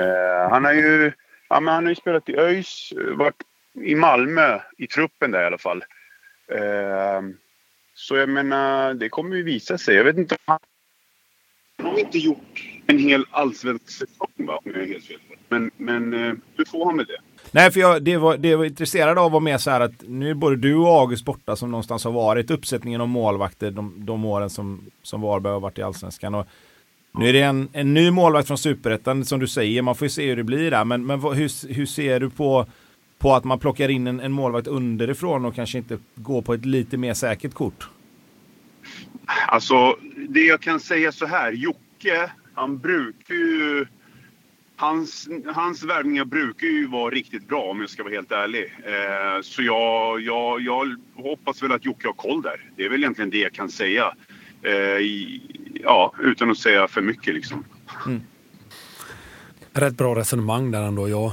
Eh, 0.00 0.50
han 0.50 0.64
har 0.64 0.72
ju... 0.72 1.12
Ja, 1.48 1.60
men 1.60 1.74
han 1.74 1.84
har 1.84 1.90
ju 1.90 1.96
spelat 1.96 2.28
i 2.28 2.36
ÖIS, 2.36 2.92
varit 2.96 3.42
i 3.74 3.94
Malmö 3.94 4.60
i 4.78 4.86
truppen 4.86 5.30
där 5.30 5.42
i 5.42 5.46
alla 5.46 5.58
fall. 5.58 5.84
Eh, 6.52 7.22
så 7.94 8.16
jag 8.16 8.28
menar, 8.28 8.94
det 8.94 9.08
kommer 9.08 9.36
ju 9.36 9.42
visa 9.42 9.78
sig. 9.78 9.94
Jag 9.94 10.04
vet 10.04 10.16
inte 10.16 10.34
om 10.34 10.38
han... 10.44 10.58
Han 11.76 11.86
har 11.86 11.98
inte 11.98 12.18
gjort 12.18 12.64
en 12.86 12.98
hel 12.98 13.24
allsvensk 13.30 13.90
säsong, 13.90 14.32
va? 14.36 14.60
Om 14.64 14.72
jag 14.74 14.82
är 14.82 14.86
helt 14.86 15.06
fel. 15.06 15.20
Men, 15.48 15.70
men 15.76 16.14
eh, 16.14 16.34
hur 16.56 16.64
får 16.64 16.86
han 16.86 16.96
med 16.96 17.06
det? 17.06 17.18
Nej, 17.52 17.70
för 17.70 17.80
jag, 17.80 18.02
det, 18.02 18.16
var, 18.16 18.36
det 18.36 18.48
jag 18.48 18.58
var 18.58 18.64
intresserad 18.64 19.18
av 19.18 19.32
var 19.32 19.40
mer 19.40 19.58
så 19.58 19.70
här 19.70 19.80
att 19.80 20.02
nu 20.06 20.30
är 20.30 20.34
både 20.34 20.56
du 20.56 20.74
och 20.74 21.00
August 21.00 21.24
borta 21.24 21.56
som 21.56 21.70
någonstans 21.70 22.04
har 22.04 22.12
varit 22.12 22.50
uppsättningen 22.50 23.00
av 23.00 23.08
målvakter 23.08 23.70
de, 23.70 23.94
de 23.96 24.24
åren 24.24 24.50
som, 24.50 24.90
som 25.02 25.20
Varberg 25.20 25.52
har 25.52 25.60
varit 25.60 25.78
i 25.78 25.82
Allsvenskan. 25.82 26.34
Och 26.34 26.46
nu 27.12 27.28
är 27.28 27.32
det 27.32 27.42
en, 27.42 27.68
en 27.72 27.94
ny 27.94 28.10
målvakt 28.10 28.46
från 28.46 28.58
Superettan 28.58 29.24
som 29.24 29.40
du 29.40 29.46
säger, 29.46 29.82
man 29.82 29.94
får 29.94 30.04
ju 30.04 30.10
se 30.10 30.28
hur 30.28 30.36
det 30.36 30.44
blir 30.44 30.70
där. 30.70 30.84
Men, 30.84 31.06
men 31.06 31.20
vad, 31.20 31.36
hur, 31.36 31.74
hur 31.74 31.86
ser 31.86 32.20
du 32.20 32.30
på, 32.30 32.66
på 33.18 33.34
att 33.34 33.44
man 33.44 33.58
plockar 33.58 33.88
in 33.88 34.06
en, 34.06 34.20
en 34.20 34.32
målvakt 34.32 34.66
underifrån 34.66 35.44
och 35.44 35.54
kanske 35.54 35.78
inte 35.78 35.98
går 36.14 36.42
på 36.42 36.54
ett 36.54 36.64
lite 36.64 36.96
mer 36.96 37.14
säkert 37.14 37.54
kort? 37.54 37.88
Alltså, 39.48 39.96
det 40.28 40.40
jag 40.40 40.60
kan 40.60 40.80
säga 40.80 41.12
så 41.12 41.26
här. 41.26 41.52
Jocke, 41.52 42.30
han 42.54 42.78
brukar 42.78 43.34
ju... 43.34 43.86
Hans, 44.80 45.28
hans 45.46 45.82
värvningar 45.82 46.24
brukar 46.24 46.66
ju 46.66 46.86
vara 46.86 47.10
riktigt 47.10 47.48
bra 47.48 47.62
om 47.62 47.80
jag 47.80 47.90
ska 47.90 48.02
vara 48.02 48.14
helt 48.14 48.32
ärlig. 48.32 48.74
Eh, 48.84 49.42
så 49.42 49.62
jag, 49.62 50.20
jag, 50.20 50.60
jag 50.60 50.96
hoppas 51.14 51.62
väl 51.62 51.72
att 51.72 51.84
Jocke 51.84 52.08
har 52.08 52.12
koll 52.12 52.42
där. 52.42 52.70
Det 52.76 52.84
är 52.84 52.88
väl 52.88 53.00
egentligen 53.00 53.30
det 53.30 53.38
jag 53.38 53.52
kan 53.52 53.70
säga. 53.70 54.14
Eh, 54.62 54.72
i, 54.72 55.42
ja, 55.84 56.14
utan 56.20 56.50
att 56.50 56.58
säga 56.58 56.88
för 56.88 57.02
mycket 57.02 57.34
liksom. 57.34 57.64
Mm. 58.06 58.20
Rätt 59.72 59.96
bra 59.96 60.14
resonemang 60.14 60.70
där 60.70 60.82
ändå. 60.82 61.08
Jag, 61.08 61.32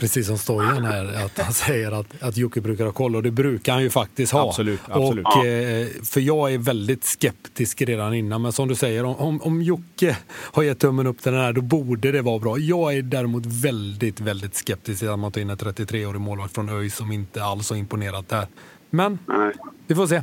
precis 0.00 0.26
som 0.26 0.38
Stojan 0.38 0.84
här, 0.84 1.24
att 1.24 1.38
han 1.38 1.52
säger 1.52 1.92
att, 1.92 2.22
att 2.22 2.36
Jocke 2.36 2.60
brukar 2.60 2.84
ha 2.84 2.92
koll 2.92 3.16
och 3.16 3.22
det 3.22 3.30
brukar 3.30 3.72
han 3.72 3.82
ju 3.82 3.90
faktiskt 3.90 4.32
ha. 4.32 4.48
Absolut, 4.48 4.80
absolut. 4.88 5.26
Och, 5.26 5.46
eh, 5.46 5.86
för 6.04 6.20
jag 6.20 6.54
är 6.54 6.58
väldigt 6.58 7.04
skeptisk 7.04 7.82
redan 7.82 8.14
innan, 8.14 8.42
men 8.42 8.52
som 8.52 8.68
du 8.68 8.74
säger, 8.74 9.04
om, 9.04 9.42
om, 9.42 9.62
Jocke 9.62 10.16
har 10.28 10.62
gett 10.62 10.78
tummen 10.78 11.06
upp 11.06 11.22
till 11.22 11.32
den 11.32 11.40
här, 11.40 11.52
då 11.52 11.60
borde 11.60 12.12
det 12.12 12.22
vara 12.22 12.38
bra. 12.38 12.58
Jag 12.58 12.94
är 12.94 13.02
däremot 13.02 13.46
väldigt, 13.46 14.20
väldigt 14.20 14.54
skeptisk 14.54 14.98
till 14.98 15.08
att 15.08 15.18
man 15.18 15.32
tar 15.32 15.40
in 15.40 15.50
en 15.50 15.56
33-årig 15.56 16.20
målvakt 16.20 16.54
från 16.54 16.68
ÖIS 16.68 16.96
som 16.96 17.12
inte 17.12 17.44
alls 17.44 17.70
har 17.70 17.76
imponerat 17.76 18.28
där. 18.28 18.46
Men 18.90 19.18
Nej. 19.26 19.52
vi 19.86 19.94
får 19.94 20.06
se. 20.06 20.22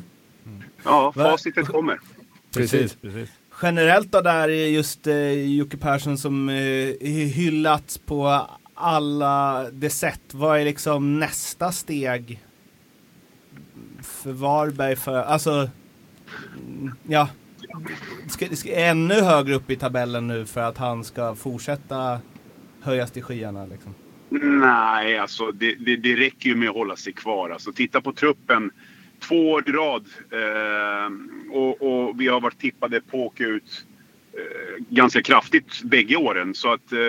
Ja, 0.84 1.14
facitet 1.16 1.68
kommer. 1.68 2.00
Precis. 2.54 2.98
precis. 3.02 3.30
Generellt 3.62 4.12
då 4.12 4.22
där 4.22 4.50
är 4.50 4.68
just 4.68 5.08
eh, 5.08 5.32
Jocke 5.32 5.78
Persson 5.78 6.18
som 6.18 6.50
eh, 6.50 6.56
hyllats 7.10 7.98
på 7.98 8.48
alla 8.78 9.66
det 9.72 9.90
sett, 9.90 10.34
vad 10.34 10.60
är 10.60 10.66
liksom 10.66 11.20
nästa 11.20 11.72
steg 11.72 12.40
för 14.02 14.32
Varberg 14.32 14.96
för, 14.96 15.24
alltså, 15.24 15.70
ja, 17.08 17.30
ska, 18.30 18.56
ska 18.56 18.76
ännu 18.76 19.14
högre 19.14 19.56
upp 19.56 19.72
i 19.72 19.76
tabellen 19.76 20.28
nu 20.28 20.46
för 20.46 20.62
att 20.62 20.78
han 20.78 21.04
ska 21.04 21.36
fortsätta 21.36 22.20
höjas 22.82 23.12
till 23.12 23.24
skyarna 23.24 23.66
liksom? 23.66 23.96
Nej, 24.30 25.18
alltså 25.18 25.52
det, 25.52 25.76
det, 25.76 25.96
det 25.96 26.16
räcker 26.16 26.50
ju 26.50 26.56
med 26.56 26.70
att 26.70 26.76
hålla 26.76 26.96
sig 26.96 27.14
kvar. 27.14 27.50
Alltså, 27.50 27.72
titta 27.72 28.02
på 28.02 28.14
truppen. 28.14 28.72
Två 29.20 29.52
år 29.52 29.70
i 29.70 29.72
rad. 29.72 30.06
Eh, 30.32 31.12
och, 31.52 31.82
och, 31.82 32.22
vi 32.22 32.28
har 32.28 32.42
varit 32.42 32.60
tippade 32.60 33.02
på 33.02 33.18
att 33.18 33.28
åka 33.28 33.44
ut 33.44 33.86
eh, 34.34 34.84
ganska 34.90 35.22
kraftigt 35.22 35.84
bägge 35.84 36.16
åren. 36.16 36.54
Så 36.54 36.74
att 36.74 36.92
eh, 36.92 37.00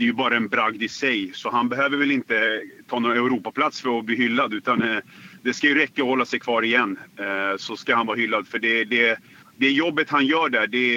det 0.00 0.04
är 0.04 0.06
ju 0.06 0.12
bara 0.12 0.36
en 0.36 0.48
bragd 0.48 0.82
i 0.82 0.88
sig. 0.88 1.30
Så 1.34 1.50
han 1.50 1.68
behöver 1.68 1.96
väl 1.96 2.10
inte 2.10 2.62
ta 2.88 2.98
någon 2.98 3.12
Europaplats 3.12 3.80
för 3.80 3.98
att 3.98 4.04
bli 4.04 4.16
hyllad. 4.16 4.54
Utan 4.54 4.82
eh, 4.82 4.98
det 5.42 5.52
ska 5.52 5.66
ju 5.66 5.74
räcka 5.74 6.02
att 6.02 6.08
hålla 6.08 6.24
sig 6.24 6.40
kvar 6.40 6.62
igen. 6.62 6.98
Eh, 7.16 7.56
så 7.56 7.76
ska 7.76 7.96
han 7.96 8.06
vara 8.06 8.16
hyllad. 8.16 8.48
För 8.48 8.58
det, 8.58 8.84
det, 8.84 9.18
det 9.56 9.70
jobbet 9.70 10.10
han 10.10 10.26
gör 10.26 10.48
där, 10.48 10.66
det, 10.66 10.94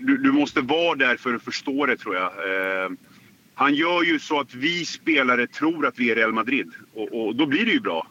du, 0.00 0.16
du 0.16 0.32
måste 0.32 0.60
vara 0.60 0.94
där 0.94 1.16
för 1.16 1.34
att 1.34 1.42
förstå 1.42 1.86
det 1.86 1.96
tror 1.96 2.14
jag. 2.14 2.24
Eh, 2.24 2.90
han 3.54 3.74
gör 3.74 4.02
ju 4.02 4.18
så 4.18 4.40
att 4.40 4.54
vi 4.54 4.84
spelare 4.84 5.46
tror 5.46 5.86
att 5.86 5.98
vi 5.98 6.10
är 6.10 6.16
Real 6.16 6.32
Madrid 6.32 6.70
och, 6.94 7.26
och 7.26 7.36
då 7.36 7.46
blir 7.46 7.64
det 7.64 7.72
ju 7.72 7.80
bra. 7.80 8.06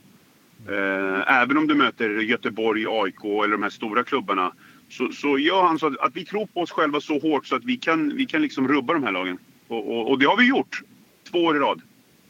Även 1.28 1.58
om 1.58 1.67
du 1.67 1.76
möter 1.76 2.10
Göteborg, 2.10 2.86
AIK 2.88 3.24
eller 3.24 3.52
de 3.52 3.63
här 3.63 3.69
stora 3.69 4.04
klubbarna 4.04 4.54
så, 4.89 5.12
så 5.12 5.38
gör 5.38 5.63
han 5.63 5.80
så 5.80 5.88
att, 5.88 5.98
att, 6.00 6.15
vi 6.15 6.26
tror 6.26 6.45
på 6.45 6.62
oss 6.62 6.72
själva 6.72 7.02
så 7.02 7.19
hårt 7.19 7.45
så 7.48 7.56
att 7.56 7.63
vi 7.63 7.78
kan, 7.78 8.15
vi 8.15 8.26
kan 8.26 8.41
liksom 8.41 8.67
rubba 8.67 8.93
de 8.93 9.04
här 9.04 9.12
lagen. 9.12 9.38
Och, 9.70 9.92
och, 9.92 10.10
och 10.10 10.20
det 10.20 10.26
har 10.26 10.38
vi 10.38 10.48
gjort 10.48 10.82
två 11.32 11.40
år 11.40 11.56
i 11.56 11.60
rad. 11.60 11.82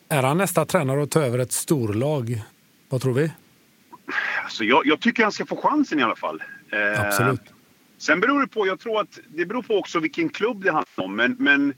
Är 0.10 0.24
han 0.24 0.38
nästa 0.38 0.66
tränare 0.66 1.04
att 1.04 1.12
ta 1.12 1.22
över 1.22 1.40
ett 1.40 1.52
storlag? 1.52 2.42
Vad 2.90 3.02
tror 3.02 3.14
vi? 3.14 3.32
Alltså 4.44 4.64
jag, 4.64 4.86
jag 4.86 5.00
tycker 5.00 5.24
han 5.24 5.32
ska 5.32 5.46
få 5.46 5.56
chansen 5.56 6.00
i 6.00 6.04
alla 6.04 6.16
fall. 6.16 6.44
Eh, 6.72 7.06
Absolut. 7.06 7.42
Sen 7.98 8.20
beror 8.20 8.42
det 8.42 8.48
på, 8.48 8.68
jag 8.68 8.80
tror 8.80 9.02
att 9.02 9.20
det 9.28 9.46
beror 9.46 9.62
på 9.62 9.74
också 9.74 10.00
vilken 10.00 10.30
klubb 10.30 10.64
det 10.64 10.72
handlar 10.72 11.06
om. 11.06 11.16
Men, 11.16 11.36
men 11.40 11.74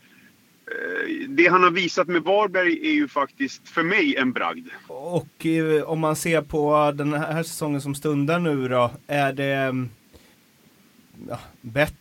Eh, 0.71 1.29
det 1.29 1.47
han 1.47 1.63
har 1.63 1.71
visat 1.71 2.07
med 2.07 2.21
Varberg 2.21 2.87
är 2.87 2.91
ju 2.91 3.07
faktiskt 3.07 3.69
för 3.69 3.83
mig 3.83 4.15
en 4.15 4.31
bragd. 4.31 4.67
Och 4.87 5.45
eh, 5.45 5.83
om 5.83 5.99
man 5.99 6.15
ser 6.15 6.41
på 6.41 6.91
den 6.95 7.13
här 7.13 7.43
säsongen 7.43 7.81
som 7.81 7.95
stundar 7.95 8.39
nu 8.39 8.67
då, 8.67 8.91
är 9.07 9.33
det 9.33 9.45
mm, 9.45 9.89
ja, 11.29 11.39
bättre, 11.61 11.95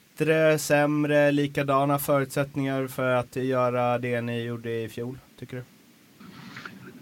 sämre, 0.58 1.32
likadana 1.32 1.98
förutsättningar 1.98 2.86
för 2.86 3.14
att 3.14 3.36
göra 3.36 3.98
det 3.98 4.20
ni 4.20 4.44
gjorde 4.44 4.70
i 4.70 4.88
fjol, 4.88 5.18
tycker 5.38 5.56
du? 5.56 5.62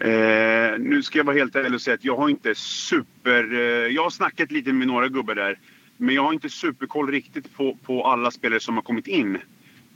Eh, 0.00 0.78
nu 0.78 1.02
ska 1.02 1.18
jag 1.18 1.24
vara 1.24 1.37
helt 1.37 1.57
ärlig 1.57 1.74
och 1.74 1.81
säga 1.81 1.94
att 1.94 2.04
jag 2.04 2.16
har 2.16 2.28
inte 2.28 2.54
super... 2.54 3.54
Eh, 3.54 3.61
jag 3.94 4.02
har 4.02 4.11
snackat 4.11 4.52
lite 4.52 4.72
med 4.72 4.87
några 4.87 5.09
gubbar 5.09 5.35
där. 5.35 5.59
Men 5.96 6.14
jag 6.14 6.22
har 6.22 6.33
inte 6.33 6.48
superkoll 6.48 7.11
riktigt 7.11 7.57
på, 7.57 7.76
på 7.83 8.04
alla 8.04 8.31
spelare 8.31 8.61
som 8.61 8.74
har 8.74 8.83
kommit 8.83 9.07
in. 9.07 9.35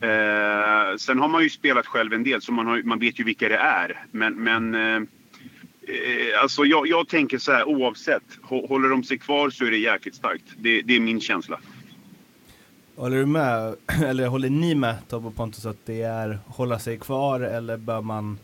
Eh, 0.00 0.96
sen 0.96 1.18
har 1.18 1.28
man 1.28 1.42
ju 1.42 1.50
spelat 1.50 1.86
själv 1.86 2.12
en 2.12 2.24
del 2.24 2.42
så 2.42 2.52
man, 2.52 2.66
har, 2.66 2.82
man 2.82 2.98
vet 2.98 3.20
ju 3.20 3.24
vilka 3.24 3.48
det 3.48 3.56
är. 3.56 4.04
Men, 4.10 4.34
men 4.34 4.74
eh, 4.74 4.96
eh 4.96 6.42
alltså 6.42 6.64
jag, 6.64 6.88
jag, 6.88 7.08
tänker 7.08 7.38
så 7.38 7.52
här 7.52 7.68
oavsett. 7.68 8.38
Håller 8.42 8.88
de 8.88 9.04
sig 9.04 9.18
kvar 9.18 9.50
så 9.50 9.64
är 9.64 9.70
det 9.70 9.78
jäkligt 9.78 10.14
starkt. 10.14 10.44
Det, 10.56 10.82
det 10.82 10.96
är 10.96 11.00
min 11.00 11.20
känsla. 11.20 11.60
Håller 12.96 13.16
du 13.16 13.26
med, 13.26 13.74
eller 14.04 14.26
håller 14.26 14.50
ni 14.50 14.74
med 14.74 14.96
Tobbe 15.08 15.28
och 15.28 15.36
Pontus 15.36 15.66
att 15.66 15.86
det 15.86 16.02
är 16.02 16.38
hålla 16.46 16.78
sig 16.78 16.98
kvar 16.98 17.40
eller 17.40 17.76
bör 17.76 18.00
man 18.00 18.38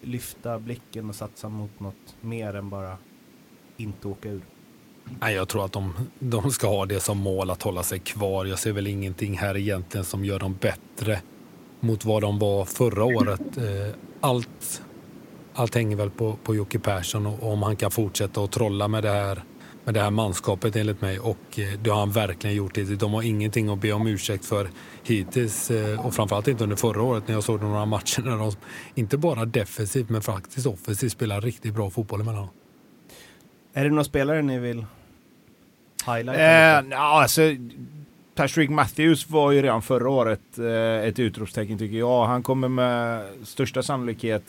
lyfta 0.00 0.58
blicken 0.58 1.08
och 1.08 1.14
satsa 1.14 1.48
mot 1.48 1.80
något 1.80 2.16
mer 2.20 2.54
än 2.54 2.70
bara 2.70 2.96
inte 3.76 4.08
åka 4.08 4.28
ur? 4.28 4.42
Nej, 5.20 5.34
jag 5.34 5.48
tror 5.48 5.64
att 5.64 5.72
de, 5.72 5.92
de 6.18 6.50
ska 6.50 6.68
ha 6.68 6.86
det 6.86 7.00
som 7.00 7.18
mål 7.18 7.50
att 7.50 7.62
hålla 7.62 7.82
sig 7.82 7.98
kvar. 7.98 8.44
Jag 8.44 8.58
ser 8.58 8.72
väl 8.72 8.86
ingenting 8.86 9.38
här 9.38 9.56
egentligen 9.56 10.04
som 10.04 10.24
gör 10.24 10.38
dem 10.38 10.56
bättre 10.60 11.20
mot 11.80 12.04
vad 12.04 12.22
de 12.22 12.38
var 12.38 12.64
förra 12.64 13.04
året. 13.04 13.40
Eh, 13.58 13.94
allt, 14.20 14.82
allt 15.54 15.74
hänger 15.74 15.96
väl 15.96 16.10
på, 16.10 16.36
på 16.44 16.54
Jocke 16.54 16.78
Persson 16.78 17.26
och 17.26 17.52
om 17.52 17.62
han 17.62 17.76
kan 17.76 17.90
fortsätta 17.90 18.44
att 18.44 18.52
trolla 18.52 18.88
med 18.88 19.02
det 19.02 19.10
här 19.10 19.42
med 19.88 19.94
det 19.94 20.00
här 20.00 20.10
manskapet 20.10 20.76
enligt 20.76 21.00
mig 21.00 21.18
och 21.18 21.58
eh, 21.58 21.80
det 21.82 21.90
har 21.90 21.98
han 21.98 22.10
verkligen 22.10 22.56
gjort 22.56 22.78
hittills. 22.78 23.00
De 23.00 23.12
har 23.12 23.22
ingenting 23.22 23.68
att 23.68 23.78
be 23.78 23.92
om 23.92 24.06
ursäkt 24.06 24.44
för 24.44 24.68
hittills 25.02 25.70
eh, 25.70 26.06
och 26.06 26.14
framförallt 26.14 26.48
inte 26.48 26.64
under 26.64 26.76
förra 26.76 27.02
året 27.02 27.28
när 27.28 27.34
jag 27.34 27.44
såg 27.44 27.62
några 27.62 27.86
matcher 27.86 28.22
när 28.22 28.36
de 28.36 28.52
inte 28.94 29.18
bara 29.18 29.44
defensivt 29.44 30.10
men 30.10 30.22
faktiskt 30.22 30.66
offensivt 30.66 31.12
spelar 31.12 31.40
riktigt 31.40 31.74
bra 31.74 31.90
fotboll 31.90 32.20
emellanåt. 32.20 32.50
Är 33.72 33.84
det 33.84 33.90
några 33.90 34.04
spelare 34.04 34.42
ni 34.42 34.58
vill 34.58 34.86
highlight? 36.06 36.38
Eh, 36.38 36.90
ja, 36.90 37.22
alltså, 37.22 37.42
Patrick 38.34 38.70
Matthews 38.70 39.30
var 39.30 39.52
ju 39.52 39.62
redan 39.62 39.82
förra 39.82 40.10
året 40.10 40.58
eh, 40.58 41.08
ett 41.08 41.18
utropstecken 41.18 41.78
tycker 41.78 41.98
jag. 41.98 42.26
Han 42.26 42.42
kommer 42.42 42.68
med 42.68 43.24
största 43.44 43.82
sannolikhet 43.82 44.42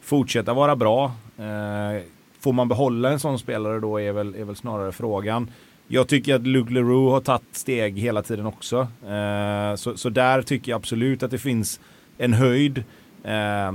fortsätta 0.00 0.54
vara 0.54 0.76
bra. 0.76 1.12
Eh, 1.38 2.02
får 2.46 2.52
man 2.52 2.68
behålla 2.68 3.10
en 3.10 3.20
sån 3.20 3.38
spelare 3.38 3.80
då 3.80 4.00
är 4.00 4.12
väl, 4.12 4.34
är 4.34 4.44
väl 4.44 4.56
snarare 4.56 4.92
frågan. 4.92 5.50
Jag 5.88 6.08
tycker 6.08 6.34
att 6.34 6.46
Luke 6.46 6.72
Leroux 6.72 7.12
har 7.12 7.20
tagit 7.20 7.42
steg 7.52 7.98
hela 7.98 8.22
tiden 8.22 8.46
också. 8.46 8.88
Eh, 9.08 9.74
så, 9.76 9.96
så 9.96 10.08
där 10.08 10.42
tycker 10.42 10.72
jag 10.72 10.76
absolut 10.76 11.22
att 11.22 11.30
det 11.30 11.38
finns 11.38 11.80
en 12.18 12.32
höjd. 12.32 12.84
Eh, 13.24 13.72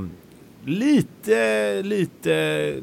lite, 0.66 1.82
lite 1.84 2.74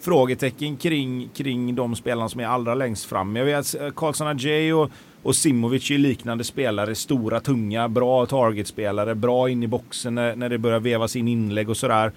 frågetecken 0.00 0.76
kring, 0.76 1.28
kring 1.34 1.74
de 1.74 1.96
spelarna 1.96 2.28
som 2.28 2.40
är 2.40 2.46
allra 2.46 2.74
längst 2.74 3.04
fram. 3.04 3.36
Jag 3.36 3.44
vet 3.44 3.74
att 3.80 3.94
Karlsson 3.94 4.26
Ajay 4.26 4.72
och, 4.72 4.90
och 5.22 5.36
Simovic 5.36 5.90
är 5.90 5.98
liknande 5.98 6.44
spelare. 6.44 6.94
Stora, 6.94 7.40
tunga, 7.40 7.88
bra 7.88 8.26
targetspelare. 8.26 9.14
Bra 9.14 9.48
in 9.48 9.62
i 9.62 9.66
boxen 9.66 10.14
när, 10.14 10.36
när 10.36 10.48
det 10.48 10.58
börjar 10.58 10.80
vevas 10.80 11.16
in 11.16 11.28
inlägg 11.28 11.70
och 11.70 11.76
sådär. 11.76 12.12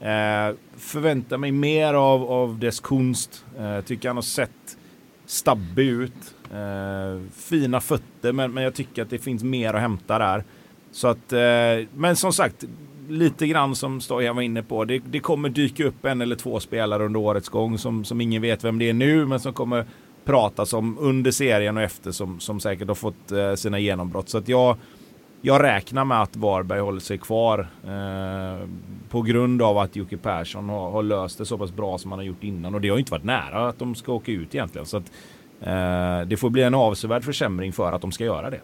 Eh, 0.00 0.54
förväntar 0.76 1.38
mig 1.38 1.52
mer 1.52 1.94
av, 1.94 2.30
av 2.30 2.58
dess 2.58 2.80
konst. 2.80 3.44
Eh, 3.58 3.80
tycker 3.80 4.08
han 4.08 4.16
har 4.16 4.22
sett 4.22 4.76
stabbig 5.26 5.86
ut. 5.86 6.34
Eh, 6.52 7.22
fina 7.34 7.80
fötter, 7.80 8.32
men, 8.32 8.52
men 8.52 8.64
jag 8.64 8.74
tycker 8.74 9.02
att 9.02 9.10
det 9.10 9.18
finns 9.18 9.42
mer 9.42 9.74
att 9.74 9.80
hämta 9.80 10.18
där. 10.18 10.44
Så 10.92 11.08
att, 11.08 11.32
eh, 11.32 11.86
men 11.94 12.16
som 12.16 12.32
sagt, 12.32 12.64
lite 13.08 13.46
grann 13.46 13.76
som 13.76 14.00
Stojan 14.00 14.36
var 14.36 14.42
inne 14.42 14.62
på. 14.62 14.84
Det, 14.84 14.98
det, 14.98 15.20
kommer 15.20 15.48
dyka 15.48 15.84
upp 15.84 16.04
en 16.04 16.20
eller 16.20 16.36
två 16.36 16.60
spelare 16.60 17.04
under 17.04 17.20
årets 17.20 17.48
gång 17.48 17.78
som, 17.78 18.04
som 18.04 18.20
ingen 18.20 18.42
vet 18.42 18.64
vem 18.64 18.78
det 18.78 18.88
är 18.88 18.94
nu, 18.94 19.26
men 19.26 19.40
som 19.40 19.52
kommer 19.52 19.84
pratas 20.24 20.72
om 20.72 20.98
under 20.98 21.30
serien 21.30 21.76
och 21.76 21.82
efter 21.82 22.12
som, 22.12 22.40
som 22.40 22.60
säkert 22.60 22.88
har 22.88 22.94
fått 22.94 23.32
eh, 23.32 23.54
sina 23.54 23.78
genombrott. 23.78 24.28
Så 24.28 24.38
att 24.38 24.48
jag, 24.48 24.76
jag 25.40 25.62
räknar 25.62 26.04
med 26.04 26.22
att 26.22 26.36
Varberg 26.36 26.80
håller 26.80 27.00
sig 27.00 27.18
kvar 27.18 27.68
eh, 27.84 28.68
på 29.08 29.22
grund 29.22 29.62
av 29.62 29.78
att 29.78 29.96
Jocke 29.96 30.16
Persson 30.16 30.68
har, 30.68 30.90
har, 30.90 31.02
löst 31.02 31.38
det 31.38 31.46
så 31.46 31.58
pass 31.58 31.72
bra 31.72 31.98
som 31.98 32.12
han 32.12 32.18
har 32.18 32.24
gjort 32.24 32.44
innan. 32.44 32.74
Och 32.74 32.80
det 32.80 32.88
har 32.88 32.98
inte 32.98 33.12
varit 33.12 33.24
nära 33.24 33.68
att 33.68 33.78
de 33.78 33.94
ska 33.94 34.12
åka 34.12 34.32
ut 34.32 34.54
egentligen. 34.54 34.86
Så 34.86 34.96
att, 34.96 35.12
eh, 35.60 36.28
det 36.28 36.36
får 36.36 36.50
bli 36.50 36.62
en 36.62 36.74
avsevärd 36.74 37.24
försämring 37.24 37.72
för 37.72 37.92
att 37.92 38.00
de 38.00 38.12
ska 38.12 38.24
göra 38.24 38.50
det. 38.50 38.60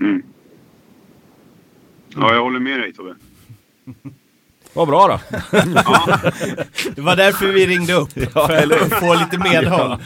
Mm. 0.00 0.22
Ja, 2.08 2.34
jag 2.34 2.42
håller 2.42 2.60
med 2.60 2.80
dig 2.80 2.92
Tobbe. 2.92 3.14
Vad 4.72 4.88
bra 4.88 5.06
då. 5.06 5.38
det 6.94 7.00
var 7.00 7.16
därför 7.16 7.52
vi 7.52 7.66
ringde 7.66 7.92
upp. 7.94 8.12
för 8.12 8.82
att 8.82 9.00
få 9.00 9.14
lite 9.14 9.38
medhåll. 9.38 9.96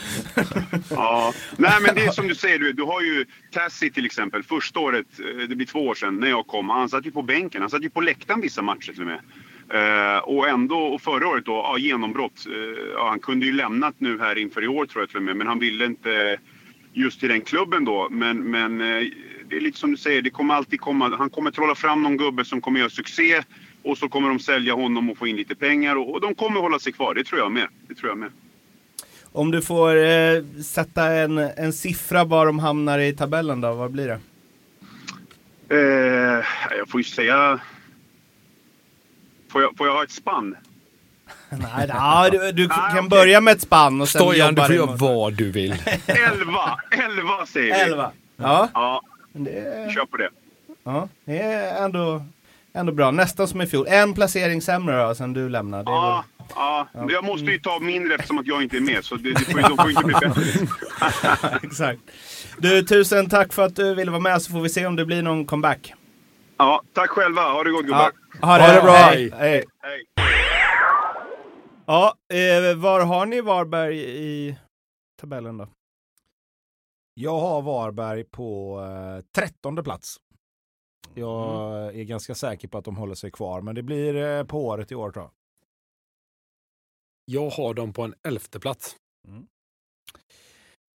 ja. 0.91 1.33
Nej 1.57 1.75
men 1.83 1.95
det 1.95 2.05
är 2.05 2.11
som 2.11 2.29
du 2.29 2.35
säger, 2.35 2.59
du, 2.59 2.73
du 2.73 2.83
har 2.83 3.01
ju 3.01 3.25
Tassi 3.51 3.91
till 3.91 4.07
exempel. 4.07 4.43
Första 4.43 4.81
året, 4.81 5.07
eh, 5.19 5.49
det 5.49 5.57
blir 5.57 5.67
två 5.67 5.87
år 5.87 5.95
sedan, 5.95 6.21
när 6.21 6.29
jag 6.29 6.47
kom. 6.47 6.69
Han 6.71 6.89
satt 6.89 7.07
ju 7.07 7.11
på 7.11 7.23
bänken. 7.23 7.61
Han 7.61 7.71
satt 7.71 7.85
ju 7.85 7.91
på 7.91 8.01
läktaren 8.01 8.41
vissa 8.41 8.63
matcher 8.63 8.93
till 8.93 9.01
och 9.01 9.07
med. 9.07 9.21
Uh, 9.75 10.19
och 10.19 10.49
ändå, 10.49 10.79
och 10.79 11.03
förra 11.03 11.29
året 11.29 11.45
då, 11.45 11.53
ja, 11.53 11.79
genombrott. 11.79 12.47
Uh, 12.49 12.79
ja, 12.95 13.09
han 13.09 13.21
kunde 13.21 13.47
ju 13.47 13.53
lämnat 13.53 13.95
nu 13.99 14.19
här 14.19 14.39
inför 14.39 14.65
i 14.65 14.69
år 14.69 14.87
tror 14.87 15.03
jag 15.03 15.09
till 15.09 15.17
och 15.17 15.23
med. 15.23 15.37
Men 15.37 15.47
han 15.47 15.59
ville 15.59 15.85
inte 15.85 16.39
just 16.93 17.21
till 17.21 17.29
den 17.29 17.41
klubben 17.41 17.85
då. 17.85 18.09
Men, 18.11 18.51
men 18.51 18.81
uh, 18.81 19.11
det 19.49 19.57
är 19.57 19.61
lite 19.61 19.79
som 19.79 19.91
du 19.91 19.97
säger, 19.97 20.23
det 20.23 20.31
kommer 20.31 20.55
alltid 20.55 20.81
komma. 20.81 21.17
Han 21.19 21.31
kommer 21.31 21.51
trolla 21.51 21.75
fram 21.75 22.03
någon 22.03 22.17
gubbe 22.17 22.45
som 22.45 22.61
kommer 22.61 22.79
göra 22.79 22.91
succé. 22.91 23.43
Och 23.85 23.99
så 23.99 24.09
kommer 24.09 24.29
de 24.29 24.39
sälja 24.39 24.75
honom 24.75 25.11
och 25.11 25.19
få 25.19 25.27
in 25.27 25.37
lite 25.37 25.55
pengar. 25.55 25.97
Och, 25.97 26.21
de 26.21 26.35
kommer 26.35 26.61
hålla 26.61 26.79
sig 26.79 26.93
kvar, 26.93 27.15
det 27.15 27.25
tror 27.25 27.41
jag 27.41 27.53
med. 27.53 27.69
Det 27.89 27.95
tror 27.95 28.09
jag 28.09 28.19
med. 28.19 28.31
Om 29.33 29.51
du 29.51 29.63
får 29.63 29.97
eh, 29.97 30.45
sätta 30.65 31.07
en, 31.07 31.39
en 31.39 31.73
siffra 31.73 32.25
var 32.25 32.47
de 32.47 32.59
hamnar 32.59 32.99
i 32.99 33.13
tabellen 33.13 33.61
då, 33.61 33.73
vad 33.73 33.91
blir 33.91 34.07
det? 34.07 34.21
Eh, 35.69 36.45
jag 36.79 36.89
får 36.89 37.01
ju 37.01 37.05
säga... 37.05 37.61
Får 39.49 39.63
jag, 39.63 39.77
får 39.77 39.87
jag 39.87 39.95
ha 39.95 40.05
ett 40.05 40.11
spann? 40.11 40.57
Nej, 41.51 41.87
ja, 41.89 42.29
du, 42.33 42.53
du 42.53 42.69
kan 42.69 42.99
okay. 42.99 43.09
börja 43.09 43.41
med 43.41 43.53
ett 43.53 43.61
spann 43.61 44.01
och 44.01 44.09
sen 44.09 44.21
Stojan, 44.21 44.55
du 44.55 44.63
får 44.63 44.75
göra 44.75 44.97
vad 44.97 45.33
du 45.33 45.51
vill. 45.51 45.73
elva! 46.07 46.81
Elva 46.91 47.47
säger 47.47 47.75
vi. 47.75 47.81
Elva. 47.81 48.13
Ja. 48.37 48.69
ja. 48.75 49.03
Det... 49.33 49.93
Kör 49.95 50.07
på 50.07 50.17
det. 50.17 50.31
Ja, 50.85 51.09
det 51.25 51.39
är 51.39 51.85
ändå 51.85 52.23
ändå 52.75 52.93
bra. 52.93 53.11
Nästan 53.11 53.49
som 53.49 53.61
i 53.63 53.67
fjol. 53.67 53.87
En 53.89 54.15
placering 54.15 54.63
sämre 54.63 55.03
då, 55.03 55.15
sen 55.15 55.33
du 55.33 55.49
lämnade. 55.49 55.85
Det 55.85 55.91
är 55.91 55.95
Ja, 55.95 56.25
ja. 56.95 57.07
Jag 57.11 57.25
måste 57.25 57.45
ju 57.47 57.59
ta 57.59 57.79
mindre 57.79 58.15
eftersom 58.15 58.39
att 58.39 58.47
jag 58.47 58.63
inte 58.63 58.77
är 58.77 58.81
med. 58.81 59.05
Så 59.05 59.15
det, 59.17 59.33
det 59.33 59.41
får, 59.45 59.61
ju- 59.61 59.67
de 59.69 59.77
får 59.77 59.91
inte 59.91 60.05
bli 60.05 60.15
bättre. 60.15 60.29
väl- 60.29 61.59
Exakt. 61.63 62.01
Du, 62.59 62.83
tusen 62.83 63.29
tack 63.29 63.53
för 63.53 63.63
att 63.65 63.77
du 63.77 63.95
ville 63.95 64.11
vara 64.11 64.21
med 64.21 64.43
så 64.43 64.53
får 64.53 64.61
vi 64.61 64.69
se 64.69 64.87
om 64.87 64.97
det 64.97 65.05
blir 65.05 65.23
någon 65.23 65.47
comeback. 65.47 65.95
Ja, 66.57 66.83
tack 66.93 67.11
själva. 67.11 67.43
Ha 67.53 67.65
det 67.65 67.71
gott 67.71 67.85
gubbar. 67.85 68.11
ha, 68.41 68.59
Ha 68.59 68.75
det 68.75 68.83
bra! 68.83 68.93
Hej. 68.93 69.31
Hej. 69.39 69.65
Hej. 69.83 70.05
Ja, 71.87 72.15
eh, 72.33 72.77
var 72.77 73.01
har 73.05 73.27
ni 73.27 73.41
Varberg 73.41 73.99
i 73.99 74.57
tabellen 75.21 75.59
då? 75.59 75.69
Jag 77.15 77.41
har 77.41 77.63
Varberg 77.63 78.25
på 78.25 78.81
eh, 78.81 79.25
trettonde 79.37 79.83
plats. 79.83 80.17
Jag 81.15 81.97
är 81.97 82.05
ganska 82.05 82.35
säker 82.35 82.69
på 82.69 82.79
att 82.79 82.85
de 82.85 82.97
håller 82.97 83.15
sig 83.15 83.31
kvar, 83.31 83.61
men 83.61 83.75
det 83.75 83.83
blir 83.83 84.15
eh, 84.15 84.45
på 84.45 84.67
året 84.67 84.93
i 84.93 84.95
år 84.95 85.11
tror 85.11 85.25
jag. 85.25 85.31
Jag 87.25 87.51
har 87.51 87.75
dem 87.75 87.93
på 87.93 88.03
en 88.03 88.15
elfte 88.29 88.61
plats. 88.61 88.97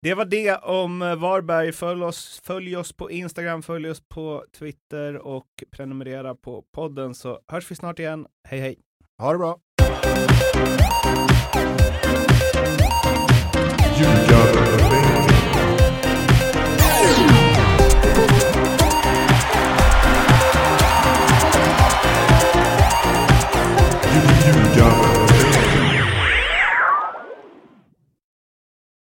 Det 0.02 0.14
var 0.14 0.24
det 0.24 0.56
om 0.56 1.02
eh, 1.02 1.16
Varberg. 1.16 1.72
Följ 1.72 2.02
oss, 2.02 2.40
följ 2.44 2.76
oss 2.76 2.92
på 2.92 3.10
Instagram, 3.10 3.62
följ 3.62 3.90
oss 3.90 4.00
på 4.08 4.44
Twitter 4.58 5.16
och 5.16 5.64
prenumerera 5.70 6.34
på 6.34 6.64
podden 6.72 7.14
så 7.14 7.40
hörs 7.46 7.70
vi 7.70 7.74
snart 7.74 7.98
igen. 7.98 8.26
Hej 8.48 8.60
hej! 8.60 8.78
Ha 9.18 9.32
det 9.32 9.38
bra! 9.38 9.60